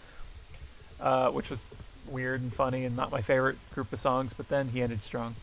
uh, 1.00 1.30
which 1.32 1.50
was 1.50 1.60
weird 2.08 2.42
and 2.42 2.54
funny 2.54 2.86
and 2.86 2.96
not 2.96 3.12
my 3.12 3.22
favorite 3.22 3.58
group 3.74 3.92
of 3.94 4.00
songs. 4.00 4.34
But 4.34 4.50
then 4.50 4.70
he 4.70 4.82
ended 4.82 5.04
strong. 5.04 5.36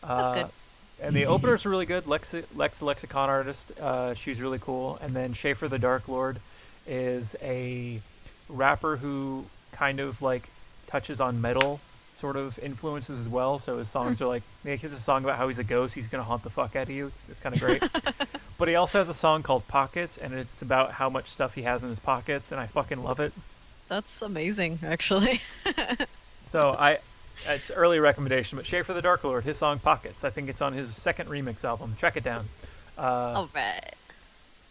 That's 0.00 0.12
Uh, 0.30 0.34
good. 0.34 0.50
And 1.00 1.14
the 1.14 1.26
openers 1.26 1.66
really 1.66 1.86
good. 1.86 2.06
Lex, 2.06 2.34
Lex 2.54 2.78
the 2.78 2.84
Lexicon 2.84 3.28
artist, 3.28 3.72
uh, 3.80 4.14
she's 4.14 4.40
really 4.40 4.58
cool. 4.58 4.98
And 5.02 5.14
then 5.14 5.34
Schaffer 5.34 5.68
the 5.68 5.78
Dark 5.78 6.08
Lord 6.08 6.38
is 6.86 7.36
a 7.42 8.00
rapper 8.48 8.96
who 8.96 9.44
kind 9.72 10.00
of 10.00 10.22
like 10.22 10.48
touches 10.86 11.20
on 11.20 11.40
metal 11.40 11.80
sort 12.14 12.36
of 12.36 12.58
influences 12.60 13.18
as 13.18 13.28
well. 13.28 13.58
So 13.58 13.78
his 13.78 13.88
songs 13.88 14.20
are 14.20 14.26
like, 14.26 14.42
like 14.64 14.80
he 14.80 14.86
has 14.86 14.92
a 14.92 15.00
song 15.00 15.24
about 15.24 15.36
how 15.36 15.48
he's 15.48 15.58
a 15.58 15.64
ghost. 15.64 15.94
He's 15.94 16.06
gonna 16.06 16.22
haunt 16.22 16.42
the 16.42 16.50
fuck 16.50 16.76
out 16.76 16.84
of 16.84 16.90
you. 16.90 17.08
It's, 17.08 17.30
it's 17.30 17.40
kind 17.40 17.54
of 17.54 17.60
great. 17.60 17.82
but 18.58 18.68
he 18.68 18.76
also 18.76 18.98
has 18.98 19.08
a 19.08 19.14
song 19.14 19.42
called 19.42 19.66
Pockets, 19.66 20.16
and 20.16 20.32
it's 20.32 20.62
about 20.62 20.92
how 20.92 21.10
much 21.10 21.28
stuff 21.30 21.54
he 21.54 21.62
has 21.62 21.82
in 21.82 21.88
his 21.88 21.98
pockets, 21.98 22.52
and 22.52 22.60
I 22.60 22.66
fucking 22.66 23.02
love 23.02 23.18
it. 23.18 23.32
That's 23.88 24.22
amazing, 24.22 24.78
actually. 24.84 25.42
So 26.54 26.70
I, 26.70 26.98
it's 27.48 27.70
early 27.70 27.98
recommendation, 28.00 28.56
but 28.56 28.66
Schaffer 28.66 28.92
the 28.92 29.02
Dark 29.02 29.24
Lord, 29.24 29.44
his 29.44 29.58
song 29.58 29.78
Pockets. 29.78 30.24
I 30.24 30.30
think 30.30 30.48
it's 30.48 30.62
on 30.62 30.72
his 30.72 30.94
second 30.94 31.28
remix 31.28 31.64
album. 31.64 31.96
Track 31.98 32.16
it 32.16 32.24
down. 32.24 32.48
Uh, 32.96 33.02
All 33.36 33.50
right. 33.54 33.94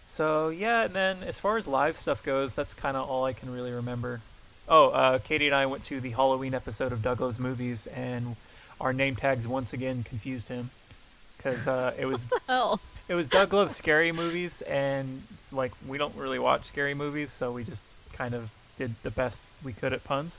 So 0.10 0.50
yeah, 0.50 0.84
and 0.84 0.94
then 0.94 1.24
as 1.24 1.40
far 1.40 1.58
as 1.58 1.66
live 1.68 1.98
stuff 1.98 2.24
goes, 2.24 2.54
that's 2.54 2.74
kind 2.74 2.96
of 2.96 3.10
all 3.10 3.26
I 3.26 3.34
can 3.34 3.52
really 3.52 3.72
remember. 3.72 4.22
Oh, 4.70 4.90
uh, 4.90 5.20
Katie 5.20 5.48
and 5.48 5.56
I 5.56 5.66
went 5.66 5.84
to 5.86 6.00
the 6.00 6.12
Halloween 6.12 6.54
episode 6.54 6.92
of 6.94 7.02
Doug 7.02 7.20
Loves 7.20 7.40
Movies, 7.40 7.88
and 7.88 8.36
our 8.80 8.94
name 8.94 9.16
tags 9.16 9.48
once 9.48 9.74
again 9.74 10.04
confused 10.04 10.48
him 10.48 10.70
because 11.38 11.68
uh, 11.68 11.94
it 11.98 12.06
was 12.06 12.26
Hell. 12.48 12.80
it 13.08 13.16
was 13.16 13.28
Doug 13.28 13.52
loves 13.54 13.76
scary 13.76 14.12
movies, 14.12 14.62
and 14.62 15.24
like 15.52 15.72
we 15.88 15.98
don't 15.98 16.16
really 16.16 16.40
watch 16.40 16.66
scary 16.66 16.94
movies, 16.94 17.32
so 17.32 17.52
we 17.52 17.64
just 17.64 17.82
kind 18.14 18.34
of 18.34 18.50
did 18.78 18.94
the 19.04 19.12
best 19.12 19.42
we 19.64 19.74
could 19.74 19.94
at 19.94 20.04
puns. 20.04 20.38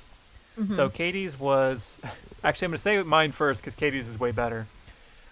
So 0.75 0.89
Katie's 0.89 1.39
was 1.39 1.97
actually 2.45 2.67
I'm 2.67 2.71
gonna 2.73 2.79
say 2.79 3.03
mine 3.03 3.33
first 3.33 3.61
because 3.61 3.75
Katie's 3.75 4.09
is 4.09 4.19
way 4.21 4.31
better. 4.31 4.67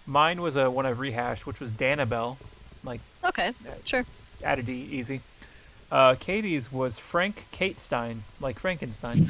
Mine 0.05 0.41
was 0.41 0.55
a 0.57 0.69
one 0.69 0.85
I've 0.85 0.99
rehashed, 0.99 1.45
which 1.47 1.59
was 1.61 1.71
Danabelle, 1.71 2.37
like 2.83 2.99
Okay, 3.23 3.53
sure. 3.85 4.05
added 4.43 4.67
E 4.67 4.87
easy. 4.91 5.21
Uh, 5.91 6.15
Katie's 6.15 6.71
was 6.71 6.97
Frank 6.99 7.45
Kate 7.51 7.79
Stein, 7.79 8.23
like 8.41 8.59
Frankenstein. 8.59 9.27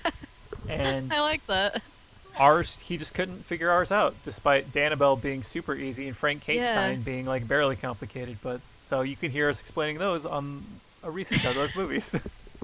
and 0.68 1.12
I 1.12 1.20
like 1.20 1.46
that. 1.46 1.80
ours, 2.38 2.76
he 2.82 2.96
just 2.96 3.14
couldn't 3.14 3.44
figure 3.46 3.70
ours 3.70 3.90
out, 3.92 4.14
despite 4.24 4.72
Danabelle 4.72 5.20
being 5.20 5.42
super 5.44 5.74
easy 5.74 6.08
and 6.08 6.16
Frank 6.16 6.42
Kate 6.42 6.56
Yeah. 6.56 6.92
Being 6.96 7.24
like 7.24 7.46
barely 7.48 7.76
complicated. 7.76 8.36
But 8.42 8.60
so 8.86 9.00
you 9.02 9.16
can 9.16 9.30
hear 9.30 9.48
us 9.48 9.60
explaining 9.60 9.98
those 9.98 10.26
on 10.26 10.64
a 11.02 11.10
recent 11.10 11.44
of 11.44 11.54
those 11.54 11.74
movies. 11.76 12.14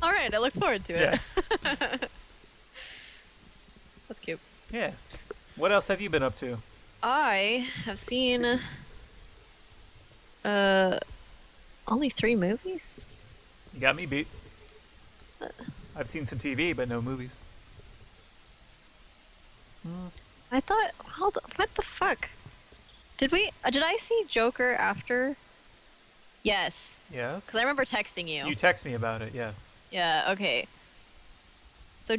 All 0.03 0.11
right, 0.13 0.33
I 0.35 0.39
look 0.39 0.53
forward 0.55 0.85
to 0.87 0.93
it. 0.95 1.21
yes. 1.65 2.01
Yeah. 4.71 4.93
What 5.57 5.73
else 5.73 5.89
have 5.89 6.01
you 6.01 6.11
been 6.11 6.23
up 6.23 6.39
to? 6.39 6.59
I 7.03 7.67
have 7.85 7.99
seen 7.99 8.59
uh 10.45 10.99
only 11.87 12.11
three 12.11 12.37
movies. 12.37 13.01
You 13.75 13.81
got 13.81 13.97
me 13.97 14.07
beat. 14.07 14.27
I've 15.97 16.09
seen 16.11 16.27
some 16.27 16.39
TV, 16.39 16.75
but 16.75 16.89
no 16.89 17.01
movies. 17.01 17.35
I 20.53 20.61
thought, 20.61 20.91
hold 20.99 21.39
what 21.57 21.75
the 21.75 21.83
fuck? 21.83 22.29
Did 23.17 23.33
we? 23.33 23.51
Uh, 23.65 23.71
did 23.71 23.83
I 23.83 23.97
see 23.97 24.25
Joker 24.29 24.75
after? 24.75 25.37
Yes, 26.43 27.01
Yes. 27.13 27.45
because 27.45 27.59
I 27.59 27.63
remember 27.63 27.85
texting 27.85 28.29
you. 28.29 28.47
You 28.47 28.55
text 28.55 28.85
me 28.85 28.95
about 28.95 29.23
it. 29.23 29.33
Yes. 29.35 29.55
Yeah. 29.91 30.29
Okay. 30.31 30.67
So, 32.01 32.17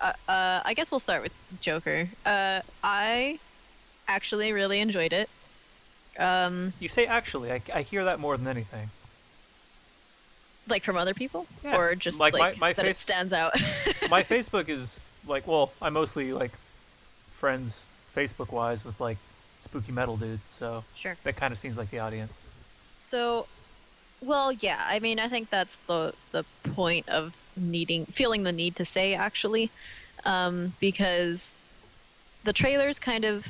uh, 0.00 0.12
uh, 0.28 0.60
I 0.64 0.74
guess 0.74 0.90
we'll 0.90 1.00
start 1.00 1.22
with 1.22 1.32
Joker. 1.60 2.08
Uh, 2.24 2.60
I 2.82 3.38
actually 4.08 4.52
really 4.52 4.80
enjoyed 4.80 5.12
it. 5.12 5.28
Um, 6.18 6.72
You 6.80 6.88
say 6.88 7.06
actually. 7.06 7.52
I, 7.52 7.62
I 7.74 7.82
hear 7.82 8.04
that 8.04 8.18
more 8.20 8.36
than 8.36 8.46
anything. 8.48 8.90
like 10.68 10.82
from 10.84 10.96
other 10.96 11.14
people, 11.14 11.46
Yeah, 11.64 11.76
or 11.76 11.94
just 11.94 12.20
like 12.20 12.34
like, 12.34 12.60
my- 12.60 12.68
my 12.68 12.72
that 12.74 12.86
it 12.86 12.96
stands 12.96 13.32
out. 13.32 13.52
my 14.10 14.22
Facebook 14.22 14.68
is 14.68 15.00
like, 15.26 15.46
well, 15.46 15.72
I'm 15.82 15.94
mostly 15.94 16.32
like 16.32 16.52
friends 17.38 17.80
Facebook 18.14 18.52
wise 18.52 18.84
with 18.84 19.00
like 19.00 19.18
spooky 19.60 19.92
metal 19.92 20.16
dudes, 20.16 20.42
so 20.50 20.84
sure. 20.94 21.16
that 21.24 21.36
kind 21.36 21.52
of 21.52 21.58
seems 21.58 21.76
like 21.76 21.90
the 21.90 21.98
audience. 21.98 22.40
So, 22.98 23.46
well, 24.20 24.52
yeah. 24.52 24.84
I 24.86 24.98
mean, 25.00 25.18
I 25.18 25.28
think 25.28 25.50
that's 25.50 25.76
the 25.86 26.14
the 26.32 26.44
point 26.74 27.08
of 27.08 27.36
needing 27.60 28.06
feeling 28.06 28.42
the 28.42 28.52
need 28.52 28.76
to 28.76 28.84
say 28.84 29.14
actually 29.14 29.70
um, 30.24 30.72
because 30.80 31.54
the 32.44 32.52
trailers 32.52 32.98
kind 32.98 33.24
of 33.24 33.46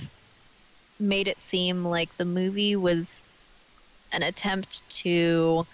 made 0.99 1.29
it 1.29 1.41
seem 1.41 1.85
like 1.85 2.15
the 2.17 2.25
movie 2.25 2.77
was 2.77 3.27
an 4.13 4.23
attempt 4.23 4.89
to 4.91 5.67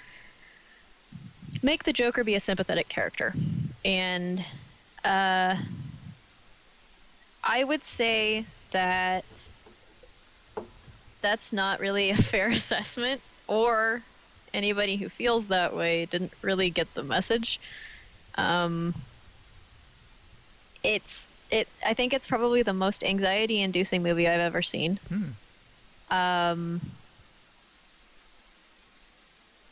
make 1.62 1.84
the 1.84 1.92
Joker 1.92 2.22
be 2.22 2.34
a 2.34 2.40
sympathetic 2.40 2.88
character. 2.88 3.34
And 3.84 4.44
uh, 5.04 5.56
I 7.42 7.64
would 7.64 7.84
say 7.84 8.44
that 8.72 9.24
that's 11.22 11.52
not 11.52 11.80
really 11.80 12.10
a 12.10 12.16
fair 12.32 12.48
assessment, 12.48 13.20
or 13.48 14.02
anybody 14.54 14.96
who 14.96 15.08
feels 15.08 15.46
that 15.46 15.74
way 15.74 16.06
didn't 16.06 16.32
really 16.42 16.70
get 16.70 16.92
the 16.94 17.02
message. 17.02 17.60
Um, 18.36 18.94
it's 20.82 21.28
it. 21.50 21.68
I 21.84 21.94
think 21.94 22.12
it's 22.12 22.26
probably 22.26 22.62
the 22.62 22.72
most 22.72 23.04
anxiety-inducing 23.04 24.02
movie 24.02 24.28
I've 24.28 24.40
ever 24.40 24.62
seen. 24.62 24.98
Hmm. 25.08 26.14
Um, 26.14 26.80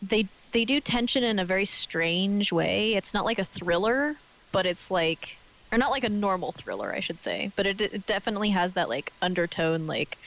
they 0.02 0.26
they 0.52 0.64
do 0.64 0.80
tension 0.80 1.24
in 1.24 1.38
a 1.38 1.44
very 1.44 1.64
strange 1.64 2.52
way. 2.52 2.94
It's 2.94 3.14
not 3.14 3.24
like 3.24 3.38
a 3.38 3.44
thriller, 3.44 4.16
but 4.52 4.66
it's 4.66 4.90
like 4.90 5.36
or 5.72 5.78
not 5.78 5.90
like 5.90 6.04
a 6.04 6.08
normal 6.08 6.52
thriller, 6.52 6.94
I 6.94 7.00
should 7.00 7.20
say. 7.20 7.50
But 7.56 7.66
it, 7.66 7.80
it 7.80 8.06
definitely 8.06 8.50
has 8.50 8.74
that 8.74 8.88
like 8.88 9.12
undertone, 9.20 9.86
like 9.86 10.18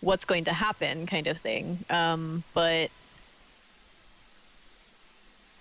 what's 0.00 0.24
going 0.24 0.44
to 0.44 0.52
happen 0.52 1.06
kind 1.06 1.26
of 1.26 1.38
thing. 1.38 1.84
Um, 1.90 2.42
but 2.54 2.90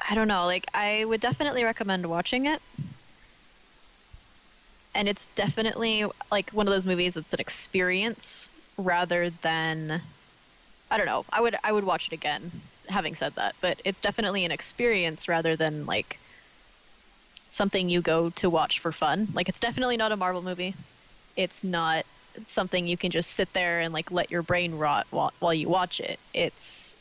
I 0.09 0.15
don't 0.15 0.27
know. 0.27 0.45
Like 0.45 0.65
I 0.73 1.05
would 1.05 1.21
definitely 1.21 1.63
recommend 1.63 2.05
watching 2.07 2.47
it. 2.47 2.61
And 4.95 5.07
it's 5.07 5.27
definitely 5.35 6.05
like 6.31 6.49
one 6.49 6.67
of 6.67 6.73
those 6.73 6.87
movies 6.87 7.13
that's 7.13 7.33
an 7.33 7.39
experience 7.39 8.49
rather 8.75 9.29
than 9.29 10.01
I 10.89 10.97
don't 10.97 11.05
know. 11.05 11.25
I 11.31 11.41
would 11.41 11.55
I 11.63 11.71
would 11.71 11.83
watch 11.83 12.07
it 12.07 12.13
again 12.13 12.51
having 12.87 13.13
said 13.13 13.35
that, 13.35 13.53
but 13.61 13.79
it's 13.85 14.01
definitely 14.01 14.45
an 14.45 14.51
experience 14.51 15.27
rather 15.27 15.55
than 15.55 15.85
like 15.85 16.19
something 17.51 17.87
you 17.87 18.01
go 18.01 18.31
to 18.31 18.49
watch 18.49 18.79
for 18.79 18.91
fun. 18.91 19.27
Like 19.33 19.47
it's 19.47 19.59
definitely 19.59 19.97
not 19.97 20.11
a 20.11 20.17
Marvel 20.17 20.41
movie. 20.41 20.73
It's 21.35 21.63
not 21.63 22.03
something 22.43 22.87
you 22.87 22.97
can 22.97 23.11
just 23.11 23.31
sit 23.31 23.53
there 23.53 23.79
and 23.79 23.93
like 23.93 24.09
let 24.09 24.31
your 24.31 24.41
brain 24.41 24.73
rot 24.73 25.05
while, 25.11 25.33
while 25.39 25.53
you 25.53 25.69
watch 25.69 25.99
it. 25.99 26.19
It's 26.33 26.95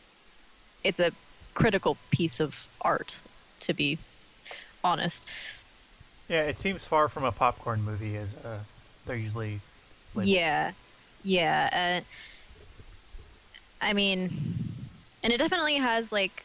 it's 0.85 1.01
a 1.01 1.11
critical 1.55 1.96
piece 2.11 2.40
of 2.40 2.66
art 2.80 3.20
to 3.61 3.74
be 3.74 3.99
honest. 4.84 5.24
Yeah, 6.28 6.42
it 6.42 6.59
seems 6.59 6.82
far 6.82 7.09
from 7.09 7.24
a 7.24 7.32
popcorn 7.32 7.82
movie 7.82 8.16
as 8.16 8.34
uh, 8.44 8.59
they're 9.07 9.16
usually. 9.16 9.61
labeled. 10.14 10.26
Yeah. 10.26 10.72
Yeah. 11.24 12.01
Uh, 12.01 12.05
I 13.80 13.92
mean, 13.92 14.30
and 15.22 15.32
it 15.32 15.38
definitely 15.38 15.76
has 15.76 16.12
like. 16.12 16.44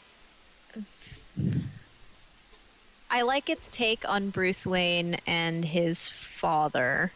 I 3.09 3.21
like 3.21 3.49
its 3.49 3.69
take 3.69 4.07
on 4.09 4.29
Bruce 4.29 4.65
Wayne 4.65 5.17
and 5.27 5.63
his 5.63 6.07
father. 6.07 7.11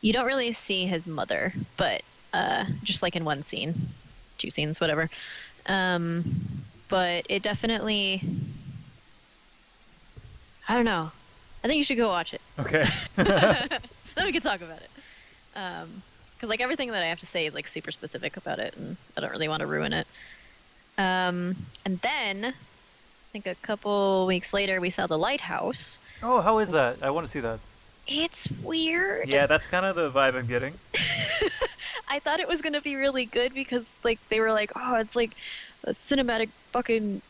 You 0.00 0.12
don't 0.12 0.26
really 0.26 0.52
see 0.52 0.86
his 0.86 1.06
mother, 1.06 1.52
but 1.76 2.02
uh, 2.32 2.64
just 2.82 3.02
like 3.02 3.14
in 3.14 3.24
one 3.24 3.42
scene, 3.42 3.74
two 4.36 4.50
scenes, 4.50 4.80
whatever. 4.80 5.10
Um, 5.68 6.24
but 6.88 7.26
it 7.28 7.42
definitely. 7.42 8.22
I 10.68 10.74
don't 10.74 10.84
know. 10.84 11.10
I 11.62 11.66
think 11.66 11.78
you 11.78 11.84
should 11.84 11.96
go 11.96 12.08
watch 12.08 12.34
it. 12.34 12.40
Okay. 12.58 12.84
then 13.16 13.80
we 14.24 14.32
can 14.32 14.42
talk 14.42 14.60
about 14.60 14.80
it. 14.80 14.90
Because 15.52 16.48
like 16.48 16.60
everything 16.60 16.90
that 16.92 17.02
I 17.02 17.06
have 17.06 17.20
to 17.20 17.26
say 17.26 17.46
is 17.46 17.54
like 17.54 17.66
super 17.66 17.90
specific 17.90 18.36
about 18.36 18.58
it, 18.58 18.74
and 18.76 18.96
I 19.16 19.20
don't 19.20 19.30
really 19.30 19.48
want 19.48 19.60
to 19.60 19.66
ruin 19.66 19.92
it. 19.92 20.06
Um, 20.96 21.56
and 21.84 22.00
then 22.00 22.44
I 22.46 22.52
think 23.32 23.46
a 23.46 23.54
couple 23.56 24.26
weeks 24.26 24.52
later 24.52 24.80
we 24.80 24.90
saw 24.90 25.06
the 25.06 25.18
lighthouse. 25.18 26.00
oh, 26.22 26.40
how 26.40 26.58
is 26.58 26.70
that? 26.70 26.96
I 27.02 27.10
want 27.10 27.26
to 27.26 27.30
see 27.30 27.40
that. 27.40 27.60
It's 28.06 28.50
weird. 28.62 29.28
Yeah, 29.28 29.46
that's 29.46 29.66
kind 29.66 29.84
of 29.84 29.94
the 29.94 30.10
vibe 30.10 30.34
I'm 30.34 30.46
getting. 30.46 30.74
I 32.08 32.18
thought 32.20 32.40
it 32.40 32.48
was 32.48 32.62
gonna 32.62 32.80
be 32.80 32.96
really 32.96 33.24
good 33.24 33.54
because 33.54 33.94
like 34.04 34.18
they 34.28 34.40
were 34.40 34.52
like, 34.52 34.72
oh, 34.76 34.96
it's 34.96 35.16
like 35.16 35.32
a 35.84 35.90
cinematic 35.90 36.48
fucking. 36.70 37.22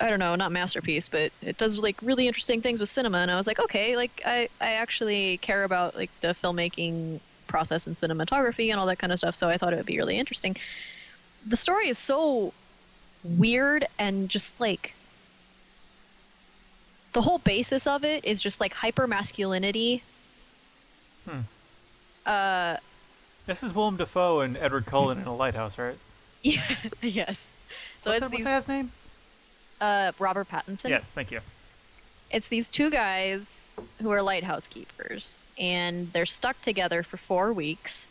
I 0.00 0.10
don't 0.10 0.18
know, 0.18 0.34
not 0.34 0.50
masterpiece, 0.50 1.08
but 1.08 1.30
it 1.40 1.56
does 1.56 1.78
like 1.78 1.96
really 2.02 2.26
interesting 2.26 2.60
things 2.60 2.80
with 2.80 2.88
cinema, 2.88 3.18
and 3.18 3.30
I 3.30 3.36
was 3.36 3.46
like, 3.46 3.60
okay, 3.60 3.96
like 3.96 4.22
I 4.26 4.48
I 4.60 4.72
actually 4.72 5.38
care 5.38 5.64
about 5.64 5.94
like 5.94 6.10
the 6.20 6.28
filmmaking 6.28 7.20
process 7.46 7.86
and 7.86 7.94
cinematography 7.94 8.70
and 8.70 8.80
all 8.80 8.86
that 8.86 8.98
kind 8.98 9.12
of 9.12 9.18
stuff, 9.18 9.34
so 9.36 9.48
I 9.48 9.56
thought 9.56 9.72
it 9.72 9.76
would 9.76 9.86
be 9.86 9.98
really 9.98 10.18
interesting. 10.18 10.56
The 11.46 11.56
story 11.56 11.88
is 11.88 11.98
so 11.98 12.52
weird 13.22 13.86
and 13.98 14.28
just 14.28 14.58
like 14.60 14.94
the 17.12 17.20
whole 17.20 17.38
basis 17.38 17.86
of 17.86 18.04
it 18.04 18.24
is 18.24 18.40
just 18.40 18.60
like 18.60 18.74
hyper 18.74 19.06
masculinity. 19.06 20.02
Hmm. 21.28 21.40
Uh, 22.26 22.76
This 23.46 23.62
is 23.62 23.74
Willem 23.74 23.96
Dafoe 23.96 24.40
and 24.40 24.56
Edward 24.56 24.86
Cullen 24.86 25.18
in 25.18 25.26
a 25.26 25.34
lighthouse, 25.34 25.76
right? 25.78 25.98
yeah, 26.42 26.62
yes. 27.02 27.50
So 28.00 28.10
what's 28.10 28.18
it's 28.18 28.20
that, 28.20 28.22
what's 28.22 28.36
these 28.36 28.44
that 28.44 28.68
name? 28.68 28.92
uh 29.80 30.12
Robert 30.18 30.48
Pattinson. 30.48 30.88
Yes, 30.90 31.04
thank 31.04 31.30
you. 31.30 31.40
it's 32.30 32.48
these 32.48 32.68
two 32.68 32.90
guys 32.90 33.68
who 34.00 34.10
are 34.10 34.22
lighthouse 34.22 34.66
keepers 34.66 35.38
and 35.58 36.12
they're 36.12 36.26
stuck 36.26 36.60
together 36.60 37.02
for 37.02 37.16
four 37.16 37.52
weeks 37.52 38.08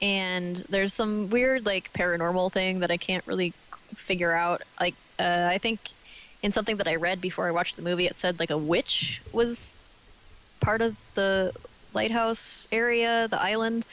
and 0.00 0.56
there's 0.68 0.92
some 0.94 1.28
weird 1.30 1.66
like 1.66 1.92
paranormal 1.92 2.50
thing 2.52 2.80
that 2.80 2.90
i 2.90 2.96
can't 2.96 3.26
really 3.26 3.52
figure 3.94 4.32
out 4.32 4.62
like 4.80 4.94
uh, 5.18 5.48
i 5.50 5.58
think 5.58 5.78
in 6.42 6.52
something 6.52 6.76
that 6.76 6.88
i 6.88 6.96
read 6.96 7.20
before 7.20 7.46
i 7.46 7.50
watched 7.50 7.76
the 7.76 7.82
movie 7.82 8.06
it 8.06 8.16
said 8.16 8.38
like 8.38 8.50
a 8.50 8.58
witch 8.58 9.20
was 9.32 9.78
part 10.60 10.80
of 10.80 10.98
the 11.14 11.52
lighthouse 11.94 12.66
area 12.72 13.26
the 13.28 13.40
island 13.40 13.86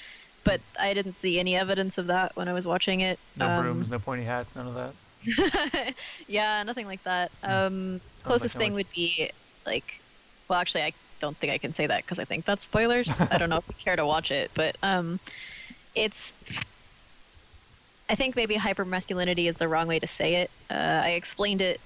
but 0.43 0.59
i 0.79 0.93
didn't 0.93 1.17
see 1.17 1.39
any 1.39 1.55
evidence 1.55 1.97
of 1.97 2.07
that 2.07 2.35
when 2.35 2.47
i 2.47 2.53
was 2.53 2.65
watching 2.67 3.01
it 3.01 3.19
No 3.37 3.47
Um, 3.47 3.63
brooms, 3.63 3.89
no 3.89 3.99
pointy 3.99 4.23
hats, 4.23 4.55
none 4.55 4.67
of 4.67 4.75
that. 4.75 4.93
yeah, 6.27 6.63
nothing 6.63 6.85
like 6.85 7.03
that. 7.03 7.31
Hmm. 7.43 7.51
Um, 7.51 8.01
closest 8.23 8.55
like 8.55 8.63
thing 8.63 8.73
would 8.73 8.89
be 8.93 9.31
like, 9.65 10.01
well, 10.49 10.59
actually, 10.59 10.83
I 10.83 10.93
don't 11.19 11.35
think 11.37 11.53
I 11.53 11.57
can 11.57 11.73
say 11.73 11.87
that 11.87 12.03
because 12.03 12.19
I 12.19 12.25
think 12.25 12.45
that's 12.45 12.63
spoilers. 12.63 13.25
I 13.31 13.37
don't 13.37 13.49
know 13.49 13.57
if 13.57 13.67
you 13.67 13.75
care 13.79 13.95
to 13.95 14.05
watch 14.05 14.31
it, 14.31 14.51
but 14.53 14.75
um, 14.83 15.19
it's. 15.95 16.33
I 18.09 18.15
think 18.15 18.35
maybe 18.35 18.55
hyper 18.55 18.83
masculinity 18.85 19.47
is 19.47 19.57
the 19.57 19.67
wrong 19.67 19.87
way 19.87 19.99
to 19.99 20.07
say 20.07 20.35
it. 20.35 20.51
Uh, 20.69 21.01
I 21.03 21.11
explained 21.11 21.61
it 21.61 21.79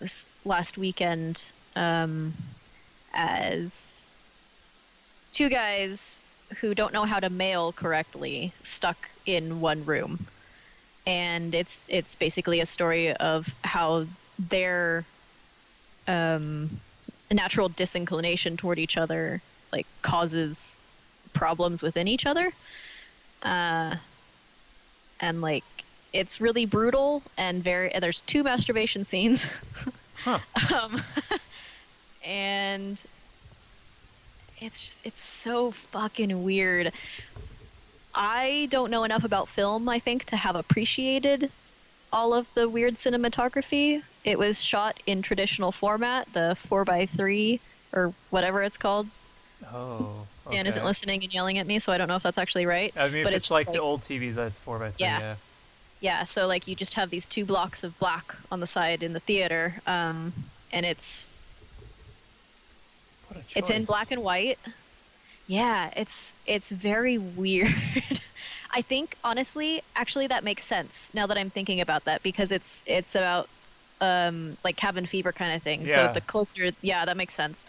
this 0.00 0.26
last 0.44 0.78
weekend 0.78 1.52
um, 1.76 2.32
as 3.12 4.08
two 5.32 5.48
guys 5.50 6.22
who 6.60 6.74
don't 6.74 6.92
know 6.92 7.04
how 7.04 7.20
to 7.20 7.30
mail 7.30 7.72
correctly 7.72 8.52
stuck 8.62 9.08
in 9.26 9.60
one 9.60 9.84
room. 9.84 10.26
And 11.06 11.54
it's 11.54 11.86
it's 11.90 12.14
basically 12.14 12.60
a 12.60 12.66
story 12.66 13.12
of 13.14 13.52
how 13.62 14.06
their 14.38 15.04
um, 16.06 16.70
natural 17.30 17.68
disinclination 17.68 18.56
toward 18.56 18.78
each 18.78 18.96
other 18.96 19.40
like 19.72 19.86
causes 20.02 20.80
problems 21.32 21.82
within 21.82 22.08
each 22.08 22.26
other. 22.26 22.52
Uh, 23.42 23.96
and 25.20 25.40
like 25.40 25.64
it's 26.12 26.40
really 26.40 26.66
brutal 26.66 27.22
and 27.36 27.62
very 27.62 27.90
there's 28.00 28.22
two 28.22 28.42
masturbation 28.42 29.04
scenes. 29.04 29.48
Huh. 30.16 30.38
um, 30.74 31.00
and 32.24 33.02
it's 34.60 34.84
just 34.84 35.06
it's 35.06 35.22
so 35.22 35.70
fucking 35.70 36.44
weird 36.44 36.92
I 38.14 38.68
don't 38.70 38.90
know 38.90 39.04
enough 39.04 39.24
about 39.24 39.48
film, 39.48 39.88
I 39.88 39.98
think, 39.98 40.24
to 40.26 40.36
have 40.36 40.56
appreciated 40.56 41.50
all 42.12 42.34
of 42.34 42.52
the 42.54 42.68
weird 42.68 42.94
cinematography. 42.94 44.02
It 44.24 44.38
was 44.38 44.62
shot 44.62 45.00
in 45.06 45.22
traditional 45.22 45.70
format, 45.72 46.32
the 46.32 46.56
4x3 46.68 47.60
or 47.92 48.12
whatever 48.30 48.62
it's 48.62 48.76
called. 48.76 49.06
Oh. 49.72 50.26
Dan 50.50 50.66
isn't 50.66 50.84
listening 50.84 51.22
and 51.22 51.32
yelling 51.32 51.58
at 51.58 51.66
me, 51.66 51.78
so 51.78 51.92
I 51.92 51.98
don't 51.98 52.08
know 52.08 52.16
if 52.16 52.22
that's 52.24 52.38
actually 52.38 52.66
right. 52.66 52.92
I 52.96 53.08
mean, 53.08 53.22
but 53.22 53.32
it's 53.32 53.44
it's, 53.44 53.50
like, 53.50 53.68
like- 53.68 53.74
the 53.74 53.80
old 53.80 54.02
TVs, 54.02 54.34
that's 54.34 54.56
4x3, 54.66 54.94
Yeah. 54.98 55.20
yeah. 55.20 55.34
Yeah, 56.00 56.24
so 56.24 56.46
like 56.46 56.66
you 56.66 56.74
just 56.74 56.94
have 56.94 57.10
these 57.10 57.26
two 57.26 57.44
blocks 57.44 57.84
of 57.84 57.96
black 57.98 58.34
on 58.50 58.60
the 58.60 58.66
side 58.66 59.02
in 59.02 59.12
the 59.12 59.20
theater, 59.20 59.74
um, 59.86 60.32
and 60.72 60.86
it's 60.86 61.28
What 61.28 61.28
a 61.28 61.36
choice. 61.36 61.39
It's 63.54 63.70
in 63.70 63.84
black 63.84 64.10
and 64.10 64.22
white. 64.22 64.58
Yeah, 65.46 65.90
it's 65.96 66.34
it's 66.46 66.70
very 66.70 67.18
weird. 67.18 67.74
I 68.72 68.82
think 68.82 69.16
honestly, 69.24 69.82
actually 69.96 70.28
that 70.28 70.44
makes 70.44 70.62
sense 70.62 71.12
now 71.12 71.26
that 71.26 71.36
I'm 71.36 71.50
thinking 71.50 71.80
about 71.80 72.04
that 72.04 72.22
because 72.22 72.52
it's 72.52 72.84
it's 72.86 73.14
about 73.16 73.48
um, 74.00 74.56
like 74.64 74.76
cabin 74.76 75.06
fever 75.06 75.32
kind 75.32 75.54
of 75.54 75.62
thing. 75.62 75.80
Yeah. 75.82 76.06
So 76.08 76.14
the 76.14 76.20
closer, 76.20 76.70
yeah, 76.82 77.04
that 77.04 77.16
makes 77.16 77.34
sense. 77.34 77.66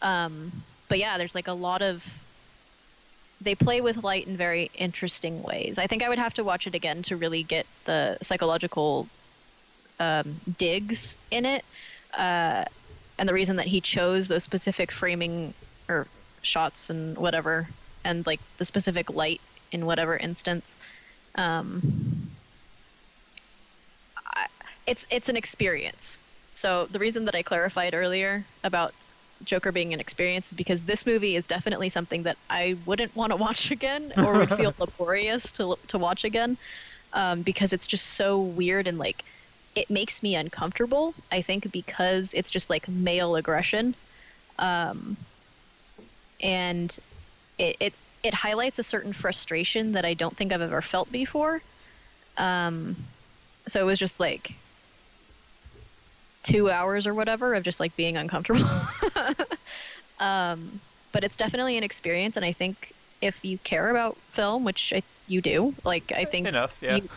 Um, 0.00 0.52
but 0.88 0.98
yeah, 0.98 1.18
there's 1.18 1.34
like 1.34 1.48
a 1.48 1.52
lot 1.52 1.82
of 1.82 2.04
they 3.40 3.54
play 3.54 3.80
with 3.80 4.02
light 4.02 4.26
in 4.26 4.36
very 4.36 4.70
interesting 4.74 5.42
ways. 5.42 5.78
I 5.78 5.86
think 5.86 6.02
I 6.02 6.08
would 6.08 6.18
have 6.18 6.34
to 6.34 6.44
watch 6.44 6.66
it 6.66 6.74
again 6.74 7.02
to 7.02 7.16
really 7.16 7.42
get 7.42 7.66
the 7.84 8.18
psychological 8.22 9.06
um, 10.00 10.40
digs 10.58 11.16
in 11.30 11.44
it, 11.44 11.64
uh, 12.16 12.64
and 13.18 13.28
the 13.28 13.34
reason 13.34 13.56
that 13.56 13.66
he 13.66 13.80
chose 13.80 14.28
those 14.28 14.42
specific 14.42 14.92
framing 14.92 15.52
or 15.88 16.06
shots 16.42 16.90
and 16.90 17.16
whatever, 17.18 17.66
and 18.04 18.26
like 18.26 18.40
the 18.58 18.64
specific 18.64 19.10
light 19.10 19.40
in 19.72 19.86
whatever 19.86 20.16
instance. 20.16 20.78
Um, 21.34 22.30
I, 24.34 24.46
it's 24.86 25.06
it's 25.10 25.28
an 25.28 25.36
experience. 25.36 26.20
So 26.54 26.86
the 26.86 26.98
reason 26.98 27.24
that 27.26 27.34
I 27.34 27.42
clarified 27.42 27.94
earlier 27.94 28.44
about 28.64 28.92
Joker 29.44 29.70
being 29.70 29.92
an 29.94 30.00
experience 30.00 30.48
is 30.48 30.54
because 30.54 30.82
this 30.82 31.06
movie 31.06 31.36
is 31.36 31.46
definitely 31.46 31.88
something 31.88 32.24
that 32.24 32.36
I 32.50 32.76
wouldn't 32.86 33.14
want 33.14 33.30
to 33.30 33.36
watch 33.36 33.70
again 33.78 34.12
or 34.16 34.38
would 34.38 34.54
feel 34.54 34.74
laborious 34.78 35.52
to 35.52 35.76
to 35.88 35.98
watch 35.98 36.24
again 36.24 36.56
um, 37.12 37.42
because 37.42 37.72
it's 37.72 37.86
just 37.86 38.06
so 38.06 38.40
weird 38.40 38.86
and 38.86 38.98
like 38.98 39.24
it 39.74 39.90
makes 39.90 40.22
me 40.22 40.34
uncomfortable. 40.34 41.14
I 41.30 41.42
think 41.42 41.70
because 41.72 42.34
it's 42.34 42.50
just 42.50 42.70
like 42.70 42.88
male 42.88 43.36
aggression, 43.36 43.94
um, 44.58 45.16
and 46.40 46.96
it, 47.58 47.76
it 47.80 47.92
it 48.22 48.34
highlights 48.34 48.78
a 48.78 48.82
certain 48.82 49.12
frustration 49.12 49.92
that 49.92 50.04
I 50.04 50.14
don't 50.14 50.36
think 50.36 50.52
I've 50.52 50.60
ever 50.60 50.82
felt 50.82 51.10
before. 51.12 51.62
Um, 52.36 52.96
so 53.66 53.80
it 53.80 53.84
was 53.84 53.98
just 53.98 54.18
like 54.20 54.52
two 56.42 56.70
hours 56.70 57.06
or 57.06 57.14
whatever 57.14 57.54
of 57.54 57.62
just 57.62 57.80
like 57.80 57.94
being 57.96 58.16
uncomfortable. 58.16 58.64
um, 60.20 60.80
but 61.12 61.24
it's 61.24 61.36
definitely 61.36 61.76
an 61.76 61.84
experience, 61.84 62.36
and 62.36 62.44
I 62.44 62.52
think 62.52 62.92
if 63.20 63.44
you 63.44 63.58
care 63.58 63.90
about 63.90 64.16
film, 64.28 64.64
which 64.64 64.92
I, 64.94 65.02
you 65.26 65.40
do, 65.40 65.74
like 65.84 66.12
I 66.16 66.24
think 66.24 66.46
Enough, 66.48 66.76
yeah. 66.80 66.96
you- 66.96 67.08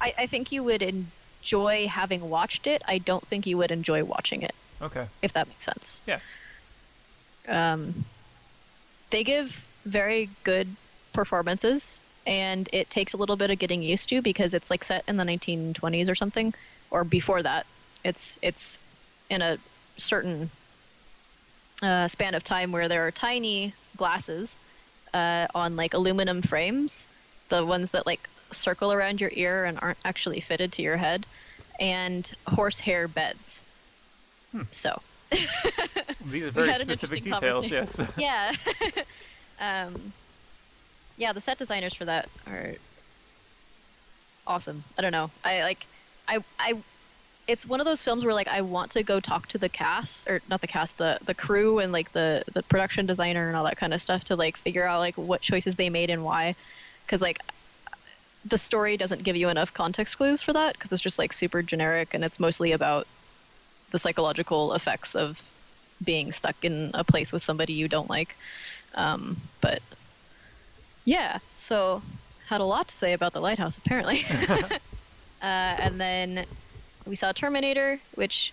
I, 0.00 0.14
I 0.18 0.26
think 0.26 0.50
you 0.52 0.64
would 0.64 0.82
enjoy 1.40 1.86
having 1.88 2.28
watched 2.28 2.66
it. 2.66 2.82
I 2.86 2.98
don't 2.98 3.26
think 3.26 3.46
you 3.46 3.56
would 3.58 3.70
enjoy 3.70 4.04
watching 4.04 4.42
it, 4.42 4.54
okay. 4.82 5.06
if 5.22 5.32
that 5.32 5.48
makes 5.48 5.64
sense. 5.64 6.00
Yeah. 6.06 6.20
Um, 7.48 8.04
they 9.10 9.24
give 9.24 9.66
very 9.84 10.28
good 10.44 10.68
performances, 11.12 12.02
and 12.26 12.68
it 12.72 12.90
takes 12.90 13.14
a 13.14 13.16
little 13.16 13.36
bit 13.36 13.50
of 13.50 13.58
getting 13.58 13.82
used 13.82 14.08
to 14.10 14.22
because 14.22 14.54
it's 14.54 14.70
like 14.70 14.84
set 14.84 15.04
in 15.08 15.16
the 15.16 15.24
1920s 15.24 16.08
or 16.08 16.14
something, 16.14 16.54
or 16.90 17.04
before 17.04 17.42
that. 17.42 17.66
It's 18.04 18.38
it's 18.42 18.78
in 19.28 19.42
a 19.42 19.58
certain 19.96 20.50
uh, 21.82 22.08
span 22.08 22.34
of 22.34 22.44
time 22.44 22.72
where 22.72 22.88
there 22.88 23.06
are 23.06 23.10
tiny 23.10 23.72
glasses 23.96 24.58
uh, 25.12 25.46
on 25.54 25.76
like 25.76 25.94
aluminum 25.94 26.42
frames, 26.42 27.08
the 27.48 27.64
ones 27.64 27.90
that 27.92 28.06
like 28.06 28.28
circle 28.52 28.92
around 28.92 29.20
your 29.20 29.30
ear 29.34 29.64
and 29.64 29.78
aren't 29.80 29.98
actually 30.04 30.40
fitted 30.40 30.72
to 30.72 30.82
your 30.82 30.96
head, 30.96 31.26
and 31.78 32.30
horsehair 32.46 33.08
beds. 33.08 33.62
Hmm. 34.52 34.62
So 34.70 35.00
These 36.30 36.44
are 36.44 36.50
very 36.50 36.74
specific 36.74 37.24
details. 37.24 37.70
Yes. 37.70 38.00
yeah, 38.16 38.52
um, 39.60 40.12
yeah, 41.16 41.32
the 41.32 41.40
set 41.40 41.58
designers 41.58 41.94
for 41.94 42.04
that 42.04 42.28
are 42.48 42.74
awesome. 44.46 44.82
I 44.98 45.02
don't 45.02 45.12
know. 45.12 45.30
I 45.44 45.62
like, 45.62 45.86
I 46.26 46.38
I. 46.58 46.74
It's 47.46 47.66
one 47.66 47.80
of 47.80 47.86
those 47.86 48.02
films 48.02 48.24
where 48.24 48.34
like 48.34 48.48
I 48.48 48.60
want 48.60 48.92
to 48.92 49.02
go 49.02 49.18
talk 49.18 49.46
to 49.48 49.58
the 49.58 49.68
cast 49.68 50.28
or 50.28 50.40
not 50.48 50.60
the 50.60 50.66
cast, 50.66 50.98
the 50.98 51.18
the 51.24 51.34
crew 51.34 51.78
and 51.78 51.92
like 51.92 52.12
the 52.12 52.42
the 52.52 52.62
production 52.64 53.06
designer 53.06 53.48
and 53.48 53.56
all 53.56 53.64
that 53.64 53.76
kind 53.76 53.94
of 53.94 54.02
stuff 54.02 54.24
to 54.24 54.36
like 54.36 54.56
figure 54.56 54.84
out 54.84 54.98
like 54.98 55.16
what 55.16 55.40
choices 55.40 55.76
they 55.76 55.90
made 55.90 56.10
and 56.10 56.24
why, 56.24 56.56
because 57.06 57.22
like 57.22 57.38
the 58.44 58.58
story 58.58 58.96
doesn't 58.96 59.22
give 59.22 59.36
you 59.36 59.48
enough 59.48 59.72
context 59.74 60.16
clues 60.16 60.42
for 60.42 60.52
that 60.52 60.72
because 60.74 60.92
it's 60.92 61.02
just 61.02 61.18
like 61.18 61.32
super 61.32 61.62
generic 61.62 62.14
and 62.14 62.24
it's 62.24 62.40
mostly 62.40 62.72
about 62.72 63.06
the 63.90 63.98
psychological 63.98 64.72
effects 64.74 65.14
of 65.14 65.42
being 66.04 66.32
stuck 66.32 66.56
in 66.64 66.90
a 66.94 67.04
place 67.04 67.32
with 67.32 67.42
somebody 67.42 67.74
you 67.74 67.88
don't 67.88 68.08
like. 68.08 68.34
Um, 68.94 69.36
but 69.60 69.80
yeah, 71.04 71.38
so 71.54 72.02
had 72.48 72.60
a 72.60 72.64
lot 72.64 72.88
to 72.88 72.94
say 72.94 73.12
about 73.12 73.32
the 73.32 73.40
lighthouse 73.40 73.76
apparently. 73.78 74.24
uh, 74.50 74.70
and 75.42 76.00
then 76.00 76.46
we 77.06 77.16
saw 77.16 77.32
Terminator, 77.32 78.00
which 78.14 78.52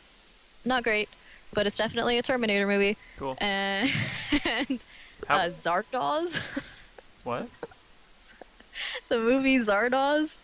not 0.66 0.84
great, 0.84 1.08
but 1.54 1.66
it's 1.66 1.78
definitely 1.78 2.18
a 2.18 2.22
Terminator 2.22 2.68
movie. 2.68 2.98
Cool. 3.18 3.38
And, 3.40 3.90
and 4.46 4.84
How- 5.28 5.38
uh, 5.38 5.50
Zardoz, 5.50 6.42
What? 7.24 7.48
the 9.10 9.18
movie 9.18 9.60
Zardoz. 9.60 10.38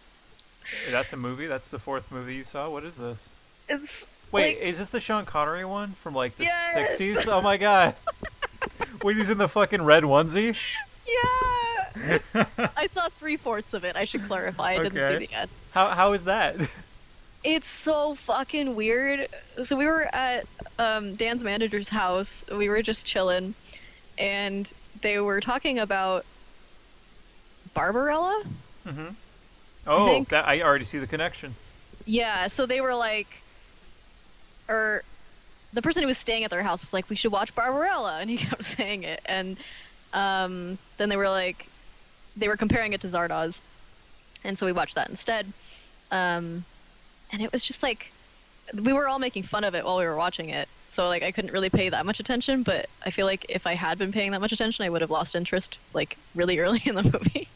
That's 0.92 1.12
a 1.14 1.18
movie. 1.18 1.48
That's 1.48 1.68
the 1.68 1.80
fourth 1.80 2.12
movie 2.12 2.36
you 2.36 2.46
saw. 2.46 2.70
What 2.70 2.84
is 2.84 2.96
this? 2.96 3.28
It's 3.70 4.08
Wait, 4.32 4.58
like, 4.60 4.68
is 4.68 4.78
this 4.78 4.90
the 4.90 5.00
Sean 5.00 5.26
Connery 5.26 5.66
one 5.66 5.92
from 5.94 6.14
like 6.16 6.38
the 6.38 6.46
Yes! 6.46 6.98
60s? 7.00 7.28
Oh 7.28 7.42
my 7.42 7.58
god. 7.58 7.96
when 9.02 9.18
he's 9.18 9.30
in 9.30 9.38
the 9.38 9.48
fucking 9.50 9.82
red 9.84 10.04
onesie? 10.04 10.56
yeah. 11.08 12.20
I 12.76 12.88
saw 12.88 13.08
three 13.10 13.38
fourths 13.38 13.74
of 13.74 13.84
it. 13.84 13.96
I 13.96 14.06
should 14.06 14.26
clarify. 14.28 14.72
I 14.74 14.78
didn't 14.84 14.98
Okay. 14.98 15.20
see 15.20 15.26
the 15.28 15.36
end. 15.38 15.50
How 15.72 15.88
how 15.90 16.14
is 16.14 16.24
that? 16.26 16.56
It's 17.44 17.70
so 17.70 18.16
fucking 18.16 18.76
weird. 18.76 19.28
So 19.64 19.76
we 19.76 19.86
were 19.86 20.08
at 20.16 20.46
um, 20.80 21.14
Dan's 21.14 21.44
manager's 21.44 21.90
house. 21.90 22.46
We 22.52 22.70
were 22.70 22.82
just 22.82 23.06
chilling, 23.06 23.54
and 24.18 24.72
they 25.02 25.20
were 25.20 25.42
talking 25.42 25.78
about 25.78 26.26
Barbarella. 27.74 28.44
Mm-hmm. 28.88 29.08
Oh, 29.88 30.08
think- 30.08 30.30
that 30.30 30.48
I 30.48 30.62
already 30.62 30.86
see 30.86 31.00
the 31.00 31.08
connection. 31.08 31.56
Yeah. 32.06 32.48
So 32.48 32.66
they 32.66 32.82
were 32.82 32.96
like, 32.96 33.28
or 34.68 35.04
the 35.74 35.82
person 35.82 36.04
who 36.04 36.08
was 36.08 36.18
staying 36.18 36.44
at 36.44 36.52
their 36.52 36.64
house 36.64 36.82
was 36.82 36.94
like, 36.94 37.10
"We 37.10 37.16
should 37.16 37.32
watch 37.32 37.54
Barbarella," 37.56 38.20
and 38.20 38.30
he 38.30 38.38
kept 38.46 38.64
saying 38.66 39.04
it. 39.04 39.22
And 39.26 39.58
um, 40.14 40.78
then 40.98 41.10
they 41.10 41.18
were 41.18 41.30
like, 41.30 41.66
they 42.38 42.48
were 42.48 42.58
comparing 42.58 42.94
it 42.94 43.02
to 43.02 43.08
Zardoz, 43.08 43.62
and 44.44 44.58
so 44.58 44.66
we 44.66 44.72
watched 44.72 44.96
that 44.96 45.10
instead. 45.10 45.46
Um, 46.12 46.64
and 47.32 47.42
it 47.42 47.52
was 47.52 47.64
just 47.64 47.82
like 47.84 48.12
we 48.74 48.94
were 48.94 49.08
all 49.08 49.20
making 49.20 49.44
fun 49.44 49.64
of 49.64 49.76
it 49.76 49.84
while 49.84 49.98
we 49.98 50.06
were 50.06 50.16
watching 50.16 50.50
it. 50.50 50.70
So 50.88 51.08
like 51.08 51.24
I 51.24 51.32
couldn't 51.32 51.52
really 51.52 51.70
pay 51.70 51.90
that 51.90 52.06
much 52.06 52.20
attention, 52.20 52.64
but 52.64 52.88
I 53.06 53.10
feel 53.10 53.26
like 53.26 53.46
if 53.50 53.68
I 53.68 53.74
had 53.74 53.98
been 53.98 54.12
paying 54.12 54.32
that 54.32 54.42
much 54.42 54.52
attention, 54.52 54.86
I 54.86 54.90
would 54.90 55.02
have 55.02 55.12
lost 55.12 55.36
interest 55.36 55.78
like 55.94 56.18
really 56.36 56.60
early 56.60 56.82
in 56.86 56.96
the 56.96 57.04
movie. 57.04 57.48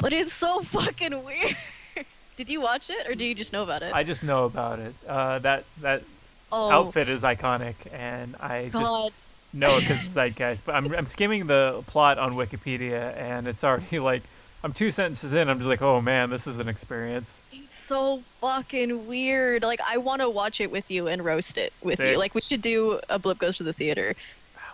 But 0.00 0.12
it's 0.12 0.32
so 0.32 0.60
fucking 0.60 1.24
weird. 1.24 1.56
Did 2.36 2.48
you 2.48 2.60
watch 2.60 2.88
it 2.90 3.06
or 3.06 3.14
do 3.14 3.24
you 3.24 3.34
just 3.34 3.52
know 3.52 3.62
about 3.62 3.82
it? 3.82 3.92
I 3.92 4.02
just 4.02 4.22
know 4.22 4.46
about 4.46 4.78
it. 4.78 4.94
Uh, 5.06 5.40
that 5.40 5.64
that 5.82 6.02
oh 6.50 6.70
outfit 6.70 7.08
is 7.10 7.20
iconic, 7.20 7.74
and 7.92 8.34
I 8.40 8.70
just 8.70 9.12
know 9.52 9.76
it 9.76 9.80
because 9.80 10.02
it's 10.02 10.14
zeitgeist. 10.14 10.64
But 10.64 10.74
I'm 10.74 10.90
I'm 10.94 11.06
skimming 11.06 11.46
the 11.48 11.84
plot 11.86 12.18
on 12.18 12.34
Wikipedia, 12.34 13.14
and 13.16 13.46
it's 13.46 13.62
already 13.62 13.98
like 14.10 14.22
I'm 14.64 14.72
two 14.72 14.90
sentences 14.90 15.34
in. 15.34 15.50
I'm 15.50 15.58
just 15.58 15.68
like, 15.68 15.82
oh 15.82 16.00
man, 16.00 16.30
this 16.30 16.46
is 16.46 16.58
an 16.58 16.68
experience. 16.68 17.38
It's 17.52 17.78
so 17.78 18.22
fucking 18.40 19.06
weird. 19.06 19.62
Like 19.62 19.80
I 19.86 19.98
want 19.98 20.22
to 20.22 20.30
watch 20.30 20.62
it 20.62 20.70
with 20.70 20.90
you 20.90 21.08
and 21.08 21.22
roast 21.22 21.58
it 21.58 21.74
with 21.82 21.98
Same. 21.98 22.12
you. 22.12 22.18
Like 22.18 22.34
we 22.34 22.40
should 22.40 22.62
do 22.62 23.00
a 23.10 23.18
blip 23.18 23.38
goes 23.38 23.58
to 23.58 23.64
the 23.64 23.74
theater. 23.74 24.14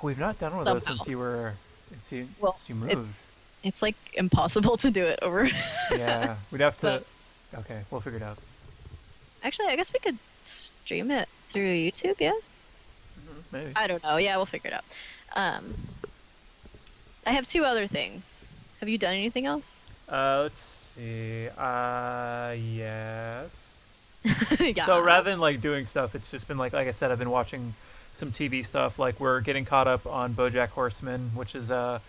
We've 0.02 0.20
not 0.20 0.38
done 0.38 0.52
one 0.52 0.68
of 0.68 0.84
those 0.84 0.84
since 0.84 1.08
you 1.08 1.18
were 1.18 1.54
since 1.88 2.12
you, 2.12 2.28
Well, 2.40 2.54
since 2.54 2.68
you 2.68 2.74
moved. 2.76 3.10
It's 3.66 3.82
like 3.82 3.96
impossible 4.14 4.76
to 4.78 4.90
do 4.90 5.04
it 5.04 5.18
over. 5.22 5.48
yeah, 5.90 6.36
we'd 6.50 6.60
have 6.60 6.76
to. 6.78 6.82
But- 6.86 7.06
Okay, 7.60 7.80
we'll 7.90 8.00
figure 8.00 8.18
it 8.18 8.22
out. 8.22 8.36
Actually, 9.42 9.68
I 9.68 9.76
guess 9.76 9.92
we 9.92 9.98
could 10.00 10.18
stream 10.42 11.10
it 11.10 11.28
through 11.48 11.72
YouTube. 11.74 12.16
Yeah. 12.18 12.32
Maybe. 13.52 13.72
I 13.76 13.86
don't 13.86 14.02
know. 14.02 14.16
Yeah, 14.16 14.36
we'll 14.36 14.46
figure 14.46 14.68
it 14.68 14.74
out. 14.74 14.84
Um, 15.34 15.74
I 17.24 17.32
have 17.32 17.46
two 17.46 17.64
other 17.64 17.86
things. 17.86 18.50
Have 18.80 18.88
you 18.88 18.98
done 18.98 19.14
anything 19.14 19.46
else? 19.46 19.76
Uh, 20.08 20.40
let's 20.42 20.60
see. 20.96 21.48
Uh, 21.56 22.54
yes. 22.58 23.70
yeah. 24.60 24.84
So 24.84 25.00
rather 25.00 25.30
than 25.30 25.38
like 25.40 25.60
doing 25.62 25.86
stuff, 25.86 26.14
it's 26.14 26.30
just 26.30 26.48
been 26.48 26.58
like 26.58 26.72
like 26.72 26.88
I 26.88 26.92
said, 26.92 27.10
I've 27.10 27.18
been 27.18 27.30
watching 27.30 27.74
some 28.16 28.32
TV 28.32 28.66
stuff. 28.66 28.98
Like 28.98 29.18
we're 29.20 29.40
getting 29.40 29.64
caught 29.64 29.86
up 29.86 30.04
on 30.06 30.34
BoJack 30.34 30.70
Horseman, 30.70 31.30
which 31.34 31.54
is 31.54 31.70
uh, 31.70 32.00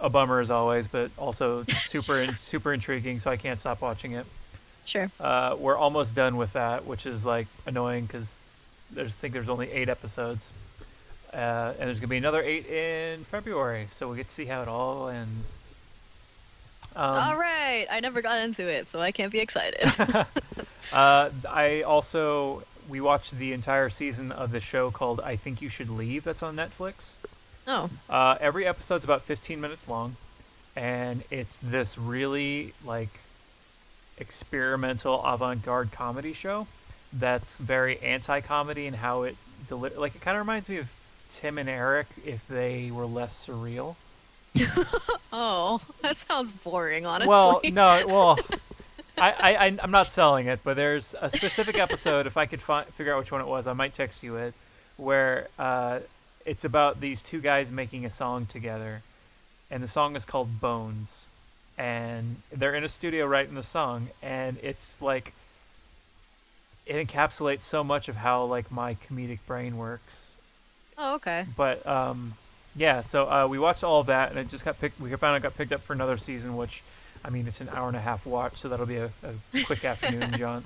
a 0.00 0.10
bummer 0.10 0.40
as 0.40 0.50
always, 0.50 0.86
but 0.86 1.10
also 1.18 1.64
super 1.64 2.26
super 2.40 2.72
intriguing. 2.72 3.20
So 3.20 3.30
I 3.30 3.36
can't 3.36 3.60
stop 3.60 3.80
watching 3.80 4.12
it. 4.12 4.26
Sure. 4.84 5.10
Uh, 5.18 5.56
we're 5.58 5.76
almost 5.76 6.14
done 6.14 6.36
with 6.36 6.52
that, 6.52 6.84
which 6.84 7.06
is 7.06 7.24
like 7.24 7.46
annoying 7.66 8.06
because 8.06 8.26
there's 8.90 9.12
I 9.12 9.16
think 9.16 9.34
there's 9.34 9.48
only 9.48 9.70
eight 9.70 9.88
episodes, 9.88 10.50
uh, 11.32 11.72
and 11.78 11.88
there's 11.88 12.00
gonna 12.00 12.08
be 12.08 12.18
another 12.18 12.42
eight 12.42 12.66
in 12.66 13.24
February. 13.24 13.88
So 13.96 14.06
we'll 14.06 14.16
get 14.16 14.28
to 14.28 14.34
see 14.34 14.44
how 14.44 14.62
it 14.62 14.68
all 14.68 15.08
ends. 15.08 15.46
Um, 16.96 17.16
All 17.16 17.36
right. 17.36 17.86
I 17.90 18.00
never 18.00 18.22
got 18.22 18.38
into 18.38 18.68
it, 18.68 18.88
so 18.88 19.00
I 19.00 19.10
can't 19.10 19.32
be 19.32 19.40
excited. 19.40 19.80
uh, 20.92 21.30
I 21.50 21.82
also 21.82 22.62
we 22.88 23.00
watched 23.00 23.36
the 23.36 23.52
entire 23.52 23.90
season 23.90 24.30
of 24.30 24.52
the 24.52 24.60
show 24.60 24.90
called 24.90 25.20
I 25.20 25.36
Think 25.36 25.60
You 25.62 25.68
Should 25.68 25.90
Leave. 25.90 26.24
That's 26.24 26.42
on 26.42 26.56
Netflix. 26.56 27.10
Oh, 27.66 27.88
Uh, 28.10 28.36
every 28.40 28.66
episode's 28.66 29.04
about 29.04 29.22
15 29.22 29.60
minutes 29.60 29.88
long, 29.88 30.16
and 30.76 31.22
it's 31.30 31.56
this 31.58 31.96
really 31.98 32.74
like 32.84 33.20
experimental 34.18 35.22
avant-garde 35.24 35.90
comedy 35.92 36.32
show 36.32 36.66
that's 37.12 37.56
very 37.56 37.98
anti-comedy 38.00 38.86
in 38.86 38.94
how 38.94 39.22
it 39.22 39.36
deli- 39.68 39.90
like 39.96 40.14
it 40.14 40.20
kind 40.20 40.36
of 40.36 40.40
reminds 40.40 40.68
me 40.68 40.76
of 40.78 40.88
Tim 41.32 41.58
and 41.58 41.68
Eric 41.68 42.06
if 42.24 42.46
they 42.48 42.90
were 42.92 43.06
less 43.06 43.46
surreal. 43.46 43.96
oh, 45.32 45.80
that 46.02 46.16
sounds 46.16 46.52
boring. 46.52 47.06
Honestly. 47.06 47.28
Well, 47.28 47.60
no, 47.72 48.04
well, 48.06 48.38
I, 49.18 49.30
I, 49.32 49.54
I, 49.66 49.78
I'm 49.82 49.90
not 49.90 50.08
selling 50.08 50.46
it, 50.46 50.60
but 50.62 50.76
there's 50.76 51.14
a 51.20 51.30
specific 51.30 51.78
episode. 51.78 52.26
If 52.26 52.36
I 52.36 52.46
could 52.46 52.60
fi- 52.62 52.84
figure 52.84 53.12
out 53.14 53.20
which 53.20 53.32
one 53.32 53.40
it 53.40 53.46
was, 53.48 53.66
I 53.66 53.72
might 53.72 53.94
text 53.94 54.22
you 54.22 54.36
it, 54.36 54.54
where 54.96 55.48
uh, 55.58 56.00
it's 56.46 56.64
about 56.64 57.00
these 57.00 57.22
two 57.22 57.40
guys 57.40 57.70
making 57.70 58.04
a 58.04 58.10
song 58.10 58.46
together, 58.46 59.02
and 59.70 59.82
the 59.82 59.88
song 59.88 60.16
is 60.16 60.24
called 60.24 60.60
Bones, 60.60 61.24
and 61.78 62.36
they're 62.52 62.74
in 62.74 62.84
a 62.84 62.88
studio 62.88 63.26
writing 63.26 63.54
the 63.54 63.62
song, 63.62 64.08
and 64.22 64.58
it's 64.62 65.00
like 65.02 65.32
it 66.86 67.06
encapsulates 67.06 67.62
so 67.62 67.82
much 67.82 68.08
of 68.08 68.16
how 68.16 68.44
like 68.44 68.70
my 68.70 68.94
comedic 69.08 69.38
brain 69.46 69.78
works 69.78 70.32
Oh, 70.98 71.14
okay. 71.14 71.46
but 71.56 71.84
um, 71.86 72.34
yeah, 72.76 73.00
so 73.02 73.24
uh, 73.30 73.46
we 73.48 73.58
watched 73.58 73.82
all 73.82 74.00
of 74.00 74.06
that, 74.06 74.30
and 74.30 74.38
it 74.38 74.48
just 74.48 74.64
got 74.64 74.78
picked. 74.80 75.00
We 75.00 75.08
found 75.16 75.36
it 75.36 75.42
got 75.42 75.56
picked 75.56 75.72
up 75.72 75.80
for 75.80 75.92
another 75.92 76.18
season, 76.18 76.56
which, 76.56 76.82
I 77.24 77.30
mean, 77.30 77.46
it's 77.48 77.60
an 77.60 77.68
hour 77.70 77.88
and 77.88 77.96
a 77.96 78.00
half 78.00 78.26
watch, 78.26 78.56
so 78.58 78.68
that'll 78.68 78.86
be 78.86 78.96
a, 78.98 79.10
a 79.24 79.62
quick 79.64 79.84
afternoon, 79.84 80.34
John. 80.38 80.62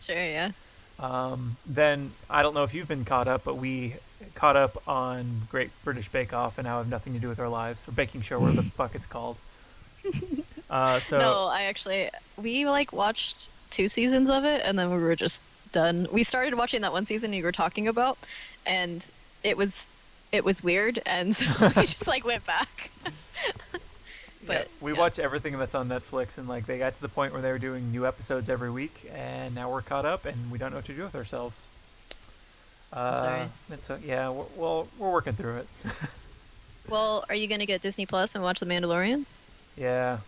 Sure. 0.00 0.16
Yeah. 0.16 0.50
Um, 0.98 1.56
then 1.66 2.12
I 2.30 2.42
don't 2.42 2.54
know 2.54 2.64
if 2.64 2.74
you've 2.74 2.88
been 2.88 3.04
caught 3.04 3.28
up, 3.28 3.44
but 3.44 3.56
we 3.56 3.94
caught 4.34 4.56
up 4.56 4.86
on 4.88 5.42
Great 5.50 5.70
British 5.84 6.08
Bake 6.08 6.32
Off, 6.32 6.58
and 6.58 6.66
now 6.66 6.78
have 6.78 6.88
nothing 6.88 7.12
to 7.14 7.18
do 7.18 7.28
with 7.28 7.40
our 7.40 7.48
lives, 7.48 7.80
or 7.86 7.92
baking 7.92 8.22
show, 8.22 8.40
whatever 8.40 8.62
the 8.62 8.70
fuck 8.70 8.94
it's 8.94 9.06
called. 9.06 9.36
Uh, 10.70 11.00
so 11.00 11.18
no, 11.18 11.48
I 11.48 11.64
actually 11.64 12.08
we 12.38 12.64
like 12.64 12.94
watched 12.94 13.50
two 13.68 13.90
seasons 13.90 14.30
of 14.30 14.46
it, 14.46 14.62
and 14.64 14.78
then 14.78 14.90
we 14.90 14.96
were 14.96 15.14
just 15.14 15.44
done. 15.72 16.08
We 16.10 16.22
started 16.22 16.54
watching 16.54 16.80
that 16.80 16.92
one 16.92 17.04
season 17.04 17.34
you 17.34 17.44
were 17.44 17.52
talking 17.52 17.88
about, 17.88 18.16
and 18.64 19.04
it 19.44 19.58
was 19.58 19.90
it 20.32 20.44
was 20.44 20.64
weird, 20.64 21.00
and 21.04 21.36
so 21.36 21.46
we 21.76 21.82
just 21.82 22.08
like 22.08 22.24
went 22.24 22.46
back. 22.46 22.90
yeah, 23.04 23.10
but 24.46 24.68
we 24.80 24.92
yeah. 24.92 24.98
watch 24.98 25.18
everything 25.18 25.58
that's 25.58 25.74
on 25.74 25.90
Netflix, 25.90 26.38
and 26.38 26.48
like 26.48 26.64
they 26.64 26.78
got 26.78 26.94
to 26.94 27.02
the 27.02 27.08
point 27.08 27.34
where 27.34 27.42
they 27.42 27.52
were 27.52 27.58
doing 27.58 27.92
new 27.92 28.06
episodes 28.06 28.48
every 28.48 28.70
week, 28.70 29.10
and 29.14 29.54
now 29.54 29.70
we're 29.70 29.82
caught 29.82 30.06
up, 30.06 30.24
and 30.24 30.50
we 30.50 30.56
don't 30.56 30.70
know 30.70 30.76
what 30.76 30.86
to 30.86 30.94
do 30.94 31.02
with 31.02 31.14
ourselves. 31.14 31.56
Uh, 32.92 33.16
Sorry. 33.16 33.48
It's 33.70 33.90
a, 33.90 33.98
yeah, 34.04 34.28
we're, 34.30 34.44
well, 34.56 34.88
we're 34.98 35.10
working 35.10 35.32
through 35.34 35.56
it. 35.58 35.68
Well, 36.88 37.24
are 37.28 37.34
you 37.34 37.46
gonna 37.46 37.64
get 37.64 37.80
Disney 37.80 38.06
Plus 38.06 38.34
and 38.34 38.42
watch 38.42 38.60
The 38.60 38.66
Mandalorian? 38.66 39.24
yeah. 39.76 40.18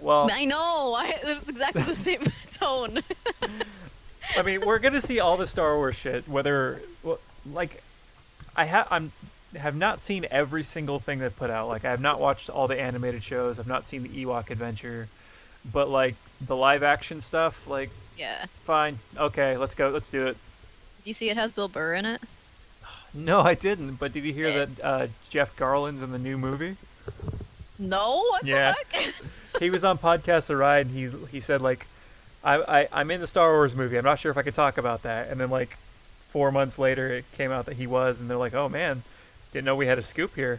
Well, 0.00 0.30
I 0.32 0.44
know. 0.46 0.94
I, 0.96 1.12
it's 1.22 1.48
exactly 1.48 1.82
the 1.82 1.96
same 1.96 2.22
tone. 2.52 3.00
I 4.36 4.42
mean, 4.42 4.62
we're 4.64 4.78
gonna 4.78 5.00
see 5.00 5.20
all 5.20 5.36
the 5.36 5.46
Star 5.46 5.76
Wars 5.76 5.96
shit. 5.96 6.26
Whether, 6.28 6.80
well, 7.02 7.18
like, 7.52 7.82
I 8.56 8.64
have 8.64 8.88
I'm 8.90 9.12
have 9.56 9.76
not 9.76 10.00
seen 10.00 10.24
every 10.30 10.62
single 10.64 11.00
thing 11.00 11.18
they 11.18 11.28
put 11.28 11.50
out. 11.50 11.68
Like, 11.68 11.84
I 11.84 11.90
have 11.90 12.00
not 12.00 12.20
watched 12.20 12.48
all 12.48 12.66
the 12.68 12.80
animated 12.80 13.22
shows. 13.22 13.58
I've 13.58 13.66
not 13.66 13.88
seen 13.88 14.04
the 14.04 14.08
Ewok 14.08 14.50
Adventure, 14.50 15.08
but 15.70 15.90
like 15.90 16.14
the 16.40 16.56
live 16.56 16.82
action 16.82 17.20
stuff, 17.20 17.66
like, 17.66 17.90
yeah. 18.16 18.46
fine, 18.64 18.98
okay, 19.16 19.56
let's 19.56 19.74
go, 19.74 19.90
let's 19.90 20.10
do 20.10 20.28
it. 20.28 20.36
Did 21.04 21.10
you 21.10 21.14
see 21.14 21.28
it 21.30 21.36
has 21.36 21.52
Bill 21.52 21.68
Burr 21.68 21.94
in 21.94 22.06
it? 22.06 22.20
No, 23.12 23.40
I 23.42 23.54
didn't. 23.54 23.96
But 23.96 24.12
did 24.12 24.24
you 24.24 24.32
hear 24.32 24.48
Eh. 24.48 24.64
that 24.64 24.68
uh, 24.84 25.06
Jeff 25.30 25.54
Garlin's 25.56 26.02
in 26.02 26.10
the 26.12 26.18
new 26.18 26.38
movie? 26.38 26.76
No. 27.78 28.16
What 28.30 28.44
Yeah. 28.46 28.74
the 28.92 28.98
heck? 28.98 29.14
he 29.60 29.70
was 29.70 29.84
on 29.84 29.98
podcast 29.98 30.46
the 30.46 30.56
ride 30.56 30.86
and 30.86 30.94
he 30.96 31.10
he 31.30 31.40
said 31.40 31.60
like 31.62 31.86
I, 32.42 32.80
I 32.82 32.88
i'm 32.92 33.10
in 33.12 33.20
the 33.20 33.26
star 33.28 33.52
wars 33.52 33.72
movie 33.76 33.96
i'm 33.96 34.04
not 34.04 34.18
sure 34.18 34.32
if 34.32 34.36
i 34.36 34.42
could 34.42 34.54
talk 34.54 34.78
about 34.78 35.02
that 35.04 35.28
and 35.30 35.38
then 35.40 35.48
like 35.48 35.76
four 36.30 36.50
months 36.50 36.76
later 36.76 37.08
it 37.12 37.24
came 37.36 37.52
out 37.52 37.66
that 37.66 37.76
he 37.76 37.86
was 37.86 38.18
and 38.18 38.28
they're 38.28 38.36
like 38.36 38.52
oh 38.54 38.68
man 38.68 39.04
didn't 39.52 39.64
know 39.64 39.76
we 39.76 39.86
had 39.86 39.96
a 39.96 40.02
scoop 40.02 40.34
here 40.34 40.58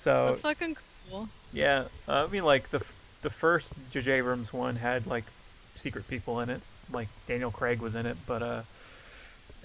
so 0.00 0.26
That's 0.26 0.42
fucking 0.42 0.76
cool. 1.10 1.30
yeah 1.54 1.84
uh, 2.06 2.26
i 2.28 2.30
mean 2.30 2.44
like 2.44 2.70
the 2.70 2.82
the 3.22 3.30
first 3.30 3.72
J.J. 3.92 4.10
Abrams 4.12 4.52
one 4.52 4.76
had 4.76 5.06
like 5.06 5.24
secret 5.74 6.06
people 6.06 6.38
in 6.40 6.50
it 6.50 6.60
like 6.92 7.08
daniel 7.26 7.50
craig 7.50 7.80
was 7.80 7.94
in 7.94 8.04
it 8.04 8.18
but 8.26 8.42
uh 8.42 8.60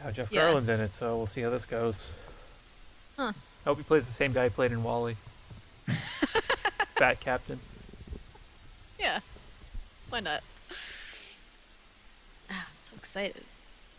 now 0.04 0.12
jeff 0.12 0.32
Yeah. 0.32 0.42
garlin's 0.42 0.70
in 0.70 0.80
it 0.80 0.94
so 0.94 1.16
we'll 1.18 1.28
see 1.28 1.42
how 1.42 1.50
this 1.50 1.66
goes 1.66 2.10
Huh. 3.18 3.32
i 3.66 3.70
hope 3.70 3.78
he 3.78 3.84
plays 3.84 4.06
the 4.06 4.12
same 4.12 4.32
guy 4.34 4.46
he 4.46 4.50
played 4.50 4.72
in 4.72 4.84
WALL-E 4.84 5.16
fat 6.98 7.20
captain 7.20 7.60
Yeah. 9.00 9.20
Why 10.10 10.20
not? 10.22 10.42
Ah, 12.50 12.66
I'm 12.68 12.82
so 12.82 12.96
excited. 12.96 13.44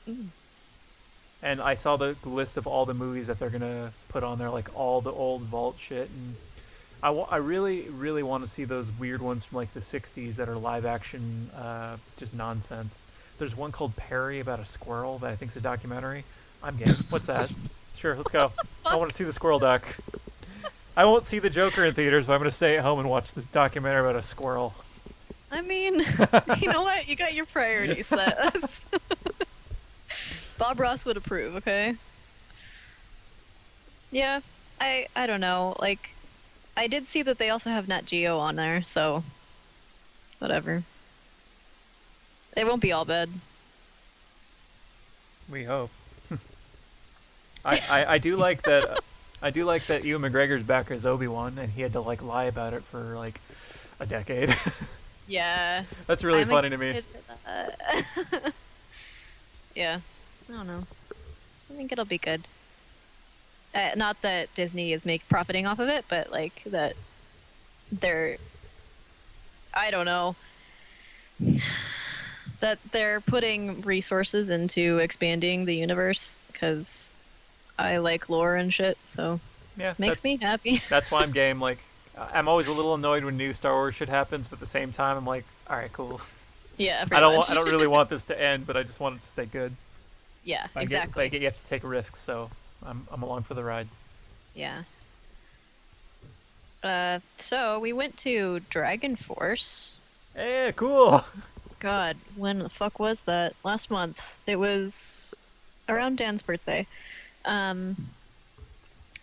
Mm. 0.08 0.26
And 1.42 1.60
I 1.60 1.74
saw 1.76 1.96
the 1.96 2.16
list 2.24 2.56
of 2.56 2.66
all 2.66 2.84
the 2.86 2.94
movies 2.94 3.26
that 3.28 3.38
they're 3.38 3.50
gonna 3.50 3.92
put 4.08 4.24
on 4.24 4.38
there, 4.38 4.50
like 4.50 4.68
all 4.74 5.00
the 5.00 5.12
old 5.12 5.42
vault 5.42 5.76
shit, 5.78 6.08
and 6.08 6.34
I, 7.02 7.10
I 7.10 7.36
really, 7.36 7.82
really 7.90 8.22
want 8.24 8.42
to 8.44 8.50
see 8.50 8.64
those 8.64 8.86
weird 8.98 9.20
ones 9.22 9.44
from 9.44 9.56
like 9.56 9.72
the 9.74 9.80
'60s 9.80 10.34
that 10.36 10.48
are 10.48 10.56
live 10.56 10.84
action, 10.86 11.50
uh, 11.54 11.98
just 12.16 12.34
nonsense. 12.34 12.98
There's 13.38 13.56
one 13.56 13.72
called 13.72 13.96
Perri 13.96 14.40
about 14.40 14.60
a 14.60 14.66
squirrel 14.66 15.18
that 15.20 15.30
I 15.30 15.36
think's 15.36 15.56
a 15.56 15.60
documentary. 15.60 16.24
I'm 16.62 16.76
game. 16.76 16.94
What's 17.10 17.26
that? 17.26 17.52
Sure, 17.96 18.16
let's 18.16 18.30
go. 18.30 18.52
I 18.84 18.96
want 18.96 19.10
to 19.10 19.16
see 19.16 19.24
the 19.24 19.32
squirrel 19.32 19.58
duck. 19.58 19.84
I 20.96 21.04
won't 21.04 21.26
see 21.26 21.38
the 21.38 21.50
Joker 21.50 21.84
in 21.84 21.94
theaters, 21.94 22.26
but 22.26 22.32
I'm 22.32 22.40
gonna 22.40 22.50
stay 22.50 22.76
at 22.76 22.82
home 22.82 22.98
and 22.98 23.08
watch 23.08 23.32
this 23.32 23.44
documentary 23.46 24.00
about 24.00 24.16
a 24.16 24.22
squirrel. 24.22 24.74
I 25.50 25.60
mean, 25.60 26.00
you 26.60 26.72
know 26.72 26.82
what? 26.82 27.08
You 27.08 27.14
got 27.14 27.34
your 27.34 27.46
priorities 27.46 28.08
set. 28.08 28.36
Bob 30.58 30.80
Ross 30.80 31.04
would 31.04 31.16
approve, 31.16 31.56
okay? 31.56 31.94
Yeah, 34.10 34.40
I 34.80 35.06
I 35.14 35.28
don't 35.28 35.40
know. 35.40 35.76
Like, 35.78 36.10
I 36.76 36.88
did 36.88 37.06
see 37.06 37.22
that 37.22 37.38
they 37.38 37.50
also 37.50 37.70
have 37.70 37.86
Nat 37.86 38.04
Geo 38.04 38.38
on 38.38 38.56
there, 38.56 38.82
so 38.82 39.22
whatever. 40.40 40.82
It 42.56 42.66
won't 42.66 42.82
be 42.82 42.92
all 42.92 43.04
bad. 43.04 43.28
We 45.50 45.64
hope. 45.64 45.90
I, 47.64 47.82
I, 47.88 48.06
I 48.14 48.18
do 48.18 48.36
like 48.36 48.62
that. 48.62 48.98
I 49.42 49.50
do 49.50 49.64
like 49.64 49.86
that 49.86 50.04
Ewan 50.04 50.22
McGregor's 50.22 50.64
back 50.64 50.90
as 50.90 51.06
Obi 51.06 51.28
Wan, 51.28 51.58
and 51.58 51.70
he 51.70 51.82
had 51.82 51.92
to 51.92 52.00
like 52.00 52.22
lie 52.22 52.44
about 52.44 52.74
it 52.74 52.82
for 52.82 53.14
like 53.16 53.40
a 54.00 54.06
decade. 54.06 54.56
Yeah. 55.28 55.84
That's 56.06 56.24
really 56.24 56.40
I'm 56.40 56.48
funny 56.48 56.70
to 56.70 56.78
me. 56.78 57.02
yeah. 59.74 60.00
I 60.48 60.52
don't 60.52 60.66
know. 60.66 60.86
I 61.70 61.74
think 61.74 61.92
it'll 61.92 62.06
be 62.06 62.16
good. 62.16 62.48
Uh, 63.74 63.90
not 63.94 64.22
that 64.22 64.54
Disney 64.54 64.94
is 64.94 65.04
make 65.04 65.28
profiting 65.28 65.66
off 65.66 65.80
of 65.80 65.88
it, 65.90 66.06
but 66.08 66.32
like 66.32 66.62
that 66.64 66.94
they're 67.92 68.38
I 69.74 69.90
don't 69.90 70.06
know 70.06 70.34
that 72.60 72.78
they're 72.90 73.20
putting 73.20 73.82
resources 73.82 74.50
into 74.50 74.98
expanding 74.98 75.64
the 75.64 75.74
universe 75.76 76.38
because 76.52 77.14
I 77.78 77.98
like 77.98 78.28
lore 78.28 78.56
and 78.56 78.72
shit, 78.74 78.98
so 79.04 79.40
Yeah, 79.76 79.92
makes 79.98 80.24
me 80.24 80.36
happy. 80.36 80.82
That's 80.90 81.10
why 81.10 81.22
I'm 81.22 81.32
game. 81.32 81.60
Like, 81.60 81.78
I'm 82.32 82.48
always 82.48 82.66
a 82.66 82.72
little 82.72 82.94
annoyed 82.94 83.24
when 83.24 83.36
new 83.36 83.52
Star 83.54 83.72
Wars 83.74 83.94
shit 83.94 84.08
happens, 84.08 84.48
but 84.48 84.56
at 84.56 84.60
the 84.60 84.66
same 84.66 84.92
time, 84.92 85.16
I'm 85.16 85.26
like, 85.26 85.44
all 85.70 85.76
right, 85.76 85.92
cool. 85.92 86.20
yeah, 86.76 87.04
I 87.12 87.20
don't. 87.20 87.48
I 87.50 87.54
don't 87.54 87.68
really 87.68 87.86
want 87.86 88.08
this 88.10 88.24
to 88.24 88.40
end, 88.40 88.66
but 88.66 88.76
I 88.76 88.82
just 88.82 88.98
want 88.98 89.16
it 89.16 89.22
to 89.22 89.28
stay 89.28 89.46
good. 89.46 89.72
yeah, 90.44 90.66
I 90.74 90.80
get- 90.80 90.82
exactly. 90.84 91.24
like, 91.24 91.32
you 91.32 91.40
have 91.42 91.54
to 91.62 91.68
take 91.68 91.84
risks, 91.84 92.20
so 92.20 92.50
I'm 92.84 93.06
I'm 93.12 93.22
along 93.22 93.42
for 93.44 93.54
the 93.54 93.62
ride. 93.62 93.86
Yeah. 94.54 94.82
Uh, 96.82 97.18
so 97.36 97.78
we 97.80 97.92
went 97.92 98.16
to 98.18 98.60
DragonForce. 98.70 99.92
Hey, 100.34 100.72
cool. 100.76 101.24
God, 101.80 102.16
when 102.36 102.58
the 102.58 102.68
fuck 102.68 102.98
was 102.98 103.24
that? 103.24 103.54
Last 103.64 103.90
month. 103.90 104.38
It 104.46 104.56
was 104.56 105.34
around 105.88 106.18
Dan's 106.18 106.42
birthday. 106.42 106.86
Um, 107.44 107.96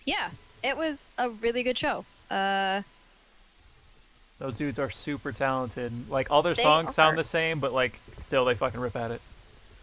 yeah, 0.06 0.30
it 0.64 0.78
was 0.78 1.12
a 1.18 1.30
really 1.30 1.64
good 1.64 1.78
show. 1.78 2.06
Uh, 2.32 2.82
Those 4.40 4.56
dudes 4.56 4.80
are 4.80 4.90
super 4.90 5.32
talented. 5.32 6.10
Like 6.10 6.32
all 6.32 6.42
their 6.44 6.56
songs 6.56 6.96
sound 6.96 7.18
the 7.18 7.24
same, 7.24 7.60
but 7.60 7.74
like 7.74 8.00
still 8.20 8.46
they 8.46 8.56
fucking 8.56 8.80
rip 8.80 8.96
at 8.96 9.12
it. 9.12 9.22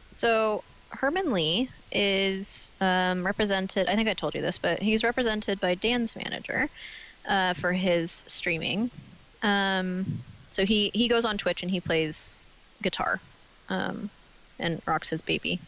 so 0.03 0.65
Herman 0.91 1.33
Li 1.33 1.69
is 1.91 2.71
um, 2.81 3.25
represented. 3.25 3.89
I 3.89 3.97
think 3.97 4.09
I 4.09 4.15
told 4.15 4.35
you 4.35 4.43
this, 4.43 4.59
but 4.59 4.81
he's 4.81 5.05
represented 5.05 5.61
by 5.61 5.75
Dan's 5.75 6.17
manager 6.17 6.69
uh, 7.29 7.55
for 7.55 7.73
his 7.73 8.25
streaming. 8.27 8.91
Um, 9.43 10.23
so 10.51 10.65
he 10.65 10.91
he 10.95 11.09
goes 11.09 11.25
on 11.25 11.39
Twitch 11.39 11.63
and 11.63 11.71
he 11.71 11.81
plays 11.81 12.39
guitar, 12.83 13.21
um, 13.69 14.11
and 14.59 14.83
rocks 14.87 15.09
his 15.09 15.21
baby. 15.21 15.61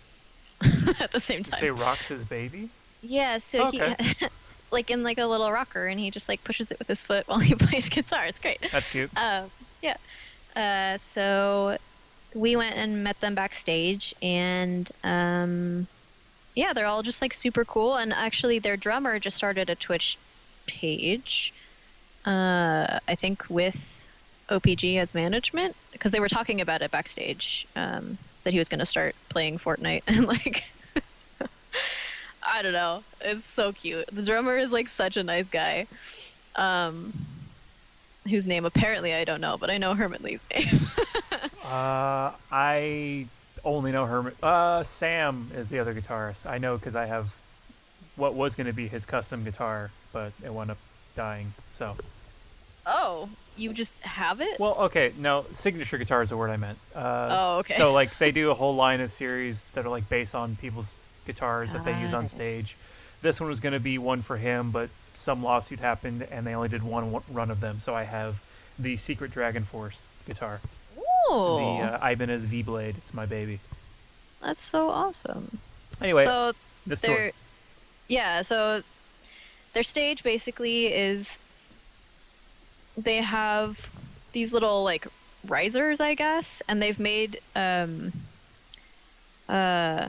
at 1.01 1.11
the 1.12 1.21
same 1.21 1.39
You 1.39 1.45
time. 1.45 1.61
say 1.61 1.71
rocks 1.71 2.07
his 2.09 2.23
baby? 2.25 2.71
Yeah, 3.03 3.39
so 3.39 3.67
Okay. 3.69 3.95
he 3.99 4.27
like 4.71 4.91
in 4.91 5.03
like 5.03 5.19
a 5.19 5.27
little 5.27 5.51
rocker, 5.51 5.87
and 5.87 5.99
he 6.01 6.11
just 6.11 6.29
like 6.29 6.43
pushes 6.45 6.71
it 6.71 6.79
with 6.79 6.89
his 6.89 7.03
foot 7.03 7.27
while 7.29 7.39
he 7.51 7.55
plays 7.55 7.89
guitar. 7.89 8.27
It's 8.27 8.39
great. 8.39 8.59
That's 8.73 8.91
cute. 8.91 9.11
Um, 9.17 9.51
yeah. 9.83 9.97
Uh, 10.57 10.99
so 10.99 11.77
we 12.35 12.57
went 12.57 12.77
and 12.77 13.03
met 13.05 13.21
them 13.21 13.35
backstage, 13.35 14.15
and 14.23 14.91
um, 15.03 15.87
yeah, 16.55 16.73
they're 16.73 16.87
all 16.87 17.03
just 17.03 17.21
like 17.21 17.33
super 17.33 17.65
cool. 17.65 17.97
And 17.97 18.12
actually, 18.12 18.59
their 18.59 18.77
drummer 18.77 19.19
just 19.19 19.37
started 19.37 19.69
a 19.71 19.75
Twitch 19.75 20.17
page. 20.67 21.53
Uh, 22.25 23.01
I 23.07 23.15
think 23.17 23.45
with 23.51 24.03
OPG 24.49 24.99
as 24.99 25.14
management 25.14 25.74
because 25.92 26.12
they 26.12 26.20
were 26.20 26.28
talking 26.28 26.61
about 26.61 26.82
it 26.82 26.90
backstage. 26.90 27.66
Um, 27.76 28.18
that 28.45 28.53
he 28.53 28.59
was 28.59 28.68
going 28.68 28.80
to 28.80 28.86
start 28.86 29.14
playing 29.28 29.59
Fortnite 29.59 30.03
and 30.07 30.26
like. 30.26 30.64
I 32.47 32.62
don't 32.62 32.74
know. 32.74 33.03
It's 33.22 33.47
so 33.47 33.72
cute. 33.72 34.07
The 34.12 34.22
drummer 34.22 34.59
is 34.59 34.70
like 34.70 34.88
such 34.88 35.16
a 35.16 35.22
nice 35.22 35.49
guy. 35.49 35.86
Um, 36.57 37.12
whose 38.28 38.47
name 38.47 38.64
apparently 38.64 39.14
I 39.14 39.24
don't 39.24 39.40
know, 39.40 39.57
but 39.59 39.70
I 39.70 39.78
know 39.78 39.95
Herman 39.95 40.22
Li's 40.22 40.47
name. 40.55 40.80
Uh, 41.64 42.32
I 42.53 43.26
only 43.64 43.92
know 43.92 44.07
Herman. 44.07 44.34
Uh, 44.42 44.82
Sam 44.82 45.51
is 45.55 45.68
the 45.68 45.78
other 45.78 45.95
guitarist. 45.95 46.47
I 46.47 46.59
know 46.59 46.76
because 46.76 46.95
I 46.95 47.07
have 47.07 47.34
what 48.16 48.34
was 48.34 48.55
going 48.55 48.66
to 48.66 48.72
be 48.72 48.88
his 48.88 49.07
custom 49.07 49.45
guitar, 49.45 49.90
but 50.12 50.32
it 50.45 50.53
wound 50.53 50.70
up 50.70 50.78
dying. 51.16 51.55
So, 51.74 51.97
oh, 52.86 53.28
you 53.57 53.72
just 53.72 53.98
have 54.00 54.40
it? 54.40 54.59
well, 54.59 54.74
okay, 54.86 55.12
no, 55.18 55.44
signature 55.55 55.98
guitar 55.98 56.22
is 56.22 56.30
the 56.30 56.36
word 56.36 56.50
I 56.50 56.57
meant. 56.57 56.78
Uh, 56.94 57.28
oh, 57.30 57.59
okay. 57.59 57.76
So 57.76 57.92
like 57.92 58.18
they 58.18 58.30
do 58.32 58.50
a 58.50 58.55
whole 58.55 58.74
line 58.74 59.00
of 59.00 59.12
series 59.12 59.64
that 59.74 59.86
are 59.86 59.90
like 59.90 60.09
based 60.09 60.34
on 60.34 60.57
people's 60.57 60.90
guitars 61.26 61.72
that 61.72 61.84
they 61.84 61.98
use 62.00 62.12
on 62.12 62.24
Ah. 62.24 62.28
stage. 62.28 62.76
This 63.22 63.40
one 63.40 63.48
was 63.48 63.61
going 63.61 63.72
to 63.72 63.80
be 63.80 63.96
one 63.98 64.22
for 64.22 64.36
him, 64.36 64.70
but 64.70 64.90
some 65.16 65.42
lawsuit 65.42 65.78
happened 65.80 66.26
and 66.30 66.46
they 66.46 66.55
only 66.55 66.68
did 66.68 66.82
one 66.82 67.22
run 67.30 67.50
of 67.50 67.61
them. 67.61 67.80
So 67.82 67.94
I 67.94 68.02
have 68.02 68.42
the 68.78 68.96
Secret 68.96 69.30
DragonForce 69.32 70.00
guitar, 70.26 70.61
oh, 71.30 71.78
the 71.80 71.84
uh, 72.05 72.09
Ibanez 72.11 72.42
V 72.42 72.62
Blade. 72.62 72.96
It's 72.98 73.14
my 73.14 73.24
baby. 73.24 73.61
that's 74.42 74.62
so 74.64 74.90
awesome. 74.90 75.59
Anyway, 76.02 76.24
so 76.24 76.52
this 76.86 77.00
tour. 77.00 77.30
yeah, 78.09 78.42
so 78.42 78.82
their 79.72 79.82
stage 79.84 80.22
basically 80.22 80.86
is 80.92 81.38
they 82.97 83.16
have 83.18 83.90
these 84.32 84.53
little 84.53 84.84
like 84.84 85.07
risers, 85.47 86.01
I 86.01 86.14
guess, 86.14 86.62
and 86.68 86.82
they've 86.82 86.99
made 86.99 87.40
um 87.55 88.12
uh 89.49 90.09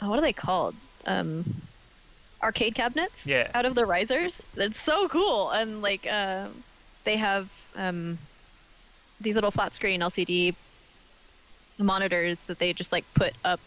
oh, 0.00 0.08
what 0.08 0.18
are 0.18 0.22
they 0.22 0.32
called? 0.32 0.74
Um 1.06 1.44
arcade 2.42 2.74
cabinets 2.74 3.26
Yeah. 3.26 3.50
out 3.54 3.64
of 3.64 3.74
the 3.74 3.86
risers. 3.86 4.44
It's 4.56 4.80
so 4.80 5.08
cool. 5.08 5.50
And 5.50 5.82
like 5.82 6.06
uh, 6.06 6.48
they 7.04 7.16
have 7.16 7.50
um 7.74 8.18
these 9.20 9.34
little 9.34 9.50
flat 9.50 9.74
screen 9.74 10.00
LCD 10.02 10.54
monitors 11.78 12.44
that 12.46 12.58
they 12.58 12.72
just 12.72 12.92
like 12.92 13.04
put 13.14 13.32
up 13.44 13.60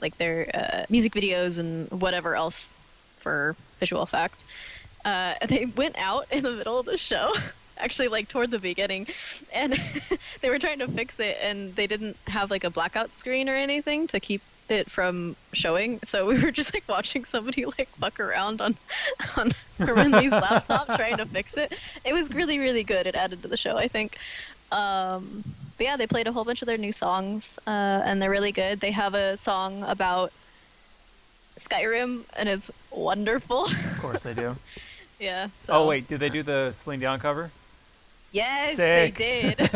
like 0.00 0.16
their 0.18 0.48
uh, 0.54 0.84
music 0.90 1.12
videos 1.12 1.58
and 1.58 1.90
whatever 1.90 2.36
else 2.36 2.78
for 3.18 3.56
visual 3.78 4.02
effect. 4.02 4.44
Uh, 5.04 5.34
they 5.48 5.66
went 5.66 5.96
out 5.98 6.26
in 6.30 6.42
the 6.42 6.52
middle 6.52 6.78
of 6.78 6.86
the 6.86 6.98
show, 6.98 7.32
actually 7.78 8.08
like 8.08 8.28
toward 8.28 8.50
the 8.50 8.58
beginning, 8.58 9.06
and 9.52 9.72
they 10.40 10.50
were 10.50 10.58
trying 10.58 10.78
to 10.80 10.88
fix 10.88 11.18
it, 11.20 11.38
and 11.42 11.74
they 11.74 11.86
didn't 11.86 12.16
have 12.26 12.50
like 12.50 12.64
a 12.64 12.70
blackout 12.70 13.12
screen 13.12 13.48
or 13.48 13.54
anything 13.54 14.06
to 14.08 14.20
keep 14.20 14.42
it 14.68 14.90
from 14.90 15.36
showing. 15.52 16.00
So 16.04 16.26
we 16.26 16.42
were 16.42 16.50
just 16.50 16.74
like 16.74 16.84
watching 16.88 17.24
somebody 17.24 17.64
like 17.64 17.88
fuck 17.96 18.20
around 18.20 18.60
on 18.60 18.76
on 19.36 19.52
Li's 19.78 20.32
laptop 20.32 20.86
trying 20.86 21.18
to 21.18 21.26
fix 21.26 21.56
it. 21.56 21.72
It 22.04 22.12
was 22.12 22.30
really 22.30 22.58
really 22.58 22.84
good. 22.84 23.06
It 23.06 23.14
added 23.14 23.42
to 23.42 23.48
the 23.48 23.56
show, 23.56 23.76
I 23.76 23.88
think. 23.88 24.16
Um, 24.70 25.44
but 25.76 25.84
yeah, 25.84 25.96
they 25.96 26.06
played 26.06 26.26
a 26.26 26.32
whole 26.32 26.44
bunch 26.44 26.62
of 26.62 26.66
their 26.66 26.78
new 26.78 26.92
songs, 26.92 27.58
uh, 27.66 27.70
and 27.70 28.20
they're 28.20 28.30
really 28.30 28.52
good. 28.52 28.80
They 28.80 28.90
have 28.92 29.14
a 29.14 29.36
song 29.36 29.82
about 29.82 30.32
Skyrim, 31.56 32.22
and 32.36 32.48
it's 32.48 32.70
wonderful. 32.90 33.66
Of 33.66 33.98
course 34.00 34.22
they 34.22 34.34
do. 34.34 34.56
yeah. 35.20 35.48
So. 35.60 35.74
Oh 35.74 35.86
wait, 35.86 36.08
did 36.08 36.20
they 36.20 36.30
do 36.30 36.42
the 36.42 36.72
Celine 36.72 37.00
Dion 37.00 37.20
cover? 37.20 37.50
Yes, 38.32 38.76
Sick. 38.76 39.14
they 39.14 39.54
did. 39.54 39.70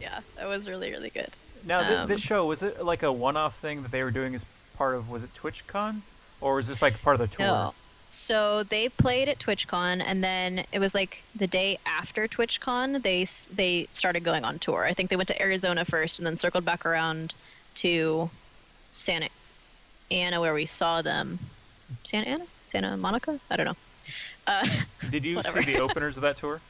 yeah, 0.00 0.20
that 0.36 0.46
was 0.46 0.68
really 0.68 0.90
really 0.90 1.10
good. 1.10 1.30
Now 1.64 1.80
th- 1.80 2.00
Um, 2.00 2.08
this 2.08 2.20
show 2.20 2.46
was 2.46 2.62
it 2.62 2.84
like 2.84 3.02
a 3.02 3.12
one-off 3.12 3.58
thing 3.58 3.82
that 3.82 3.90
they 3.90 4.02
were 4.02 4.10
doing 4.10 4.34
as 4.34 4.44
part 4.76 4.94
of 4.94 5.08
was 5.10 5.22
it 5.22 5.30
TwitchCon, 5.34 6.00
or 6.40 6.56
was 6.56 6.66
this 6.68 6.82
like 6.82 7.00
part 7.02 7.18
of 7.18 7.30
the 7.30 7.36
tour? 7.36 7.46
No. 7.46 7.74
So 8.10 8.62
they 8.62 8.88
played 8.88 9.28
at 9.28 9.38
TwitchCon, 9.40 10.00
and 10.04 10.22
then 10.22 10.64
it 10.70 10.78
was 10.78 10.94
like 10.94 11.22
the 11.34 11.48
day 11.48 11.78
after 11.84 12.28
TwitchCon, 12.28 13.02
they 13.02 13.26
they 13.52 13.88
started 13.92 14.22
going 14.22 14.44
on 14.44 14.58
tour. 14.58 14.84
I 14.84 14.92
think 14.92 15.10
they 15.10 15.16
went 15.16 15.28
to 15.28 15.42
Arizona 15.42 15.84
first, 15.84 16.18
and 16.18 16.26
then 16.26 16.36
circled 16.36 16.64
back 16.64 16.86
around 16.86 17.34
to 17.76 18.30
Santa 18.92 19.28
Ana, 20.10 20.40
where 20.40 20.54
we 20.54 20.66
saw 20.66 21.02
them. 21.02 21.38
Santa 22.04 22.28
Ana, 22.28 22.44
Santa 22.66 22.96
Monica, 22.96 23.40
I 23.50 23.56
don't 23.56 23.66
know. 23.66 23.76
Uh, 24.46 24.66
Did 25.10 25.24
you 25.24 25.36
Whatever. 25.36 25.62
see 25.62 25.72
the 25.72 25.80
openers 25.80 26.16
of 26.16 26.22
that 26.22 26.36
tour? 26.36 26.60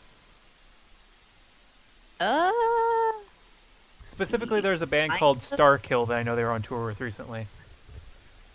uh, 2.20 2.52
Specifically, 4.06 4.60
there's 4.60 4.82
a 4.82 4.86
band 4.86 5.12
I- 5.12 5.18
called 5.18 5.40
Starkill 5.40 6.06
that 6.08 6.14
I 6.16 6.22
know 6.22 6.36
they 6.36 6.44
were 6.44 6.52
on 6.52 6.62
tour 6.62 6.86
with 6.86 7.00
recently. 7.00 7.46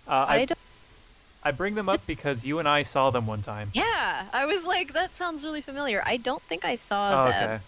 Uh, 0.07 0.11
I 0.27 0.35
I, 0.35 0.45
don't. 0.45 0.59
I 1.43 1.51
bring 1.51 1.75
them 1.75 1.89
up 1.89 2.05
because 2.07 2.45
you 2.45 2.59
and 2.59 2.67
I 2.67 2.83
saw 2.83 3.09
them 3.11 3.27
one 3.27 3.41
time. 3.41 3.69
Yeah, 3.73 4.25
I 4.33 4.45
was 4.45 4.65
like, 4.65 4.93
that 4.93 5.15
sounds 5.15 5.43
really 5.43 5.61
familiar. 5.61 6.01
I 6.05 6.17
don't 6.17 6.41
think 6.43 6.63
I 6.65 6.77
saw 6.77 7.25
Oh, 7.25 7.29
them. 7.29 7.43
okay. 7.51 7.63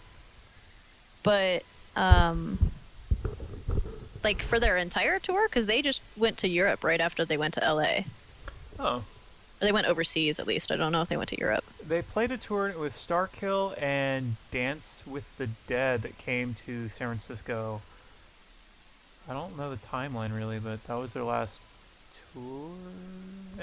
but 1.22 1.62
um 2.00 2.58
like 4.24 4.40
for 4.40 4.58
their 4.58 4.78
entire 4.78 5.18
tour 5.18 5.46
because 5.46 5.66
they 5.66 5.82
just 5.82 6.00
went 6.16 6.38
to 6.38 6.48
europe 6.48 6.82
right 6.84 7.02
after 7.02 7.22
they 7.26 7.36
went 7.36 7.52
to 7.52 7.60
la 7.74 9.02
or 9.62 9.66
they 9.66 9.72
went 9.72 9.86
overseas 9.86 10.38
at 10.38 10.46
least 10.46 10.70
i 10.72 10.76
don't 10.76 10.92
know 10.92 11.00
if 11.00 11.08
they 11.08 11.16
went 11.16 11.28
to 11.28 11.38
europe 11.38 11.64
they 11.86 12.02
played 12.02 12.30
a 12.30 12.36
tour 12.38 12.72
with 12.78 12.94
Starkill 12.96 13.80
and 13.82 14.36
Dance 14.52 15.02
with 15.06 15.24
the 15.38 15.48
Dead 15.66 16.02
that 16.02 16.16
came 16.16 16.54
to 16.66 16.88
San 16.88 17.08
Francisco. 17.08 17.80
I 19.28 19.32
don't 19.32 19.56
know 19.58 19.68
the 19.68 19.78
timeline 19.78 20.32
really, 20.34 20.60
but 20.60 20.84
that 20.86 20.94
was 20.94 21.12
their 21.12 21.24
last 21.24 21.58
tour. 22.32 22.70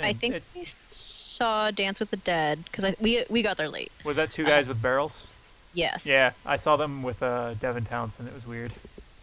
i 0.02 0.10
And 0.10 0.20
think 0.20 0.36
it- 0.36 0.43
we 0.54 0.66
saw 0.66 1.72
dance 1.72 2.00
with 2.02 2.12
the 2.12 2.18
dead 2.18 2.60
because 2.66 2.93
we 3.00 3.24
we 3.30 3.41
got 3.41 3.56
there 3.56 3.70
late 3.70 3.91
was 4.04 4.18
that 4.18 4.32
two 4.32 4.43
guys 4.45 4.68
with 4.68 4.82
barrels. 4.82 5.26
yes 5.74 6.06
Yeah, 6.06 6.32
I 6.45 6.58
saw 6.58 6.76
them 6.76 7.02
with 7.02 7.24
uh, 7.24 7.54
Devin 7.56 7.86
Townsend. 7.86 8.28
It 8.28 8.34
was 8.36 8.45
weird. 8.45 8.74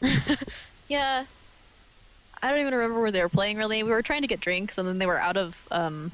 yeah 0.88 1.24
i 2.42 2.50
don't 2.50 2.60
even 2.60 2.72
remember 2.74 3.00
where 3.00 3.10
they 3.10 3.22
were 3.22 3.28
playing 3.28 3.56
really 3.58 3.82
we 3.82 3.90
were 3.90 4.02
trying 4.02 4.22
to 4.22 4.28
get 4.28 4.40
drinks 4.40 4.78
and 4.78 4.86
then 4.88 4.98
they 4.98 5.06
were 5.06 5.18
out 5.18 5.36
of 5.36 5.56
um 5.70 6.10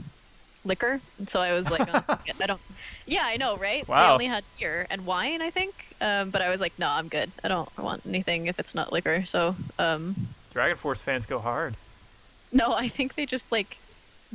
liquor. 0.64 1.00
And 1.18 1.28
so 1.28 1.40
i 1.40 1.52
was 1.52 1.68
like 1.70 1.88
oh, 1.92 2.04
i 2.40 2.46
don't 2.46 2.60
yeah 3.06 3.22
i 3.24 3.36
know 3.36 3.56
right? 3.56 3.86
They 3.86 3.92
only 3.92 4.26
had 4.26 4.44
beer 4.58 4.86
and 4.90 5.04
wine 5.04 5.42
i 5.42 5.50
think. 5.50 5.72
Um, 6.00 6.30
but 6.30 6.42
i 6.42 6.48
was 6.48 6.60
like 6.60 6.72
no 6.78 6.88
i'm 6.88 7.08
good. 7.08 7.30
I 7.44 7.48
don't 7.48 7.68
want 7.78 8.02
anything 8.06 8.46
if 8.46 8.58
it's 8.58 8.74
not 8.74 8.92
liquor. 8.92 9.24
So 9.26 9.54
um 9.78 10.14
DragonForce 10.54 10.98
fans 10.98 11.26
go 11.26 11.38
hard. 11.38 11.74
No, 12.52 12.74
I 12.74 12.88
think 12.88 13.14
they 13.14 13.24
just 13.26 13.50
like 13.50 13.76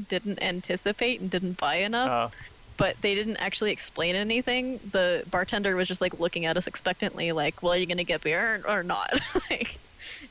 didn't 0.10 0.42
anticipate 0.42 1.20
and 1.22 1.30
didn't 1.30 1.58
buy 1.58 1.76
enough, 1.78 2.10
Uh, 2.10 2.38
but 2.78 2.96
they 3.02 3.16
didn't 3.16 3.38
actually 3.38 3.72
explain 3.72 4.16
anything. 4.16 4.80
The 4.92 5.24
bartender 5.30 5.76
was 5.76 5.88
just 5.88 6.02
like 6.02 6.20
looking 6.20 6.46
at 6.46 6.58
us 6.58 6.68
expectantly, 6.68 7.32
like, 7.32 7.62
"Well, 7.62 7.74
are 7.74 7.78
you 7.78 7.86
gonna 7.86 8.04
get 8.04 8.22
beer 8.22 8.62
or, 8.66 8.78
or 8.80 8.84
not?" 8.84 9.14
like, 9.52 9.78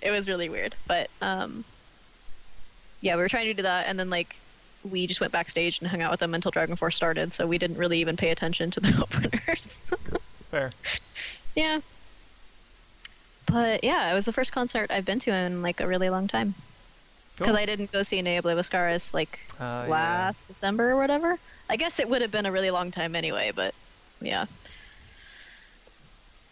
it 0.01 0.11
was 0.11 0.29
really 0.29 0.49
weird. 0.49 0.75
But 0.87 1.11
um, 1.21 1.65
yeah, 3.01 3.15
we 3.17 3.23
were 3.23 3.29
trying 3.29 3.47
to 3.47 3.55
do 3.55 3.63
that, 3.63 3.87
and 3.89 3.99
then 3.99 4.11
like 4.11 4.37
we 4.87 5.07
just 5.07 5.21
went 5.21 5.33
backstage 5.33 5.81
and 5.81 5.89
hung 5.89 6.03
out 6.03 6.11
with 6.11 6.21
them 6.21 6.35
until 6.35 6.51
DragonForce 6.53 6.95
started. 6.95 7.33
So 7.33 7.47
we 7.47 7.59
didn't 7.59 7.77
really 7.79 7.99
even 8.01 8.17
pay 8.17 8.31
attention 8.31 8.71
to 8.73 8.81
the 8.81 8.95
openers. 9.03 9.81
fair. 10.51 10.71
yeah. 11.55 11.81
But 13.47 13.85
yeah, 13.85 14.11
it 14.11 14.15
was 14.15 14.25
the 14.25 14.33
first 14.33 14.53
concert 14.53 14.91
I've 14.91 15.05
been 15.05 15.19
to 15.21 15.31
in 15.33 15.63
like 15.63 15.81
a 15.81 15.87
really 15.87 16.11
long 16.11 16.27
time. 16.29 16.55
Because 17.37 17.53
Cool. 17.53 17.61
I 17.63 17.67
didn't 17.67 17.93
go 17.93 18.03
see 18.03 18.23
Ne 18.23 18.41
Obliviscaris 18.41 19.13
like 19.13 19.39
Uh, 19.61 19.85
yeah. 19.85 19.87
last 19.89 20.47
December 20.47 20.91
or 20.93 20.97
whatever. 20.97 21.39
I 21.69 21.77
guess 21.77 21.99
it 22.01 22.09
would 22.09 22.23
have 22.23 22.31
been 22.31 22.47
a 22.47 22.53
really 22.53 22.71
long 22.71 22.91
time 22.91 23.15
anyway, 23.15 23.53
but 23.55 23.75
yeah. 24.21 24.47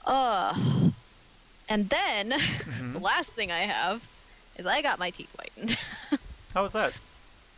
Uh, 0.05 0.55
and 1.69 1.89
then 1.89 2.29
the 2.29 2.37
Mhm. 2.37 3.01
last 3.01 3.33
thing 3.33 3.51
I 3.51 3.61
have 3.61 4.03
is 4.57 4.67
I 4.67 4.83
got 4.83 4.99
my 4.99 5.11
teeth 5.11 5.31
whitened. 5.37 5.79
How 6.55 6.63
was 6.63 6.73
that? 6.73 6.93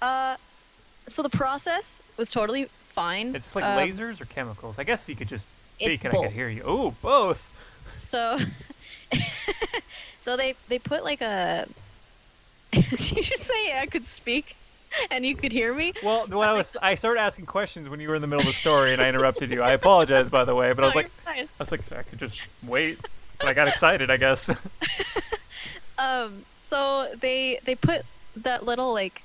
uh, 0.00 0.36
so 1.08 1.22
the 1.22 1.28
process 1.30 2.02
was 2.16 2.30
totally 2.30 2.64
fine. 2.88 3.34
It's 3.34 3.54
like 3.54 3.64
Um, 3.64 3.78
lasers 3.78 4.20
or 4.20 4.24
chemicals. 4.26 4.78
I 4.78 4.84
guess 4.84 5.08
you 5.08 5.16
could 5.16 5.28
just 5.28 5.46
speak 5.76 6.04
and 6.04 6.12
I 6.12 6.16
both. 6.16 6.24
could 6.26 6.32
hear 6.34 6.48
you. 6.48 6.62
Oh, 6.64 6.90
both. 7.02 7.50
So, 7.96 8.38
so 10.20 10.36
they 10.36 10.54
they 10.68 10.78
put 10.78 11.04
like 11.04 11.20
a 11.20 11.66
Did 12.72 13.12
you 13.12 13.22
just 13.22 13.44
say 13.44 13.78
I 13.78 13.86
could 13.86 14.06
speak 14.06 14.56
and 15.10 15.24
you 15.24 15.36
could 15.36 15.52
hear 15.52 15.72
me? 15.74 15.92
Well, 16.02 16.26
when 16.26 16.48
I 16.48 16.52
was, 16.52 16.76
I 16.82 16.94
started 16.94 17.20
asking 17.20 17.46
questions 17.46 17.88
when 17.88 18.00
you 18.00 18.08
were 18.08 18.14
in 18.16 18.20
the 18.22 18.26
middle 18.26 18.40
of 18.40 18.46
the 18.46 18.52
story, 18.52 18.92
and 18.92 19.00
I 19.02 19.08
interrupted 19.08 19.50
you. 19.50 19.62
I 19.62 19.72
apologize, 19.72 20.28
by 20.28 20.44
the 20.44 20.54
way, 20.54 20.72
but 20.72 20.84
I 20.84 20.86
was 20.88 20.94
like, 20.94 21.10
fine. 21.24 21.44
I 21.44 21.62
was 21.62 21.70
like, 21.70 21.92
I 21.92 22.02
could 22.02 22.18
just 22.18 22.40
wait. 22.62 22.98
But 23.38 23.48
I 23.48 23.52
got 23.54 23.68
excited, 23.68 24.10
I 24.10 24.16
guess. 24.16 24.50
Um, 25.98 26.44
so 26.60 27.08
they 27.20 27.58
they 27.64 27.74
put 27.74 28.02
that 28.36 28.66
little 28.66 28.92
like 28.92 29.22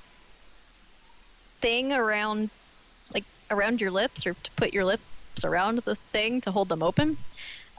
thing 1.62 1.92
around 1.92 2.50
like 3.14 3.24
around 3.50 3.80
your 3.80 3.90
lips 3.90 4.26
or 4.26 4.34
to 4.34 4.50
put 4.56 4.74
your 4.74 4.84
lips 4.84 5.02
around 5.44 5.78
the 5.78 5.94
thing 5.94 6.40
to 6.42 6.50
hold 6.50 6.68
them 6.68 6.82
open. 6.82 7.16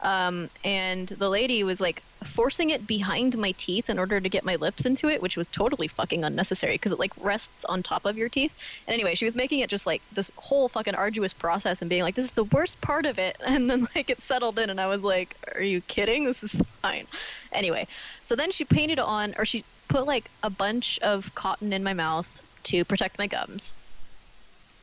Um, 0.01 0.49
and 0.65 1.07
the 1.07 1.29
lady 1.29 1.63
was 1.63 1.79
like 1.79 2.03
forcing 2.25 2.71
it 2.71 2.85
behind 2.85 3.37
my 3.37 3.53
teeth 3.57 3.89
in 3.89 3.97
order 3.97 4.19
to 4.19 4.29
get 4.29 4.43
my 4.43 4.55
lips 4.55 4.85
into 4.85 5.07
it, 5.07 5.21
which 5.21 5.37
was 5.37 5.49
totally 5.49 5.87
fucking 5.87 6.25
unnecessary 6.25 6.73
because 6.73 6.91
it 6.91 6.99
like 6.99 7.13
rests 7.21 7.63
on 7.65 7.83
top 7.83 8.05
of 8.05 8.17
your 8.17 8.27
teeth. 8.27 8.53
And 8.85 8.93
anyway, 8.93 9.15
she 9.15 9.23
was 9.23 9.35
making 9.35 9.59
it 9.59 9.69
just 9.69 9.85
like 9.85 10.01
this 10.11 10.29
whole 10.35 10.67
fucking 10.67 10.95
arduous 10.95 11.31
process 11.31 11.81
and 11.81 11.89
being 11.89 12.03
like, 12.03 12.15
this 12.15 12.25
is 12.25 12.31
the 12.31 12.43
worst 12.45 12.81
part 12.81 13.05
of 13.05 13.17
it. 13.19 13.37
And 13.53 13.69
then 13.69 13.87
like 13.95 14.09
it 14.09 14.19
settled 14.19 14.57
in, 14.57 14.71
and 14.71 14.81
I 14.81 14.87
was 14.87 15.03
like, 15.03 15.35
are 15.53 15.61
you 15.61 15.79
kidding? 15.81 16.25
This 16.25 16.43
is 16.43 16.53
fine. 16.81 17.05
Anyway, 17.51 17.87
so 18.23 18.35
then 18.35 18.51
she 18.51 18.65
painted 18.65 18.97
on, 18.97 19.35
or 19.37 19.45
she 19.45 19.63
put 19.89 20.07
like 20.07 20.29
a 20.41 20.49
bunch 20.49 20.97
of 20.99 21.33
cotton 21.35 21.71
in 21.71 21.83
my 21.83 21.93
mouth 21.93 22.41
to 22.63 22.85
protect 22.85 23.17
my 23.17 23.27
gums. 23.27 23.73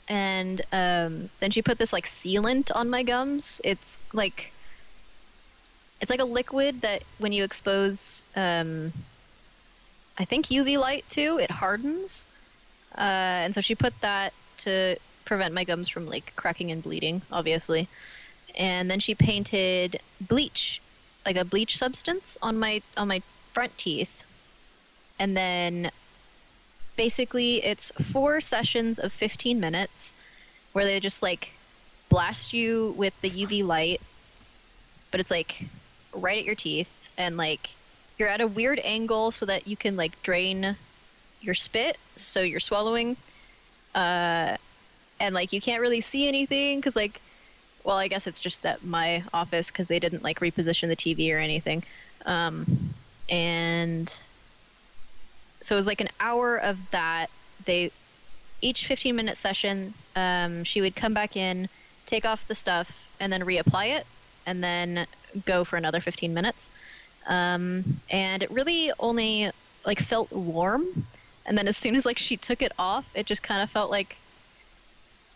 And 0.09 0.61
um, 0.73 1.31
then 1.39 1.51
she 1.51 1.63
put 1.63 1.79
this 1.79 1.93
like 1.93 2.05
sealant 2.05 2.71
on 2.75 2.91
my 2.91 3.03
gums. 3.03 3.61
It's 3.65 3.99
like 4.13 4.53
it's 6.01 6.11
like 6.11 6.21
a 6.21 6.25
liquid 6.25 6.81
that 6.81 7.03
when 7.19 7.33
you 7.33 7.45
expose, 7.45 8.23
um, 8.35 8.93
I 10.19 10.25
think 10.25 10.47
UV 10.47 10.79
light 10.79 11.05
to, 11.11 11.39
it 11.39 11.51
hardens. 11.51 12.25
Uh, 12.97 13.45
and 13.45 13.55
so 13.55 13.61
she 13.61 13.75
put 13.75 13.99
that 14.01 14.33
to 14.59 14.97
prevent 15.25 15.55
my 15.55 15.65
gums 15.65 15.89
from 15.89 16.09
like 16.09 16.33
cracking 16.37 16.71
and 16.71 16.83
bleeding, 16.83 17.23
obviously. 17.31 17.87
And 18.57 18.91
then 18.91 18.99
she 18.99 19.15
painted 19.15 20.01
bleach, 20.21 20.81
like 21.25 21.37
a 21.37 21.45
bleach 21.45 21.77
substance, 21.77 22.37
on 22.43 22.59
my 22.59 22.83
on 22.97 23.09
my 23.09 23.23
front 23.53 23.77
teeth. 23.79 24.25
And 25.19 25.37
then 25.37 25.91
basically 27.01 27.65
it's 27.65 27.91
four 28.13 28.43
sessions 28.43 28.99
of 28.99 29.11
15 29.11 29.59
minutes 29.59 30.13
where 30.75 30.85
they 30.85 31.01
just 31.01 31.23
like 31.23 31.51
blast 32.11 32.53
you 32.53 32.95
with 32.95 33.19
the 33.23 33.31
UV 33.31 33.65
light, 33.65 34.03
but 35.11 35.19
it's 35.19 35.31
like 35.31 35.65
right 36.13 36.37
at 36.41 36.45
your 36.45 36.55
teeth 36.55 37.09
and 37.17 37.39
like 37.39 37.71
you're 38.19 38.29
at 38.29 38.43
a 38.43 38.47
weird 38.47 38.79
angle 38.85 39.31
so 39.31 39.47
that 39.47 39.67
you 39.67 39.79
can 39.79 39.97
like 39.97 40.23
drain 40.23 40.77
your 41.41 41.55
spit 41.55 41.97
so 42.17 42.43
you're 42.43 42.61
swallowing 42.61 43.17
uh 43.95 44.55
and 45.21 45.35
like 45.35 45.55
you 45.55 45.61
can't 45.61 45.81
really 45.81 46.03
see 46.03 46.29
anything 46.29 46.81
because 46.81 46.95
like 46.95 47.19
well 47.83 47.97
i 47.97 48.09
guess 48.09 48.27
it's 48.27 48.41
just 48.41 48.67
at 48.67 48.85
my 48.85 49.25
office 49.33 49.71
because 49.71 49.87
they 49.87 49.99
didn't 49.99 50.23
like 50.23 50.41
reposition 50.41 50.89
the 50.89 50.97
tv 50.97 51.35
or 51.35 51.39
anything 51.39 51.83
um 52.27 52.93
and 53.31 54.23
so 55.63 55.75
it 55.75 55.79
was 55.79 55.87
like 55.87 56.01
an 56.01 56.09
hour 56.21 56.57
of 56.57 56.91
that. 56.91 57.29
They 57.65 57.91
each 58.63 58.87
15 58.87 59.15
minute 59.17 59.37
session 59.37 59.95
um, 60.17 60.65
she 60.65 60.81
would 60.81 60.95
come 60.95 61.15
back 61.15 61.37
in 61.37 61.69
take 62.07 62.25
off 62.25 62.47
the 62.49 62.55
stuff 62.55 63.09
and 63.21 63.33
then 63.33 63.43
reapply 63.43 63.97
it 63.97 64.07
and 64.47 64.63
then 64.63 65.07
go 65.47 65.65
for 65.65 65.77
another 65.77 66.01
15 66.01 66.35
minutes. 66.35 66.71
Um, 67.27 67.85
and 68.11 68.43
it 68.43 68.51
really 68.51 68.91
only 68.99 69.51
like 69.85 70.01
felt 70.01 70.31
warm. 70.33 71.07
And 71.47 71.57
then 71.57 71.69
as 71.69 71.77
soon 71.77 71.95
as 71.95 72.05
like 72.05 72.19
she 72.19 72.37
took 72.37 72.63
it 72.63 72.73
off 72.79 73.09
it 73.15 73.27
just 73.27 73.43
kind 73.43 73.63
of 73.63 73.71
felt 73.71 73.91
like 73.91 74.17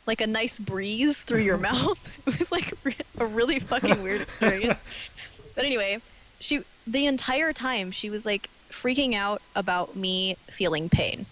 like 0.07 0.21
a 0.21 0.27
nice 0.27 0.59
breeze 0.59 1.23
through 1.23 1.43
your 1.43 1.59
mouth. 1.71 1.99
It 2.27 2.39
was 2.39 2.51
like 2.51 2.73
a 3.19 3.27
really 3.27 3.59
fucking 3.59 4.03
weird 4.03 4.23
experience. 4.23 4.79
But 5.55 5.65
anyway 5.65 6.01
she 6.41 6.61
the 6.87 7.07
entire 7.07 7.53
time 7.53 7.91
she 7.91 8.11
was 8.11 8.27
like 8.27 8.51
freaking 8.83 9.15
out 9.15 9.41
about 9.55 9.97
me 9.97 10.37
feeling 10.51 10.89
pain 10.89 11.27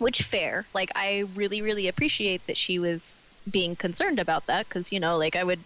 which 0.00 0.22
fair. 0.22 0.66
Like 0.74 0.90
i 0.96 1.24
really 1.36 1.62
really 1.62 1.86
appreciate 1.86 2.44
that 2.46 2.56
she 2.56 2.78
was 2.78 3.18
being 3.50 3.76
concerned 3.76 4.18
about 4.18 4.46
that 4.46 4.68
because 4.68 4.92
you 4.92 5.00
know 5.00 5.16
like 5.16 5.36
i 5.36 5.44
would 5.44 5.60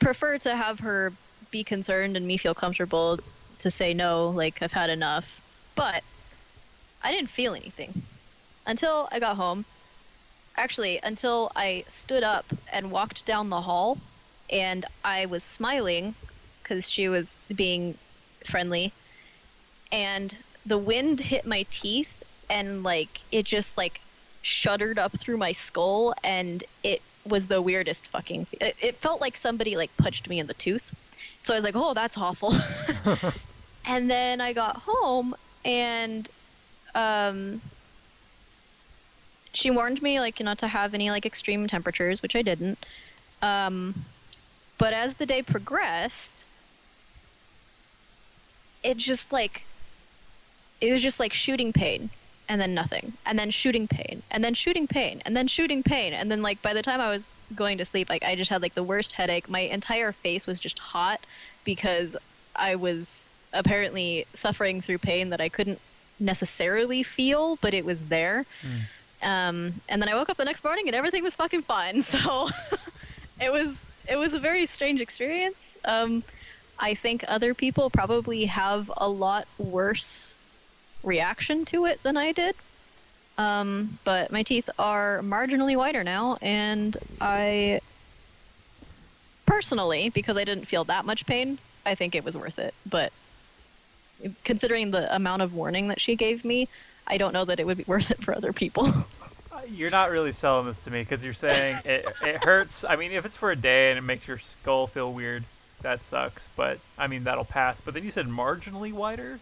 prefer 0.00 0.38
to 0.38 0.54
have 0.56 0.80
her 0.80 1.12
be 1.50 1.62
concerned 1.62 2.16
and 2.16 2.26
me 2.26 2.36
feel 2.36 2.54
comfortable 2.54 3.18
to 3.58 3.70
say 3.70 3.94
no 3.94 4.28
like 4.30 4.60
i've 4.62 4.72
had 4.72 4.90
enough. 4.90 5.40
But 5.76 6.02
i 7.02 7.12
didn't 7.12 7.30
feel 7.30 7.54
anything 7.54 8.02
until 8.66 9.08
i 9.12 9.20
got 9.20 9.36
home. 9.36 9.64
Actually 10.56 10.98
until 11.02 11.52
i 11.54 11.84
stood 11.88 12.22
up 12.22 12.46
and 12.72 12.90
walked 12.90 13.24
down 13.26 13.50
the 13.50 13.60
hall 13.60 13.98
and 14.50 14.84
i 15.04 15.26
was 15.26 15.42
smiling 15.42 16.14
because 16.62 16.90
she 16.90 17.08
was 17.08 17.38
being 17.54 17.94
friendly 18.46 18.92
and 19.92 20.34
the 20.66 20.78
wind 20.78 21.20
hit 21.20 21.46
my 21.46 21.64
teeth 21.70 22.22
and 22.50 22.82
like 22.82 23.20
it 23.30 23.44
just 23.44 23.76
like 23.76 24.00
shuddered 24.40 24.98
up 24.98 25.12
through 25.12 25.36
my 25.36 25.52
skull 25.52 26.14
and 26.24 26.64
it 26.82 27.00
was 27.28 27.46
the 27.46 27.62
weirdest 27.62 28.06
fucking 28.08 28.46
it, 28.60 28.74
it 28.82 28.96
felt 28.96 29.20
like 29.20 29.36
somebody 29.36 29.76
like 29.76 29.94
punched 29.98 30.28
me 30.28 30.40
in 30.40 30.46
the 30.46 30.54
tooth. 30.54 30.94
So 31.44 31.54
i 31.54 31.56
was 31.56 31.64
like 31.64 31.76
oh 31.76 31.94
that's 31.94 32.18
awful. 32.18 32.54
And 33.84 34.08
then 34.08 34.40
i 34.40 34.52
got 34.52 34.76
home 34.76 35.34
and 35.64 36.28
um 36.94 37.60
she 39.52 39.70
warned 39.70 40.00
me 40.00 40.20
like 40.20 40.40
not 40.40 40.58
to 40.58 40.68
have 40.68 40.94
any 40.94 41.10
like 41.10 41.26
extreme 41.26 41.66
temperatures 41.66 42.22
which 42.22 42.36
i 42.36 42.42
didn't. 42.42 42.78
Um 43.42 44.04
but 44.78 44.92
as 44.92 45.14
the 45.14 45.26
day 45.26 45.42
progressed 45.42 46.46
it 48.84 48.96
just 48.96 49.32
like 49.32 49.64
it 50.82 50.92
was 50.92 51.00
just 51.00 51.20
like 51.20 51.32
shooting 51.32 51.72
pain 51.72 52.10
and 52.48 52.60
then 52.60 52.74
nothing 52.74 53.12
and 53.24 53.38
then 53.38 53.50
shooting 53.50 53.86
pain 53.86 54.20
and 54.30 54.44
then 54.44 54.52
shooting 54.52 54.86
pain 54.86 55.22
and 55.24 55.34
then 55.34 55.46
shooting 55.46 55.82
pain 55.82 56.12
and 56.12 56.30
then 56.30 56.42
like 56.42 56.60
by 56.60 56.74
the 56.74 56.82
time 56.82 57.00
i 57.00 57.08
was 57.08 57.36
going 57.54 57.78
to 57.78 57.84
sleep 57.84 58.10
like 58.10 58.22
i 58.24 58.34
just 58.34 58.50
had 58.50 58.60
like 58.60 58.74
the 58.74 58.82
worst 58.82 59.12
headache. 59.12 59.48
My 59.48 59.60
entire 59.60 60.12
face 60.12 60.46
was 60.46 60.60
just 60.60 60.78
hot 60.78 61.20
because 61.64 62.16
i 62.56 62.74
was 62.74 63.26
apparently 63.54 64.26
suffering 64.34 64.80
through 64.80 64.98
pain 64.98 65.30
that 65.30 65.40
i 65.40 65.48
couldn't 65.48 65.80
necessarily 66.18 67.02
feel 67.02 67.56
but 67.56 67.74
it 67.74 67.84
was 67.84 68.02
there. 68.02 68.44
Um, 69.22 69.74
and 69.88 70.02
then 70.02 70.08
i 70.08 70.14
woke 70.14 70.28
up 70.28 70.36
the 70.36 70.44
next 70.44 70.64
morning 70.64 70.88
and 70.88 70.96
everything 70.96 71.22
was 71.22 71.34
fucking 71.34 71.62
fine. 71.62 72.02
So 72.12 72.48
it 73.40 73.52
was 73.52 73.84
it 74.08 74.16
was 74.16 74.34
a 74.34 74.40
very 74.40 74.66
strange 74.66 75.00
experience. 75.00 75.78
Um, 75.84 76.24
i 76.78 76.94
think 76.94 77.24
other 77.28 77.54
people 77.54 77.90
probably 77.90 78.46
have 78.46 78.90
a 78.96 79.08
lot 79.08 79.46
worse 79.58 80.34
reaction 81.02 81.64
to 81.66 81.86
it 81.86 82.02
than 82.02 82.16
I 82.16 82.32
did. 82.32 82.54
Um, 83.38 83.98
but 84.04 84.30
my 84.30 84.42
teeth 84.42 84.68
are 84.78 85.20
marginally 85.22 85.76
whiter 85.76 86.04
now, 86.04 86.38
and 86.42 86.96
I 87.20 87.80
personally, 89.46 90.10
because 90.10 90.36
I 90.36 90.44
didn't 90.44 90.66
feel 90.66 90.84
that 90.84 91.04
much 91.04 91.26
pain, 91.26 91.58
I 91.84 91.94
think 91.94 92.14
it 92.14 92.24
was 92.24 92.36
worth 92.36 92.58
it. 92.58 92.74
But 92.88 93.12
considering 94.44 94.90
the 94.90 95.14
amount 95.14 95.42
of 95.42 95.54
warning 95.54 95.88
that 95.88 96.00
she 96.00 96.16
gave 96.16 96.44
me, 96.44 96.68
I 97.06 97.18
don't 97.18 97.32
know 97.32 97.44
that 97.44 97.58
it 97.58 97.66
would 97.66 97.78
be 97.78 97.84
worth 97.86 98.10
it 98.10 98.22
for 98.22 98.34
other 98.34 98.52
people. 98.52 98.88
You're 99.68 99.90
not 99.90 100.10
really 100.10 100.32
selling 100.32 100.66
this 100.66 100.82
to 100.84 100.90
me 100.90 101.02
because 101.02 101.22
you're 101.22 101.34
saying 101.34 101.78
it, 101.84 102.04
it 102.22 102.44
hurts. 102.44 102.84
I 102.84 102.96
mean, 102.96 103.12
if 103.12 103.24
it's 103.24 103.36
for 103.36 103.50
a 103.50 103.56
day 103.56 103.90
and 103.90 103.98
it 103.98 104.02
makes 104.02 104.26
your 104.26 104.38
skull 104.38 104.88
feel 104.88 105.12
weird, 105.12 105.44
that 105.82 106.04
sucks. 106.04 106.48
But 106.56 106.80
I 106.98 107.06
mean, 107.06 107.24
that'll 107.24 107.44
pass. 107.44 107.80
But 107.80 107.94
then 107.94 108.04
you 108.04 108.10
said 108.10 108.26
marginally 108.26 108.92
whiter. 108.92 109.38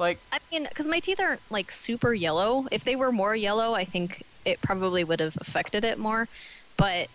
Like, 0.00 0.18
I 0.32 0.38
mean, 0.50 0.64
because 0.64 0.88
my 0.88 1.00
teeth 1.00 1.20
aren't 1.20 1.42
like 1.50 1.70
super 1.70 2.14
yellow. 2.14 2.66
If 2.72 2.84
they 2.84 2.96
were 2.96 3.12
more 3.12 3.36
yellow, 3.36 3.74
I 3.74 3.84
think 3.84 4.24
it 4.44 4.60
probably 4.62 5.04
would 5.04 5.20
have 5.20 5.36
affected 5.40 5.84
it 5.84 5.98
more. 5.98 6.26
But 6.76 7.08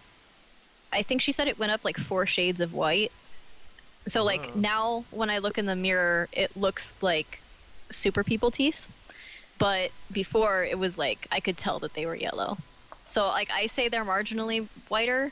I 0.94 1.02
think 1.04 1.22
she 1.22 1.32
said 1.32 1.48
it 1.48 1.60
went 1.60 1.72
up 1.72 1.84
like 1.84 1.98
four 1.98 2.26
shades 2.26 2.62
of 2.62 2.74
white. 2.74 3.12
So 4.08 4.24
like 4.24 4.52
Oh. 4.56 4.60
now 4.60 5.06
when 5.12 5.30
I 5.30 5.40
look 5.40 5.58
in 5.58 5.66
the 5.66 5.76
mirror, 5.76 6.30
it 6.32 6.56
looks 6.56 6.96
like 7.02 7.42
super 7.92 8.24
people 8.24 8.52
teeth. 8.52 8.88
But 9.58 9.92
before 10.12 10.64
it 10.66 10.78
was 10.78 10.98
like 10.98 11.28
I 11.32 11.40
could 11.40 11.58
tell 11.58 11.80
that 11.80 11.94
they 11.94 12.06
were 12.06 12.16
yellow. 12.16 12.58
So 13.06 13.28
like 13.28 13.50
I 13.52 13.68
say 13.68 13.90
they're 13.90 14.06
marginally 14.06 14.68
whiter, 14.90 15.32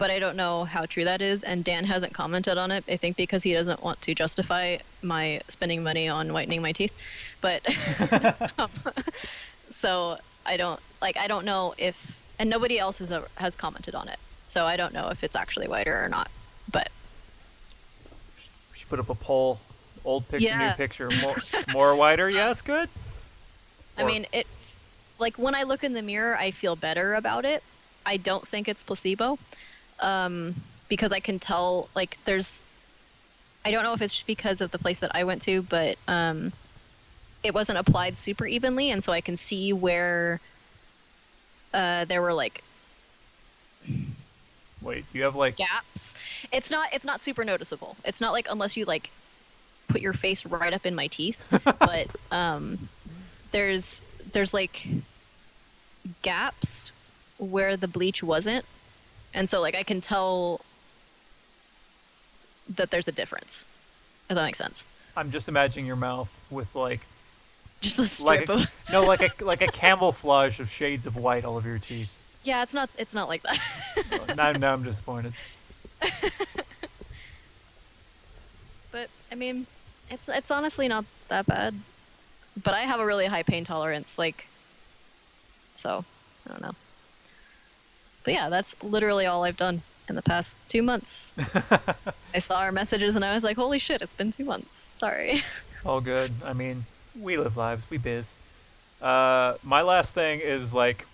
but 0.00 0.10
I 0.10 0.18
don't 0.18 0.34
know 0.34 0.64
how 0.64 0.86
true 0.86 1.04
that 1.04 1.20
is. 1.20 1.42
And 1.44 1.62
Dan 1.62 1.84
hasn't 1.84 2.14
commented 2.14 2.56
on 2.56 2.70
it. 2.70 2.82
I 2.88 2.96
think 2.96 3.18
because 3.18 3.42
he 3.42 3.52
doesn't 3.52 3.82
want 3.82 4.00
to 4.02 4.14
justify 4.14 4.78
my 5.02 5.42
spending 5.48 5.82
money 5.82 6.08
on 6.08 6.32
whitening 6.32 6.62
my 6.62 6.72
teeth. 6.72 6.92
But 7.42 7.62
so 9.70 10.16
I 10.46 10.56
don't 10.56 10.80
like 11.02 11.18
I 11.18 11.26
don't 11.28 11.44
know 11.44 11.74
if 11.76 12.18
and 12.38 12.48
nobody 12.48 12.78
else 12.78 12.98
has 12.98 13.12
has 13.36 13.54
commented 13.54 13.94
on 13.94 14.08
it. 14.08 14.18
So 14.48 14.64
I 14.64 14.76
don't 14.76 14.94
know 14.94 15.10
if 15.10 15.22
it's 15.22 15.36
actually 15.36 15.68
whiter 15.68 16.02
or 16.02 16.08
not. 16.08 16.30
But 16.72 16.88
we 18.72 18.78
should 18.78 18.88
put 18.88 18.98
up 18.98 19.10
a 19.10 19.14
poll 19.14 19.60
Old 20.02 20.26
picture, 20.30 20.46
Yeah. 20.48 20.70
new 20.70 20.76
picture, 20.76 21.10
more, 21.20 21.36
more 21.74 21.94
whiter. 21.94 22.30
Yeah, 22.30 22.50
it's 22.50 22.62
good. 22.62 22.88
I 23.98 24.02
Or- 24.02 24.06
mean, 24.06 24.24
it 24.32 24.46
like 25.18 25.36
when 25.36 25.54
I 25.54 25.64
look 25.64 25.84
in 25.84 25.92
the 25.92 26.00
mirror, 26.00 26.38
I 26.38 26.52
feel 26.52 26.74
better 26.74 27.14
about 27.14 27.44
it. 27.44 27.62
I 28.06 28.16
don't 28.16 28.46
think 28.48 28.66
it's 28.66 28.82
placebo, 28.82 29.38
um, 30.00 30.54
because 30.88 31.12
I 31.12 31.20
can 31.20 31.38
tell 31.38 31.88
like 31.94 32.18
there's. 32.24 32.62
I 33.64 33.70
don't 33.72 33.82
know 33.84 33.92
if 33.92 34.00
it's 34.00 34.14
just 34.14 34.26
because 34.26 34.62
of 34.62 34.70
the 34.70 34.78
place 34.78 35.00
that 35.00 35.14
I 35.14 35.24
went 35.24 35.42
to, 35.42 35.60
but 35.60 35.98
um, 36.08 36.52
it 37.42 37.52
wasn't 37.52 37.78
applied 37.78 38.16
super 38.16 38.46
evenly, 38.46 38.90
and 38.90 39.04
so 39.04 39.12
I 39.12 39.20
can 39.20 39.36
see 39.36 39.74
where 39.74 40.40
uh, 41.74 42.06
there 42.06 42.22
were 42.22 42.32
like 42.32 42.62
Wait, 44.82 45.04
you 45.12 45.24
have 45.24 45.36
like 45.36 45.56
gaps. 45.56 46.14
It's 46.52 46.70
not 46.70 46.88
it's 46.92 47.04
not 47.04 47.20
super 47.20 47.44
noticeable. 47.44 47.96
It's 48.04 48.20
not 48.20 48.32
like 48.32 48.48
unless 48.50 48.76
you 48.76 48.86
like 48.86 49.10
put 49.88 50.00
your 50.00 50.12
face 50.12 50.46
right 50.46 50.72
up 50.72 50.86
in 50.86 50.94
my 50.94 51.08
teeth, 51.08 51.38
but 51.78 52.06
um 52.30 52.88
there's 53.52 54.02
there's 54.32 54.54
like 54.54 54.86
gaps 56.22 56.92
where 57.38 57.76
the 57.76 57.88
bleach 57.88 58.22
wasn't. 58.22 58.64
And 59.34 59.48
so 59.48 59.60
like 59.60 59.74
I 59.74 59.82
can 59.82 60.00
tell 60.00 60.60
that 62.76 62.90
there's 62.90 63.08
a 63.08 63.12
difference. 63.12 63.66
If 64.28 64.36
that 64.36 64.44
makes 64.44 64.58
sense. 64.58 64.86
I'm 65.16 65.30
just 65.30 65.48
imagining 65.48 65.86
your 65.86 65.96
mouth 65.96 66.30
with 66.50 66.72
like 66.74 67.00
Just 67.80 67.98
a 67.98 68.06
strip 68.06 68.48
like 68.48 68.48
a, 68.48 68.52
of 68.52 68.84
no 68.92 69.04
like 69.04 69.22
a 69.22 69.30
like 69.44 69.62
a 69.62 69.66
camouflage 69.66 70.60
of 70.60 70.70
shades 70.70 71.06
of 71.06 71.16
white 71.16 71.44
all 71.44 71.56
over 71.56 71.68
your 71.68 71.78
teeth. 71.78 72.10
Yeah, 72.44 72.62
it's 72.62 72.74
not 72.74 72.88
it's 72.98 73.14
not 73.14 73.28
like 73.28 73.42
that. 73.42 74.36
now, 74.36 74.52
now 74.52 74.72
I'm 74.72 74.82
disappointed. 74.82 75.32
But 78.92 79.08
I 79.30 79.34
mean, 79.34 79.66
it's 80.10 80.28
it's 80.28 80.50
honestly 80.50 80.88
not 80.88 81.04
that 81.28 81.46
bad. 81.46 81.74
But 82.62 82.74
I 82.74 82.80
have 82.80 83.00
a 83.00 83.06
really 83.06 83.26
high 83.26 83.42
pain 83.42 83.64
tolerance, 83.64 84.18
like 84.18 84.46
so 85.74 86.04
I 86.46 86.50
don't 86.50 86.62
know. 86.62 86.74
But 88.24 88.34
yeah, 88.34 88.48
that's 88.48 88.80
literally 88.82 89.26
all 89.26 89.44
I've 89.44 89.56
done 89.56 89.82
in 90.08 90.14
the 90.14 90.22
past 90.22 90.56
two 90.68 90.82
months. 90.82 91.34
I 92.34 92.38
saw 92.40 92.60
our 92.60 92.72
messages 92.72 93.16
and 93.16 93.24
I 93.24 93.34
was 93.34 93.42
like, 93.44 93.56
holy 93.56 93.78
shit, 93.78 94.02
it's 94.02 94.14
been 94.14 94.30
two 94.30 94.44
months. 94.44 94.76
Sorry. 94.76 95.42
All 95.86 96.00
good. 96.02 96.30
I 96.44 96.52
mean, 96.52 96.84
we 97.18 97.38
live 97.38 97.56
lives. 97.56 97.82
We 97.88 97.96
biz. 97.96 98.30
Uh, 99.00 99.54
my 99.62 99.80
last 99.80 100.12
thing 100.12 100.40
is 100.40 100.74
like, 100.74 101.06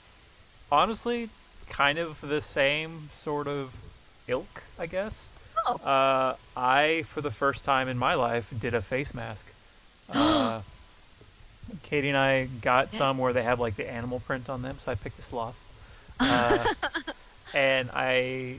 honestly, 0.72 1.28
kind 1.68 1.98
of 1.98 2.20
the 2.20 2.40
same 2.40 3.10
sort 3.14 3.46
of 3.46 3.72
ilk, 4.26 4.64
I 4.76 4.86
guess. 4.86 5.28
Oh. 5.68 5.74
Uh, 5.76 6.36
I, 6.56 7.04
for 7.08 7.20
the 7.20 7.30
first 7.30 7.64
time 7.64 7.86
in 7.88 7.96
my 7.96 8.14
life, 8.14 8.52
did 8.60 8.74
a 8.74 8.82
face 8.82 9.14
mask. 9.14 9.46
Uh, 10.12 10.62
Katie 11.82 12.08
and 12.08 12.16
I 12.16 12.44
got 12.62 12.92
Yeah. 12.92 12.98
some 12.98 13.18
where 13.18 13.32
they 13.32 13.42
have 13.42 13.58
like 13.58 13.74
the 13.76 13.88
animal 13.90 14.20
print 14.20 14.48
on 14.48 14.62
them, 14.62 14.78
so 14.84 14.92
I 14.92 14.94
picked 14.94 15.18
a 15.18 15.22
sloth. 15.22 15.56
Uh, 16.20 16.72
and 17.54 17.90
I 17.92 18.56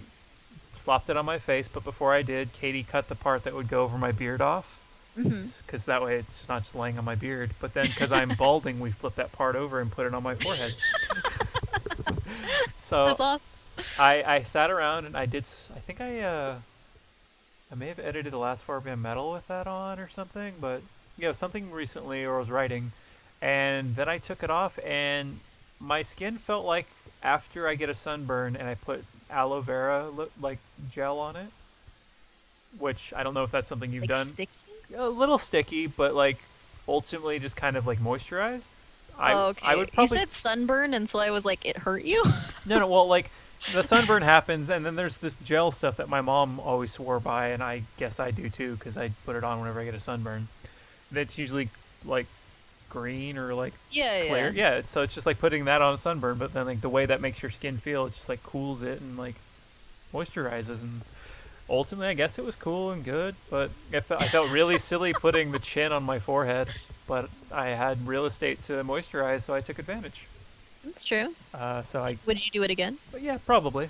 slopped 0.75 1.09
it 1.09 1.17
on 1.17 1.25
my 1.25 1.39
face, 1.39 1.67
but 1.71 1.83
before 1.83 2.13
I 2.13 2.21
did, 2.21 2.53
Katie 2.53 2.83
cut 2.83 3.09
the 3.09 3.15
part 3.15 3.43
that 3.43 3.53
would 3.53 3.67
go 3.67 3.83
over 3.83 3.97
my 3.97 4.11
beard 4.11 4.41
off 4.41 4.77
because 5.17 5.85
that 5.85 6.03
way 6.03 6.17
it's 6.17 6.47
not 6.47 6.63
just 6.63 6.75
laying 6.75 6.97
on 6.97 7.05
my 7.05 7.15
beard. 7.15 7.51
But 7.59 7.73
then, 7.73 7.85
because 7.85 8.11
I'm 8.11 8.29
balding, 8.37 8.79
we 8.79 8.91
flip 8.91 9.15
that 9.15 9.31
part 9.31 9.55
over 9.55 9.81
and 9.81 9.91
put 9.91 10.05
it 10.05 10.13
on 10.13 10.23
my 10.23 10.35
forehead. 10.35 10.73
so 12.79 13.15
awesome. 13.19 13.41
I, 13.99 14.23
I 14.23 14.43
sat 14.43 14.69
around 14.69 15.05
and 15.05 15.15
I 15.17 15.25
did. 15.25 15.45
I 15.75 15.79
think 15.79 16.01
I 16.01 16.21
uh, 16.21 16.55
I 17.71 17.75
may 17.75 17.87
have 17.87 17.99
edited 17.99 18.33
the 18.33 18.37
last 18.37 18.61
four 18.61 18.79
band 18.79 19.01
metal 19.01 19.31
with 19.31 19.47
that 19.47 19.67
on 19.67 19.99
or 19.99 20.09
something. 20.09 20.55
But 20.59 20.81
yeah, 21.17 21.31
something 21.31 21.71
recently 21.71 22.23
or 22.23 22.37
I 22.37 22.39
was 22.39 22.49
writing, 22.49 22.91
and 23.41 23.95
then 23.95 24.07
I 24.09 24.17
took 24.17 24.43
it 24.43 24.49
off 24.49 24.79
and 24.83 25.39
my 25.79 26.01
skin 26.01 26.37
felt 26.37 26.65
like 26.65 26.87
after 27.23 27.67
I 27.67 27.75
get 27.75 27.89
a 27.89 27.95
sunburn 27.95 28.55
and 28.55 28.67
I 28.67 28.75
put 28.75 29.03
aloe 29.29 29.61
vera 29.61 30.09
li- 30.09 30.27
like 30.39 30.59
gel 30.91 31.19
on 31.19 31.35
it. 31.35 31.47
Which 32.79 33.13
I 33.15 33.23
don't 33.23 33.33
know 33.33 33.43
if 33.43 33.51
that's 33.51 33.69
something 33.69 33.91
you've 33.91 34.03
Like 34.03 34.09
done 34.09 34.25
sticky? 34.25 34.49
a 34.95 35.09
little 35.09 35.37
sticky, 35.37 35.87
but 35.87 36.13
like 36.13 36.37
ultimately 36.87 37.39
just 37.39 37.55
kind 37.55 37.75
of 37.75 37.87
like 37.87 37.99
moisturized. 37.99 38.63
Oh, 39.17 39.21
I 39.21 39.33
oh, 39.33 39.47
okay. 39.47 39.65
I 39.65 39.75
would 39.75 39.91
probably 39.91 40.17
You 40.19 40.21
said 40.25 40.31
sunburn, 40.33 40.93
and 40.93 41.09
so 41.09 41.19
I 41.19 41.31
was 41.31 41.43
like, 41.45 41.65
it 41.65 41.77
hurt 41.77 42.03
you? 42.03 42.23
no 42.65 42.79
no 42.79 42.87
well 42.87 43.07
like 43.07 43.31
the 43.73 43.81
sunburn 43.81 44.21
happens, 44.21 44.69
and 44.69 44.85
then 44.85 44.95
there's 44.95 45.17
this 45.17 45.35
gel 45.43 45.71
stuff 45.71 45.97
that 45.97 46.09
my 46.09 46.21
mom 46.21 46.59
always 46.59 46.91
swore 46.91 47.19
by, 47.19 47.47
and 47.47 47.63
I 47.63 47.83
guess 47.97 48.19
I 48.19 48.29
do 48.31 48.49
too 48.49 48.75
because 48.75 48.95
I 48.97 49.09
put 49.25 49.35
it 49.35 49.43
on 49.43 49.59
whenever 49.59 49.79
I 49.79 49.85
get 49.85 49.95
a 49.95 49.99
sunburn. 50.01 50.47
That's 51.11 51.37
usually 51.37 51.69
like 52.05 52.27
green 52.89 53.37
or 53.37 53.53
like 53.53 53.73
yeah, 53.91 54.23
yeah. 54.23 54.29
clear. 54.29 54.51
Yeah, 54.51 54.81
so 54.87 55.01
it's 55.01 55.13
just 55.13 55.25
like 55.25 55.39
putting 55.39 55.65
that 55.65 55.81
on 55.81 55.93
a 55.93 55.97
sunburn, 55.97 56.37
but 56.37 56.53
then 56.53 56.65
like 56.65 56.81
the 56.81 56.89
way 56.89 57.05
that 57.05 57.21
makes 57.21 57.41
your 57.41 57.51
skin 57.51 57.77
feel, 57.77 58.05
it 58.05 58.13
just 58.13 58.29
like 58.29 58.43
cools 58.43 58.81
it 58.81 59.01
and 59.01 59.17
like 59.17 59.35
moisturizes 60.13 60.81
and 60.81 61.01
ultimately 61.69 62.07
I 62.07 62.13
guess 62.13 62.37
it 62.39 62.45
was 62.45 62.55
cool 62.55 62.91
and 62.91 63.03
good, 63.03 63.35
but 63.49 63.71
I 63.93 63.99
felt, 63.99 64.21
I 64.21 64.27
felt 64.27 64.51
really 64.51 64.77
silly 64.79 65.13
putting 65.13 65.51
the 65.51 65.59
chin 65.59 65.91
on 65.91 66.03
my 66.03 66.19
forehead, 66.19 66.69
but 67.07 67.29
I 67.51 67.67
had 67.67 68.07
real 68.07 68.25
estate 68.25 68.63
to 68.63 68.83
moisturize, 68.83 69.43
so 69.43 69.53
I 69.53 69.61
took 69.61 69.79
advantage. 69.79 70.25
That's 70.83 71.03
true. 71.03 71.33
Uh, 71.53 71.81
so 71.83 71.99
I, 71.99 72.17
Would 72.25 72.43
you 72.45 72.51
do 72.51 72.63
it 72.63 72.71
again? 72.71 72.97
but 73.11 73.21
yeah, 73.21 73.37
probably. 73.45 73.89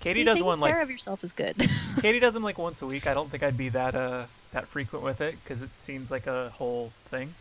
Katie 0.00 0.20
See, 0.20 0.24
does 0.24 0.42
one 0.42 0.58
care 0.58 0.62
like 0.62 0.72
care 0.72 0.82
of 0.82 0.90
yourself 0.90 1.22
is 1.22 1.32
good. 1.32 1.56
Katie 2.00 2.20
does 2.20 2.32
them 2.34 2.42
like 2.42 2.58
once 2.58 2.80
a 2.80 2.86
week. 2.86 3.06
I 3.06 3.12
don't 3.12 3.30
think 3.30 3.42
I'd 3.42 3.58
be 3.58 3.68
that 3.70 3.94
uh 3.94 4.24
that 4.52 4.66
frequent 4.66 5.04
with 5.04 5.20
it 5.20 5.36
because 5.42 5.62
it 5.62 5.70
seems 5.78 6.10
like 6.10 6.26
a 6.26 6.50
whole 6.50 6.92
thing. 7.06 7.34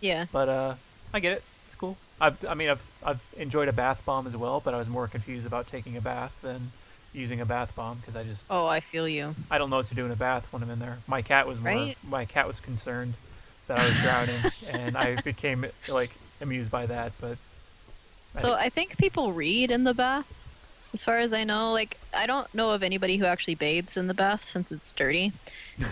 yeah. 0.00 0.26
But 0.32 0.48
uh, 0.48 0.74
I 1.12 1.20
get 1.20 1.32
it. 1.32 1.42
It's 1.66 1.76
cool. 1.76 1.96
I've, 2.20 2.44
I 2.44 2.54
mean, 2.54 2.68
I've, 2.70 2.82
I've 3.04 3.20
enjoyed 3.36 3.68
a 3.68 3.72
bath 3.72 4.02
bomb 4.04 4.26
as 4.26 4.36
well, 4.36 4.60
but 4.60 4.74
I 4.74 4.78
was 4.78 4.88
more 4.88 5.06
confused 5.06 5.46
about 5.46 5.66
taking 5.68 5.96
a 5.96 6.00
bath 6.00 6.36
than 6.42 6.72
using 7.14 7.40
a 7.40 7.46
bath 7.46 7.74
bomb 7.76 7.98
because 7.98 8.16
I 8.16 8.24
just 8.24 8.42
Oh, 8.50 8.66
I 8.66 8.80
feel 8.80 9.08
you. 9.08 9.34
I 9.50 9.58
don't 9.58 9.70
know 9.70 9.76
what 9.76 9.88
to 9.88 9.94
do 9.94 10.04
in 10.04 10.10
a 10.10 10.16
bath 10.16 10.46
when 10.52 10.62
I'm 10.62 10.70
in 10.70 10.78
there. 10.78 10.98
My 11.06 11.22
cat 11.22 11.46
was 11.46 11.58
more 11.58 11.72
Right? 11.72 11.96
my 12.08 12.24
cat 12.24 12.46
was 12.46 12.60
concerned 12.60 13.14
that 13.66 13.78
I 13.78 13.86
was 13.86 13.94
drowning, 14.00 14.34
and 14.70 14.96
I 14.96 15.20
became 15.20 15.66
like 15.88 16.10
amused 16.40 16.70
by 16.70 16.86
that. 16.86 17.12
But 17.20 17.36
I 18.34 18.40
So 18.40 18.48
think- 18.48 18.60
I 18.60 18.68
think 18.70 18.98
people 18.98 19.32
read 19.32 19.70
in 19.70 19.84
the 19.84 19.94
bath. 19.94 20.26
As 20.94 21.04
far 21.04 21.18
as 21.18 21.32
I 21.32 21.44
know, 21.44 21.72
like 21.72 21.96
I 22.14 22.26
don't 22.26 22.52
know 22.54 22.70
of 22.70 22.82
anybody 22.82 23.16
who 23.18 23.26
actually 23.26 23.54
bathes 23.56 23.96
in 23.96 24.06
the 24.06 24.14
bath 24.14 24.48
since 24.48 24.72
it's 24.72 24.90
dirty. 24.92 25.32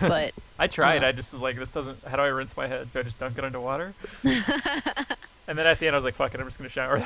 But 0.01 0.33
I 0.59 0.67
tried. 0.67 1.03
uh, 1.03 1.07
I 1.07 1.11
just 1.11 1.31
was 1.33 1.41
like, 1.41 1.55
this 1.57 1.71
doesn't. 1.71 2.03
How 2.05 2.17
do 2.17 2.23
I 2.23 2.27
rinse 2.27 2.57
my 2.57 2.67
head? 2.67 2.91
Do 2.91 2.99
I 2.99 3.03
just 3.03 3.19
dunk 3.19 3.37
it 3.37 3.43
under 3.43 3.59
water? 3.59 3.93
and 4.23 5.57
then 5.57 5.67
at 5.67 5.79
the 5.79 5.87
end, 5.87 5.95
I 5.95 5.99
was 5.99 6.03
like, 6.05 6.15
fuck 6.15 6.33
it, 6.33 6.39
I'm 6.39 6.47
just 6.47 6.57
gonna 6.57 6.69
shower. 6.69 7.05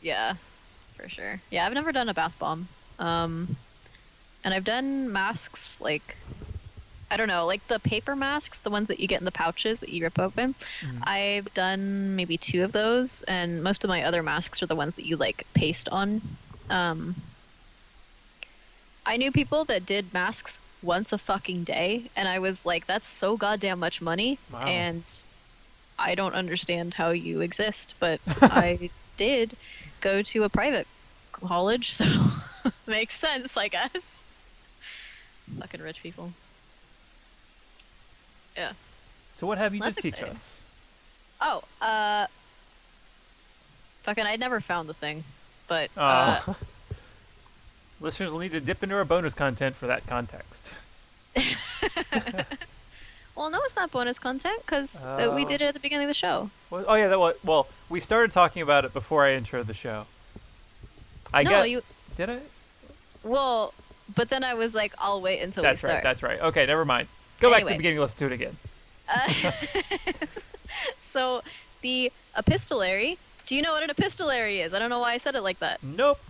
yeah, 0.00 0.34
for 0.96 1.08
sure. 1.08 1.40
Yeah, 1.50 1.66
I've 1.66 1.74
never 1.74 1.92
done 1.92 2.08
a 2.08 2.14
bath 2.14 2.38
bomb. 2.38 2.68
Um, 2.98 3.56
and 4.44 4.54
I've 4.54 4.64
done 4.64 5.12
masks 5.12 5.80
like 5.80 6.16
I 7.10 7.18
don't 7.18 7.28
know, 7.28 7.44
like 7.44 7.66
the 7.68 7.78
paper 7.78 8.16
masks, 8.16 8.60
the 8.60 8.70
ones 8.70 8.88
that 8.88 8.98
you 8.98 9.06
get 9.06 9.20
in 9.20 9.26
the 9.26 9.32
pouches 9.32 9.80
that 9.80 9.90
you 9.90 10.02
rip 10.02 10.18
open. 10.18 10.54
Mhm. 10.80 11.06
I've 11.06 11.52
done 11.52 12.16
maybe 12.16 12.38
two 12.38 12.64
of 12.64 12.72
those, 12.72 13.20
and 13.22 13.62
most 13.62 13.84
of 13.84 13.88
my 13.88 14.04
other 14.04 14.22
masks 14.22 14.62
are 14.62 14.66
the 14.66 14.74
ones 14.76 14.96
that 14.96 15.04
you 15.04 15.16
like 15.18 15.46
paste 15.52 15.90
on. 15.90 16.22
Um, 16.72 17.14
I 19.04 19.16
knew 19.16 19.30
people 19.30 19.64
that 19.66 19.84
did 19.84 20.12
masks 20.14 20.58
once 20.82 21.12
a 21.12 21.18
fucking 21.18 21.64
day, 21.64 22.10
and 22.16 22.26
I 22.28 22.38
was 22.38 22.64
like, 22.64 22.86
that's 22.86 23.06
so 23.06 23.36
goddamn 23.36 23.78
much 23.78 24.00
money, 24.00 24.38
Wow. 24.50 24.66
and 24.66 25.02
I 25.98 26.14
don't 26.14 26.34
understand 26.34 26.94
how 26.94 27.10
you 27.10 27.40
exist, 27.40 27.94
but 28.00 28.20
I 28.40 28.90
did 29.16 29.54
go 30.00 30.22
to 30.22 30.44
a 30.44 30.48
private 30.48 30.86
college, 31.32 31.92
so 31.92 32.04
makes 32.86 33.14
sense, 33.14 33.56
I 33.56 33.68
guess. 33.68 34.24
Fucking 35.58 35.80
rich 35.82 36.02
people. 36.02 36.32
Yeah. 38.56 38.72
so 39.36 39.46
what 39.46 39.58
have 39.58 39.74
you 39.74 39.80
That's 39.80 39.96
to 39.96 40.02
teach 40.02 40.14
exciting. 40.14 40.32
us? 40.34 40.58
Oh, 41.40 41.62
uh, 41.80 42.26
fucking, 44.04 44.24
I 44.26 44.36
never 44.36 44.60
found 44.60 44.88
the 44.88 44.94
thing, 44.94 45.24
but 45.72 45.90
uh, 45.96 46.40
Uh, 46.46 46.54
listeners 48.00 48.30
will 48.30 48.40
need 48.40 48.52
to 48.52 48.60
dip 48.60 48.82
into 48.82 48.94
our 48.94 49.04
bonus 49.06 49.32
content 49.32 49.74
for 49.76 49.86
that 49.86 50.06
context. 50.06 50.70
well, 53.34 53.48
no, 53.50 53.58
it's 53.64 53.74
not 53.76 53.90
bonus 53.90 54.18
content 54.18 54.60
because 54.66 55.06
we 55.06 55.10
Oh. 55.44 55.48
did 55.48 55.62
it 55.62 55.66
at 55.66 55.74
the 55.74 55.80
beginning 55.80 56.04
of 56.04 56.08
the 56.10 56.14
show. 56.14 56.50
Well, 56.70 56.84
oh 56.86 56.94
yeah, 56.94 57.08
that 57.08 57.18
was, 57.18 57.36
well, 57.42 57.68
we 57.88 58.00
started 58.00 58.32
talking 58.32 58.60
about 58.60 58.84
it 58.84 58.92
before 58.92 59.24
I 59.24 59.32
intro 59.34 59.62
the 59.62 59.72
show. 59.74 60.04
I 61.32 61.42
no, 61.42 61.50
get. 61.50 61.70
you. 61.70 61.82
Did 62.18 62.28
I? 62.28 62.38
Well, 63.22 63.72
but 64.14 64.28
then 64.28 64.44
I 64.44 64.52
was 64.52 64.74
like, 64.74 64.92
I'll 64.98 65.22
wait 65.22 65.40
until 65.40 65.62
That's 65.62 65.82
we 65.82 65.88
right. 65.88 65.92
start. 66.00 66.02
That's 66.02 66.22
right. 66.22 66.40
Okay, 66.40 66.66
never 66.66 66.84
mind. 66.84 67.08
Go 67.40 67.50
back 67.50 67.60
to 67.62 67.68
the 67.70 67.76
beginning. 67.76 67.98
Let's 67.98 68.12
do 68.14 68.26
it 68.26 68.32
again. 68.32 68.56
Uh, 69.08 69.52
so 71.00 71.42
the 71.80 72.12
epistolary. 72.36 73.16
Do 73.46 73.56
you 73.56 73.62
know 73.62 73.72
what 73.72 73.82
an 73.82 73.90
epistolary 73.90 74.60
is? 74.60 74.72
I 74.74 74.78
don't 74.78 74.90
know 74.90 75.00
why 75.00 75.12
I 75.12 75.18
said 75.18 75.34
it 75.34 75.42
like 75.42 75.58
that. 75.60 75.82
Nope. 75.82 76.20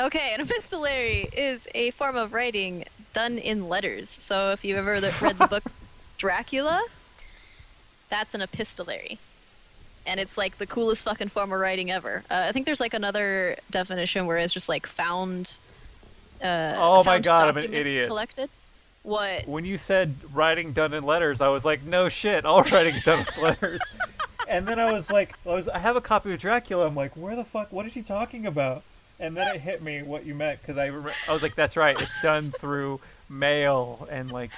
Okay, 0.00 0.32
an 0.34 0.40
epistolary 0.40 1.28
is 1.36 1.66
a 1.74 1.90
form 1.92 2.16
of 2.16 2.32
writing 2.32 2.84
done 3.14 3.38
in 3.38 3.68
letters. 3.68 4.08
So 4.08 4.52
if 4.52 4.64
you've 4.64 4.78
ever 4.78 4.92
read 4.92 5.38
the 5.38 5.46
book 5.48 5.64
Dracula, 6.18 6.82
that's 8.08 8.34
an 8.34 8.40
epistolary. 8.42 9.18
And 10.06 10.18
it's 10.20 10.38
like 10.38 10.56
the 10.58 10.66
coolest 10.66 11.04
fucking 11.04 11.28
form 11.28 11.52
of 11.52 11.60
writing 11.60 11.90
ever. 11.90 12.22
Uh, 12.30 12.44
I 12.48 12.52
think 12.52 12.64
there's 12.64 12.80
like 12.80 12.94
another 12.94 13.56
definition 13.70 14.26
where 14.26 14.38
it's 14.38 14.54
just 14.54 14.68
like 14.68 14.86
found. 14.86 15.58
Uh, 16.42 16.74
Oh 16.76 17.02
my 17.04 17.18
God, 17.18 17.48
I'm 17.48 17.56
an 17.58 17.74
idiot. 17.74 18.06
Collected. 18.06 18.48
What? 19.02 19.46
When 19.48 19.64
you 19.64 19.76
said 19.78 20.14
writing 20.32 20.72
done 20.72 20.94
in 20.94 21.04
letters, 21.04 21.40
I 21.40 21.48
was 21.48 21.64
like, 21.64 21.82
no 21.82 22.08
shit, 22.08 22.44
all 22.44 22.62
writing's 22.62 23.02
done 23.04 23.26
in 23.36 23.42
letters. 23.42 23.80
And 24.48 24.66
then 24.66 24.78
I 24.78 24.90
was 24.90 25.10
like, 25.10 25.34
I, 25.44 25.50
was, 25.50 25.68
I 25.68 25.78
have 25.78 25.96
a 25.96 26.00
copy 26.00 26.32
of 26.32 26.40
Dracula. 26.40 26.86
I'm 26.86 26.94
like, 26.94 27.16
where 27.16 27.36
the 27.36 27.44
fuck? 27.44 27.70
What 27.72 27.86
is 27.86 27.92
she 27.92 28.02
talking 28.02 28.46
about? 28.46 28.82
And 29.20 29.36
then 29.36 29.54
it 29.54 29.60
hit 29.60 29.82
me 29.82 30.02
what 30.02 30.24
you 30.24 30.34
meant 30.34 30.60
because 30.60 30.78
I, 30.78 30.88
remem- 30.88 31.12
I 31.28 31.32
was 31.32 31.42
like, 31.42 31.54
that's 31.54 31.76
right, 31.76 32.00
it's 32.00 32.22
done 32.22 32.52
through 32.52 33.00
mail 33.28 34.06
and 34.10 34.30
like, 34.30 34.50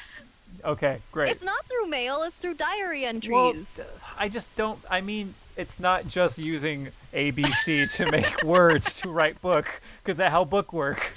okay, 0.65 0.99
great. 1.13 1.31
It's 1.31 1.43
not 1.43 1.65
through 1.67 1.87
mail. 1.87 2.23
It's 2.23 2.37
through 2.37 2.55
diary 2.55 3.03
Well, 3.03 3.09
entries. 3.09 3.85
I 4.19 4.29
just 4.29 4.55
don't. 4.57 4.79
I 4.91 5.01
mean, 5.01 5.35
it's 5.57 5.81
not 5.81 6.09
just 6.09 6.39
using 6.39 6.89
ABC 7.13 7.93
to 7.97 8.11
make 8.11 8.43
words 8.45 9.01
to 9.01 9.09
write 9.09 9.41
book, 9.41 9.67
because 10.03 10.19
that 10.19 10.31
how 10.31 10.45
book 10.45 10.73
work. 10.73 11.11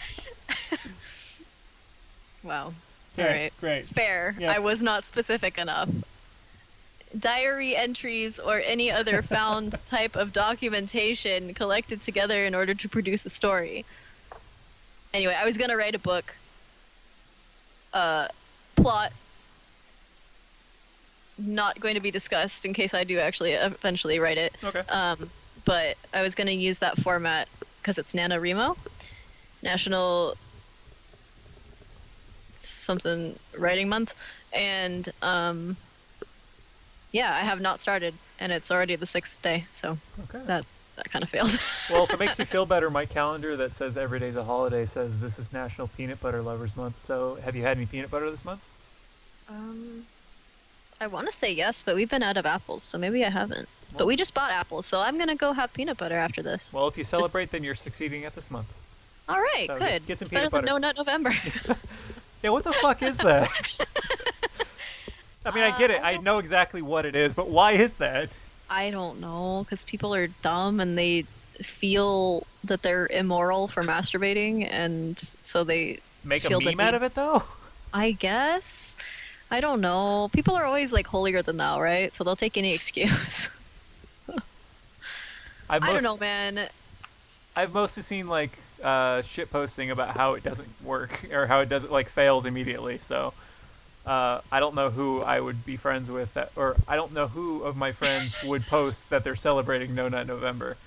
wow. 2.44 2.74
Okay, 3.18 3.28
Alright. 3.28 3.54
great. 3.60 3.86
Fair. 3.86 4.36
Yeah. 4.40 4.52
I 4.52 4.60
was 4.60 4.82
not 4.82 5.04
specific 5.04 5.58
enough. 5.58 5.90
Diary 7.18 7.76
entries 7.76 8.40
or 8.40 8.60
any 8.60 8.92
other 8.92 9.22
found 9.36 9.78
type 9.86 10.16
of 10.16 10.34
documentation 10.34 11.54
collected 11.54 12.02
together 12.02 12.46
in 12.46 12.56
order 12.56 12.74
to 12.74 12.90
produce 12.90 13.26
a 13.26 13.30
story. 13.30 13.86
Anyway, 15.14 15.36
I 15.40 15.46
was 15.46 15.58
gonna 15.58 15.78
write 15.78 15.96
a 15.96 16.00
book. 16.00 16.34
Uh, 17.94 18.28
plot 18.76 19.14
not 21.38 21.80
going 21.80 21.96
to 21.96 22.00
be 22.00 22.12
discussed 22.12 22.66
in 22.66 22.74
case 22.74 22.94
I 22.94 23.04
do 23.04 23.20
actually 23.20 23.54
eventually 23.54 24.20
write 24.20 24.38
it. 24.38 24.56
Okay. 24.64 24.80
Um, 24.90 25.30
but 25.66 25.98
I 26.14 26.22
was 26.22 26.36
going 26.36 26.48
to 26.48 26.54
use 26.54 26.80
that 26.80 26.98
format 26.98 27.48
because 27.82 27.98
it's 27.98 28.14
NaNoWriMo, 28.14 28.78
National 29.62 30.36
something 32.60 33.38
Writing 33.58 33.90
Month, 33.90 34.14
and 34.54 35.12
um, 35.22 35.76
yeah, 37.14 37.34
I 37.34 37.40
have 37.40 37.62
not 37.62 37.80
started, 37.80 38.14
and 38.40 38.52
it's 38.52 38.70
already 38.72 38.98
the 38.98 39.06
sixth 39.06 39.42
day, 39.42 39.64
so 39.72 39.98
Okay. 40.26 40.44
that 40.48 40.66
that 40.98 41.10
kind 41.10 41.24
of 41.24 41.30
failed. 41.30 41.58
Well, 41.90 42.04
if 42.04 42.12
it 42.12 42.20
makes 42.20 42.38
you 42.38 42.46
feel 42.46 42.66
better, 42.66 42.90
my 42.92 43.06
calendar 43.06 43.56
that 43.58 43.76
says 43.76 43.96
every 43.98 44.20
day's 44.20 44.36
a 44.36 44.44
holiday 44.44 44.86
says 44.86 45.12
this 45.22 45.40
is 45.40 45.52
National 45.54 45.88
Peanut 45.88 46.20
Butter 46.22 46.42
Lovers 46.42 46.76
Month. 46.78 47.04
So, 47.06 47.36
have 47.44 47.56
you 47.56 47.64
had 47.64 47.78
any 47.78 47.86
peanut 47.88 48.12
butter 48.12 48.30
this 48.30 48.44
month? 48.46 48.62
um, 49.50 50.06
I 51.02 51.08
want 51.08 51.26
to 51.28 51.32
say 51.34 51.52
yes, 51.54 51.84
but 51.84 51.96
we've 51.96 52.10
been 52.10 52.24
out 52.24 52.38
of 52.38 52.46
apples, 52.46 52.84
so 52.84 52.98
maybe 52.98 53.26
I 53.26 53.30
haven't. 53.30 53.68
But 53.98 54.08
we 54.08 54.16
just 54.16 54.34
bought 54.34 54.52
apples, 54.52 54.86
so 54.86 55.02
I'm 55.02 55.18
gonna 55.18 55.36
go 55.36 55.52
have 55.54 55.74
peanut 55.74 55.98
butter 55.98 56.16
after 56.16 56.42
this. 56.42 56.72
Well, 56.74 56.88
if 56.88 56.98
you 56.98 57.04
celebrate, 57.04 57.52
then 57.52 57.64
you're 57.64 57.76
succeeding 57.76 58.24
at 58.26 58.34
this 58.36 58.50
month. 58.50 58.68
All 59.30 59.40
right, 59.42 59.66
so 59.68 59.78
good. 59.80 59.90
get- 59.90 60.06
get 60.08 60.20
some 60.20 60.26
it's 60.26 60.30
better 60.34 60.50
peanut 60.50 60.66
than 60.66 60.66
No 60.66 60.78
Nut 60.78 60.96
November. 60.98 61.34
Yeah, 62.44 62.50
what 62.50 62.66
the 62.66 62.74
fuck 62.74 63.02
is 63.02 63.16
that? 63.18 63.50
I 65.46 65.52
mean, 65.52 65.64
I 65.64 65.78
get 65.78 65.92
Uh, 65.92 65.96
it. 65.96 66.02
I 66.04 66.14
I 66.14 66.18
know 66.18 66.40
exactly 66.40 66.82
what 66.82 67.06
it 67.06 67.16
is, 67.16 67.34
but 67.34 67.50
why 67.50 67.74
is 67.74 67.92
that? 67.94 68.30
I 68.70 68.92
don't 68.92 69.20
know, 69.20 69.64
because 69.64 69.84
people 69.84 70.16
are 70.16 70.28
dumb 70.28 70.80
and 70.80 70.98
they 70.98 71.26
feel 71.62 72.46
that 72.64 72.82
they're 72.82 73.08
immoral 73.08 73.68
for 73.68 73.84
masturbating, 73.84 74.68
and 74.70 75.20
so 75.20 75.64
they. 75.64 76.00
Make 76.24 76.50
a 76.50 76.60
meme 76.60 76.80
out 76.80 76.94
of 76.94 77.04
it, 77.04 77.16
though? 77.16 77.44
I 77.94 78.12
guess. 78.12 78.96
I 79.52 79.60
don't 79.60 79.82
know. 79.82 80.30
People 80.34 80.56
are 80.56 80.64
always 80.64 80.92
like 80.92 81.06
holier 81.06 81.42
than 81.44 81.58
thou, 81.58 81.80
right? 81.80 82.14
So 82.16 82.24
they'll 82.24 82.36
take 82.36 82.58
any 82.58 82.74
excuse. 82.74 83.50
I've 85.70 85.84
I 85.84 85.94
don't 85.94 86.04
know, 86.04 86.18
man. 86.18 86.70
I've 87.56 87.74
mostly 87.74 88.02
seen 88.04 88.28
like 88.28 88.58
uh, 88.82 89.22
shit 89.22 89.52
posting 89.52 89.92
about 89.92 90.18
how 90.18 90.34
it 90.34 90.44
doesn't 90.44 90.70
work 90.84 91.26
or 91.32 91.46
how 91.46 91.60
it 91.60 91.70
doesn't 91.70 91.92
like 91.92 92.10
fails 92.10 92.46
immediately. 92.46 93.00
So 93.06 93.34
uh, 94.06 94.42
I 94.52 94.60
don't 94.60 94.76
know 94.76 94.90
who 94.90 95.22
I 95.22 95.40
would 95.40 95.66
be 95.66 95.78
friends 95.78 96.10
with, 96.10 96.34
that, 96.34 96.52
or 96.56 96.76
I 96.88 96.96
don't 96.96 97.14
know 97.14 97.28
who 97.28 97.64
of 97.64 97.78
my 97.78 97.92
friends 97.92 98.36
would 98.46 98.64
post 98.64 99.10
that 99.10 99.24
they're 99.24 99.36
celebrating 99.36 99.96
No 99.96 100.10
Nut 100.10 100.28
November. 100.28 100.78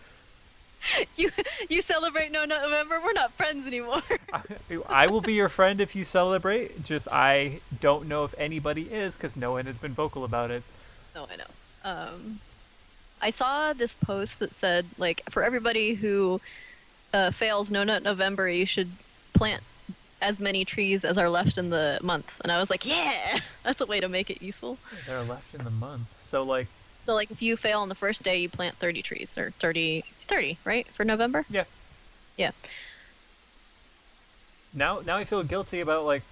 You 1.16 1.30
you 1.68 1.82
celebrate 1.82 2.30
No 2.30 2.44
Nut 2.44 2.62
November? 2.62 3.00
We're 3.02 3.12
not 3.14 3.32
friends 3.32 3.66
anymore. 3.66 4.02
I, 4.32 4.42
I 4.88 5.06
will 5.08 5.22
be 5.22 5.32
your 5.32 5.48
friend 5.48 5.80
if 5.80 5.96
you 5.96 6.04
celebrate. 6.04 6.84
Just 6.84 7.08
I 7.10 7.60
don't 7.80 8.06
know 8.06 8.22
if 8.24 8.34
anybody 8.38 8.82
is 8.82 9.14
because 9.14 9.34
no 9.34 9.52
one 9.52 9.66
has 9.66 9.76
been 9.78 9.94
vocal 9.94 10.22
about 10.22 10.52
it. 10.52 10.62
no, 11.14 11.26
I 11.28 11.36
know. 11.36 11.44
Um, 11.82 12.40
I 13.20 13.30
saw 13.30 13.72
this 13.72 13.96
post 13.96 14.38
that 14.40 14.54
said 14.54 14.86
like 14.96 15.22
for 15.30 15.42
everybody 15.42 15.94
who 15.94 16.40
uh, 17.12 17.30
fails 17.32 17.70
No 17.70 17.82
Nut 17.82 18.04
November, 18.04 18.48
you 18.48 18.66
should 18.66 18.90
plant 19.32 19.62
as 20.20 20.40
many 20.40 20.64
trees 20.64 21.04
as 21.04 21.18
are 21.18 21.28
left 21.28 21.58
in 21.58 21.70
the 21.70 21.98
month. 22.02 22.40
And 22.42 22.50
I 22.50 22.58
was 22.58 22.70
like, 22.70 22.86
yeah, 22.86 23.12
that's 23.62 23.80
a 23.80 23.86
way 23.86 24.00
to 24.00 24.08
make 24.08 24.30
it 24.30 24.42
useful. 24.42 24.78
They're 25.06 25.22
left 25.22 25.54
in 25.54 25.64
the 25.64 25.70
month, 25.70 26.06
so 26.30 26.42
like 26.42 26.66
So 27.00 27.14
like 27.14 27.30
if 27.30 27.42
you 27.42 27.56
fail 27.56 27.80
on 27.80 27.88
the 27.88 27.94
first 27.94 28.22
day, 28.22 28.38
you 28.38 28.48
plant 28.48 28.76
30 28.76 29.02
trees 29.02 29.36
or 29.38 29.50
30 29.58 30.04
it's 30.10 30.24
30, 30.24 30.58
right? 30.64 30.86
For 30.88 31.04
November? 31.04 31.44
yeah. 31.50 31.64
Yeah. 32.36 32.50
Now 34.74 35.00
now 35.06 35.16
I 35.16 35.24
feel 35.24 35.42
guilty 35.42 35.80
about 35.80 36.04
like 36.04 36.22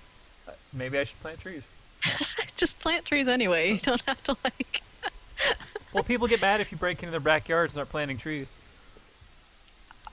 uh, 0.47 0.53
maybe 0.73 0.99
I 0.99 1.05
should 1.05 1.21
plant 1.21 1.41
trees. 1.41 1.63
Just 2.57 2.79
plant 2.81 3.07
trees 3.07 3.29
anyway. 3.29 3.73
You 3.73 3.79
don't 3.79 4.03
have 4.03 4.23
to 4.25 4.37
like 4.45 4.83
Well, 5.95 6.03
people 6.05 6.27
get 6.27 6.41
mad 6.41 6.61
if 6.61 6.73
you 6.73 6.79
break 6.79 7.03
into 7.03 7.13
their 7.13 7.21
backyards 7.21 7.71
and 7.71 7.77
start 7.77 7.89
planting 7.89 8.19
trees. 8.19 8.49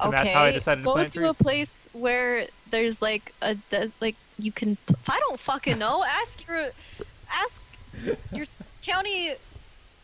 And 0.02 0.14
okay. 0.14 0.24
that's 0.24 0.34
how 0.34 0.44
I 0.44 0.52
decided 0.52 0.82
to 0.82 0.86
Go 0.86 0.94
plant 0.94 1.10
to 1.10 1.20
trees. 1.20 1.30
a 1.30 1.34
place 1.36 1.90
where 1.94 2.48
there's 2.72 3.02
like 3.02 3.34
a 3.42 3.56
there's, 3.70 3.92
like 4.02 4.16
you 4.40 4.52
can 4.52 4.76
I 5.08 5.20
don't 5.20 5.40
fucking 5.40 5.78
know, 5.78 6.04
ask 6.08 6.46
your 6.48 6.70
ask 7.32 7.62
your 8.34 8.46
county 8.84 9.34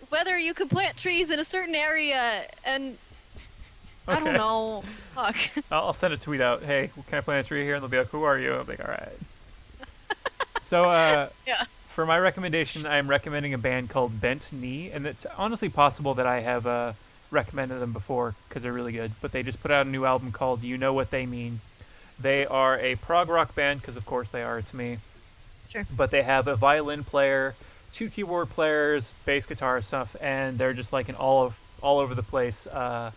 whether 0.09 0.37
you 0.37 0.53
can 0.53 0.69
plant 0.69 0.95
trees 0.97 1.31
in 1.31 1.39
a 1.39 1.43
certain 1.43 1.75
area 1.75 2.45
and 2.65 2.97
I 4.07 4.19
don't 4.19 4.33
know. 4.33 4.83
Fuck. 5.15 5.35
I'll, 5.71 5.87
I'll 5.87 5.93
send 5.93 6.13
a 6.13 6.17
tweet 6.17 6.39
out. 6.39 6.63
Hey, 6.63 6.91
can 7.09 7.17
I 7.17 7.21
plant 7.21 7.45
a 7.45 7.47
tree 7.49 7.63
here? 7.63 7.75
And 7.75 7.81
they'll 7.83 7.89
be 7.89 7.97
like, 7.97 8.07
"Who 8.09 8.23
are 8.23 8.37
you?" 8.39 8.53
I'm 8.53 8.65
like, 8.67 8.79
"All 8.79 8.87
right." 8.89 9.17
so, 10.63 10.85
uh, 10.85 11.27
Yeah. 11.45 11.63
for 11.89 12.05
my 12.05 12.17
recommendation, 12.17 12.85
I'm 12.85 13.09
recommending 13.09 13.53
a 13.53 13.57
band 13.57 13.89
called 13.89 14.21
Bent 14.21 14.45
Knee, 14.53 14.91
and 14.91 15.05
it's 15.05 15.25
honestly 15.37 15.67
possible 15.67 16.13
that 16.13 16.25
I 16.27 16.39
have 16.39 16.65
uh, 16.65 16.93
recommended 17.31 17.79
them 17.79 17.93
before 17.93 18.35
because 18.47 18.63
they're 18.63 18.73
really 18.73 18.91
good. 18.93 19.11
But 19.21 19.31
they 19.31 19.43
just 19.43 19.61
put 19.61 19.71
out 19.71 19.85
a 19.85 19.89
new 19.89 20.05
album 20.05 20.31
called 20.31 20.63
"You 20.63 20.77
Know 20.77 20.93
What 20.93 21.11
They 21.11 21.25
Mean." 21.25 21.59
They 22.19 22.45
are 22.45 22.79
a 22.79 22.95
prog 22.95 23.29
rock 23.29 23.53
band 23.53 23.81
because, 23.81 23.95
of 23.95 24.05
course, 24.05 24.29
they 24.29 24.41
are. 24.43 24.57
It's 24.57 24.73
me. 24.73 24.97
Sure. 25.69 25.85
But 25.95 26.09
they 26.11 26.23
have 26.23 26.47
a 26.47 26.55
violin 26.55 27.03
player, 27.03 27.55
two 27.93 28.09
keyboard 28.09 28.49
players, 28.49 29.13
bass 29.25 29.45
guitar 29.45 29.81
stuff, 29.81 30.15
and 30.19 30.57
they're 30.57 30.73
just 30.73 30.91
like 30.91 31.09
an 31.09 31.15
all 31.15 31.43
of 31.43 31.59
all 31.81 31.99
over 31.99 32.15
the 32.15 32.23
place. 32.23 32.65
Uh, 32.67 33.11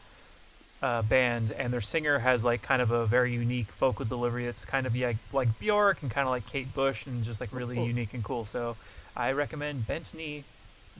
uh, 0.82 1.02
band, 1.02 1.52
and 1.52 1.72
their 1.72 1.82
singer 1.82 2.18
has 2.18 2.42
like 2.42 2.62
kind 2.62 2.80
of 2.80 2.90
a 2.90 3.04
very 3.04 3.32
unique 3.32 3.66
vocal 3.72 4.04
delivery. 4.06 4.46
That's 4.46 4.64
kind 4.64 4.86
of 4.86 4.96
yeah, 4.96 5.12
like 5.32 5.58
Bjork 5.58 6.00
and 6.02 6.10
kind 6.10 6.26
of 6.26 6.30
like 6.30 6.46
Kate 6.46 6.72
Bush, 6.74 7.06
and 7.06 7.22
just 7.22 7.38
like 7.40 7.52
really 7.52 7.76
Cool. 7.76 7.86
unique 7.86 8.14
and 8.14 8.24
cool. 8.24 8.46
So 8.46 8.76
I 9.14 9.32
recommend 9.32 9.86
Bent 9.86 10.12
Knee. 10.14 10.44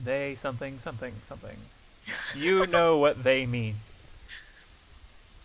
They 0.03 0.35
something 0.35 0.79
something 0.79 1.13
something. 1.27 1.57
You 2.35 2.65
know 2.67 2.97
what 2.97 3.23
they 3.23 3.45
mean. 3.45 3.75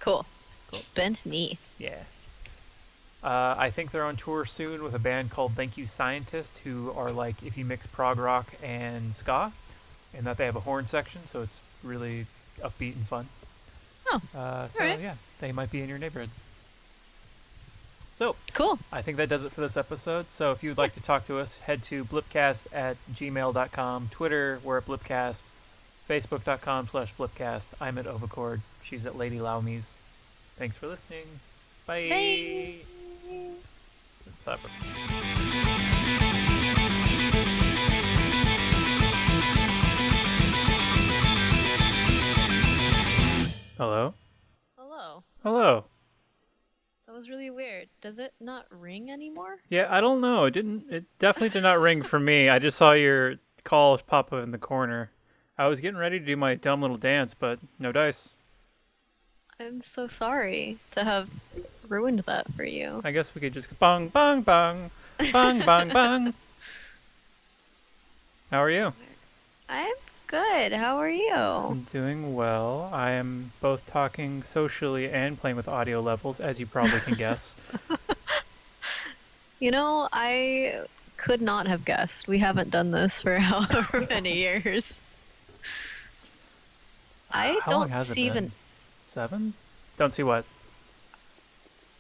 Cool. 0.01 0.25
Cool. 0.71 0.81
Bent 0.95 1.25
knee. 1.27 1.59
Yeah. 1.79 1.99
Uh, 3.23 3.55
I 3.59 3.71
think 3.71 3.91
they're 3.91 4.05
on 4.05 4.17
tour 4.17 4.45
soon 4.47 4.83
with 4.83 4.95
a 4.95 4.99
band 4.99 5.31
called 5.31 5.53
Thank 5.53 5.77
You 5.77 5.87
Scientist, 5.87 6.59
who 6.65 6.93
are 6.97 7.11
like 7.11 7.43
if 7.43 7.59
you 7.59 7.65
mix 7.65 7.87
prog 7.87 8.19
rock 8.19 8.53
and 8.63 9.15
ska, 9.15 9.53
and 10.15 10.25
that 10.27 10.37
they 10.37 10.45
have 10.45 10.55
a 10.57 10.61
horn 10.61 10.87
section, 10.87 11.27
so 11.27 11.43
it's 11.43 11.61
really 11.83 12.27
upbeat 12.63 12.95
and 12.95 13.07
fun. 13.07 13.29
Oh, 14.09 14.21
Uh, 14.35 14.69
so 14.69 14.81
alright. 14.81 15.01
yeah, 15.01 15.15
they 15.41 15.51
might 15.51 15.71
be 15.73 15.81
in 15.83 15.89
your 15.89 15.99
neighborhood. 15.99 16.31
So 18.17 18.37
Cool. 18.55 18.79
I 18.93 19.03
think 19.03 19.17
that 19.19 19.29
does 19.29 19.43
it 19.43 19.53
for 19.53 19.61
this 19.61 19.77
episode. 19.77 20.27
So 20.33 20.53
if 20.53 20.63
you'd 20.63 20.79
like 20.79 20.95
to 20.95 21.01
talk 21.01 21.27
to 21.27 21.39
us, 21.39 21.59
head 21.59 21.83
to 21.85 22.05
blipcast 22.05 22.67
at 22.73 22.97
gmail.com. 23.13 24.09
Twitter, 24.11 24.61
we're 24.63 24.79
at 24.79 24.87
blipcast. 24.87 25.39
Facebook.com 26.09 26.89
slash 26.89 27.15
blipcast. 27.15 27.67
I'm 27.81 27.99
at 27.99 28.07
Ovacord. 28.07 28.61
She's 28.83 29.05
at 29.07 29.17
Lady 29.17 29.39
Laumies. 29.39 29.85
Thanks 30.57 30.77
for 30.77 30.87
listening. 30.87 31.27
Bye. 31.87 32.09
Bye. 32.09 32.75
Clap. 34.45 34.61
Hello? 43.77 44.15
Hello. 44.79 45.25
Hello. 45.43 45.85
That 47.07 47.15
was 47.15 47.29
really 47.29 47.51
weird. 47.51 47.89
Does 48.01 48.19
it 48.19 48.33
not 48.41 48.67
ring 48.71 49.11
anymore? 49.11 49.59
Yeah, 49.69 49.89
I 49.91 50.01
don't 50.01 50.21
know. 50.21 50.45
It 50.45 50.53
didn't. 50.53 50.85
It 50.91 51.05
definitely 51.19 51.51
did 51.51 51.63
not 51.63 51.81
ring 51.81 52.03
for 52.03 52.19
me. 52.19 52.49
I 52.49 52.59
just 52.59 52.79
saw 52.79 52.93
your 52.93 53.35
call 53.65 53.99
pop 53.99 54.33
up 54.33 54.43
in 54.43 54.51
the 54.51 54.59
corner. 54.59 55.11
I 55.59 55.67
was 55.67 55.81
getting 55.81 55.99
ready 55.99 56.19
to 56.19 56.25
do 56.25 56.37
my 56.37 56.55
dumb 56.55 56.83
little 56.83 56.97
dance, 56.97 57.35
but 57.35 57.59
no 57.79 57.93
dice. 57.93 58.29
I'm 59.59 59.81
so 59.81 60.07
sorry 60.07 60.79
to 60.93 61.03
have 61.03 61.29
ruined 61.89 62.21
that 62.21 62.53
for 62.55 62.65
you. 62.65 63.01
I 63.05 63.11
guess 63.11 63.35
we 63.35 63.41
could 63.41 63.55
just 63.55 63.77
bang, 63.79 64.09
bang, 64.09 64.43
bang, 64.43 64.91
bang, 65.33 65.65
bang, 65.65 65.89
bang. 65.89 66.35
How 68.51 68.63
are 68.63 68.71
you? 68.71 68.93
I'm 69.69 69.95
good. 70.27 70.73
How 70.73 70.99
are 70.99 71.11
you? 71.11 71.35
I'm 71.35 71.87
doing 71.93 72.35
well. 72.35 72.91
I 72.93 73.13
am 73.13 73.53
both 73.61 73.91
talking 73.91 74.43
socially 74.43 75.11
and 75.11 75.41
playing 75.41 75.57
with 75.57 75.69
audio 75.69 76.01
levels, 76.01 76.39
as 76.39 76.61
you 76.61 76.67
probably 76.67 77.01
can 77.01 77.15
guess. 77.15 77.55
You 79.59 79.71
know, 79.71 80.09
I 80.13 80.83
could 81.17 81.41
not 81.41 81.67
have 81.67 81.85
guessed. 81.85 82.29
We 82.29 82.39
haven't 82.39 82.71
done 82.71 82.91
this 82.91 83.23
for 83.23 83.39
however 83.39 84.07
many 84.09 84.37
years. 84.37 84.99
I 87.37 87.61
How 87.63 87.71
don't 87.85 88.03
see 88.03 88.27
even 88.27 88.53
Seven? 89.13 89.55
Don't 89.99 90.13
see 90.13 90.23
what. 90.23 90.45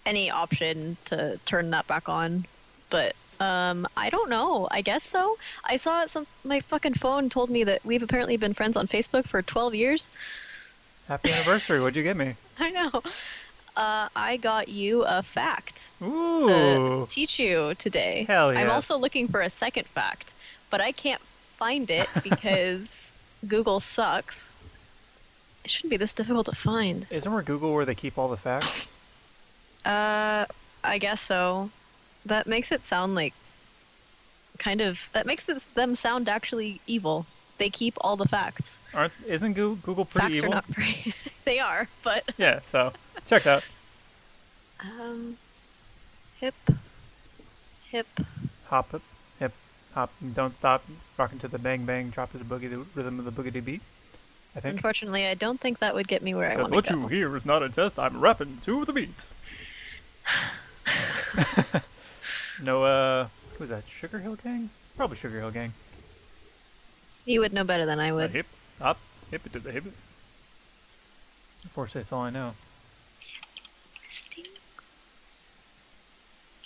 any 0.05 0.31
option 0.31 0.97
to 1.07 1.39
turn 1.47 1.71
that 1.71 1.87
back 1.87 2.09
on, 2.09 2.47
but 2.91 3.15
um, 3.41 3.87
I 3.97 4.11
don't 4.11 4.31
know. 4.31 4.69
I 4.71 4.81
guess 4.83 5.05
so. 5.05 5.37
I 5.65 5.77
saw 5.77 6.07
some 6.07 6.27
my 6.45 6.61
fucking 6.61 6.95
phone 6.95 7.29
told 7.29 7.51
me 7.51 7.65
that 7.65 7.85
we've 7.85 8.03
apparently 8.03 8.37
been 8.37 8.55
friends 8.55 8.77
on 8.77 8.87
Facebook 8.87 9.27
for 9.27 9.43
12 9.43 9.75
years. 9.75 10.11
Happy 11.09 11.33
anniversary. 11.33 11.81
What'd 11.81 11.97
you 11.97 12.03
get 12.03 12.17
me? 12.17 12.35
I 12.59 12.71
know. 12.71 13.03
Uh, 13.77 14.09
I 14.17 14.39
got 14.39 14.69
you 14.69 15.05
a 15.05 15.23
fact 15.23 15.91
to 16.01 17.05
teach 17.09 17.39
you 17.39 17.75
today. 17.75 18.25
Hell 18.27 18.53
yeah. 18.53 18.61
I'm 18.61 18.71
also 18.71 18.99
looking 18.99 19.29
for 19.29 19.41
a 19.43 19.51
second 19.51 19.87
fact, 19.87 20.33
but 20.71 20.81
I 20.81 20.93
can't 20.93 21.21
find 21.59 21.91
it 21.91 22.09
because 22.23 23.13
Google 23.47 23.81
sucks. 23.81 24.56
It 25.66 25.70
shouldn't 25.70 25.90
be 25.90 25.97
this 25.97 26.14
difficult 26.14 26.47
to 26.47 26.55
find. 26.55 27.09
Isn't 27.10 27.32
where 27.32 27.43
Google 27.43 27.74
where 27.74 27.84
they 27.84 27.97
keep 27.97 28.18
all 28.18 28.28
the 28.28 28.36
facts? 28.36 28.86
Uh, 29.84 30.47
I 30.84 30.98
guess 30.98 31.20
so. 31.20 31.70
That 32.26 32.47
makes 32.47 32.70
it 32.70 32.84
sound 32.84 33.16
like 33.16 33.34
kind 34.59 34.80
of 34.80 35.01
that 35.12 35.26
makes 35.26 35.48
it, 35.48 35.60
them 35.74 35.97
sound 35.97 36.28
actually 36.28 36.80
evil. 36.86 37.26
They 37.59 37.68
keep 37.68 37.94
all 38.01 38.14
the 38.14 38.26
facts. 38.28 38.78
Aren't 38.94 39.12
isn't 39.26 39.55
Goo- 39.55 39.74
Google 39.82 40.05
pretty 40.05 40.26
facts 40.26 40.36
evil? 40.36 40.52
are 40.52 40.55
not 40.55 40.66
free. 40.66 41.12
they 41.44 41.59
are, 41.59 41.88
but 42.05 42.22
Yeah, 42.38 42.60
so 42.70 42.93
check 43.26 43.43
that. 43.43 43.64
um, 44.80 45.36
hip, 46.40 46.55
hip. 47.90 48.06
Hop 48.66 49.01
hip, 49.40 49.52
hop, 49.94 50.12
don't 50.32 50.55
stop, 50.55 50.84
rocking 51.18 51.40
to 51.40 51.48
the 51.48 51.59
bang 51.59 51.84
bang, 51.84 52.10
drop 52.10 52.30
to 52.30 52.38
the 52.38 52.44
boogie, 52.44 52.70
the 52.70 52.78
rhythm 52.94 53.18
of 53.18 53.24
the 53.24 53.32
boogity 53.32 53.64
beat. 53.64 53.80
I 54.57 54.61
think. 54.61 54.77
Unfortunately, 54.77 55.27
I 55.27 55.35
don't 55.35 55.61
think 55.61 55.81
that 55.81 55.95
would 55.95 56.09
get 56.09 56.23
me 56.23 56.35
where 56.35 56.47
I 56.47 56.55
Because 56.55 56.62
want 56.70 56.74
what 56.74 56.87
to 56.87 56.95
go. 56.95 57.01
you 57.01 57.07
hear 57.09 57.37
is 57.37 57.45
not 57.45 57.62
a 57.62 57.69
test. 57.69 57.99
I'm 57.99 58.20
rapping 58.20 58.59
to 58.65 58.85
the 58.87 58.93
beat. 58.93 59.27
no, 62.62 62.85
uh, 62.85 63.28
who's 63.59 63.69
that? 63.69 63.85
Sugar 63.89 64.19
Hill 64.20 64.37
Gang? 64.37 64.70
Probably 64.97 65.16
Sugar 65.19 65.41
Hill 65.41 65.51
Gang. 65.51 65.74
You 67.27 67.41
would 67.41 67.53
know 67.53 67.65
better 67.65 67.85
than 67.85 68.01
I 68.01 68.11
Uh, 68.11 68.15
would. 68.15 68.31
hip, 68.31 68.47
hop, 68.81 68.99
hip 69.31 69.45
it 69.45 69.53
to 69.53 69.59
the 69.59 69.73
hip. 69.73 69.85
Unfortunately, 71.65 72.01
that's 72.03 72.12
all 72.12 72.23
I 72.23 72.31
know. 72.31 72.55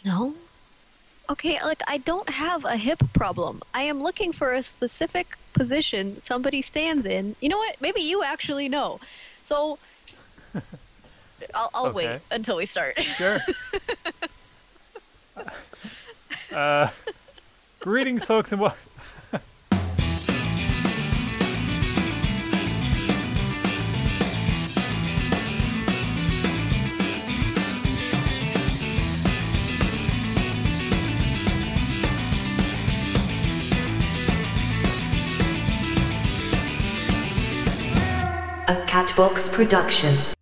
No. 0.04 0.34
Okay, 1.30 1.62
like 1.62 1.80
I 1.86 1.98
don't 1.98 2.28
have 2.28 2.64
a 2.64 2.76
hip 2.76 3.00
problem. 3.12 3.62
I 3.72 3.82
am 3.82 4.02
looking 4.02 4.32
for 4.32 4.52
a 4.52 4.64
specific 4.64 5.36
position 5.52 6.18
somebody 6.18 6.60
stands 6.60 7.06
in. 7.06 7.36
You 7.40 7.50
know 7.50 7.56
what? 7.56 7.80
Maybe 7.80 8.00
you 8.00 8.24
actually 8.24 8.68
know. 8.68 8.98
So 9.44 9.78
I'll, 11.54 11.70
I'll 11.72 11.92
wait 11.92 12.20
until 12.32 12.56
we 12.56 12.66
start. 12.66 13.00
Sure. 13.00 13.38
uh, 16.52 16.88
greetings, 17.78 18.24
folks, 18.24 18.50
and 18.50 18.60
what? 18.60 18.76
Catbox 39.00 39.50
production. 39.50 40.39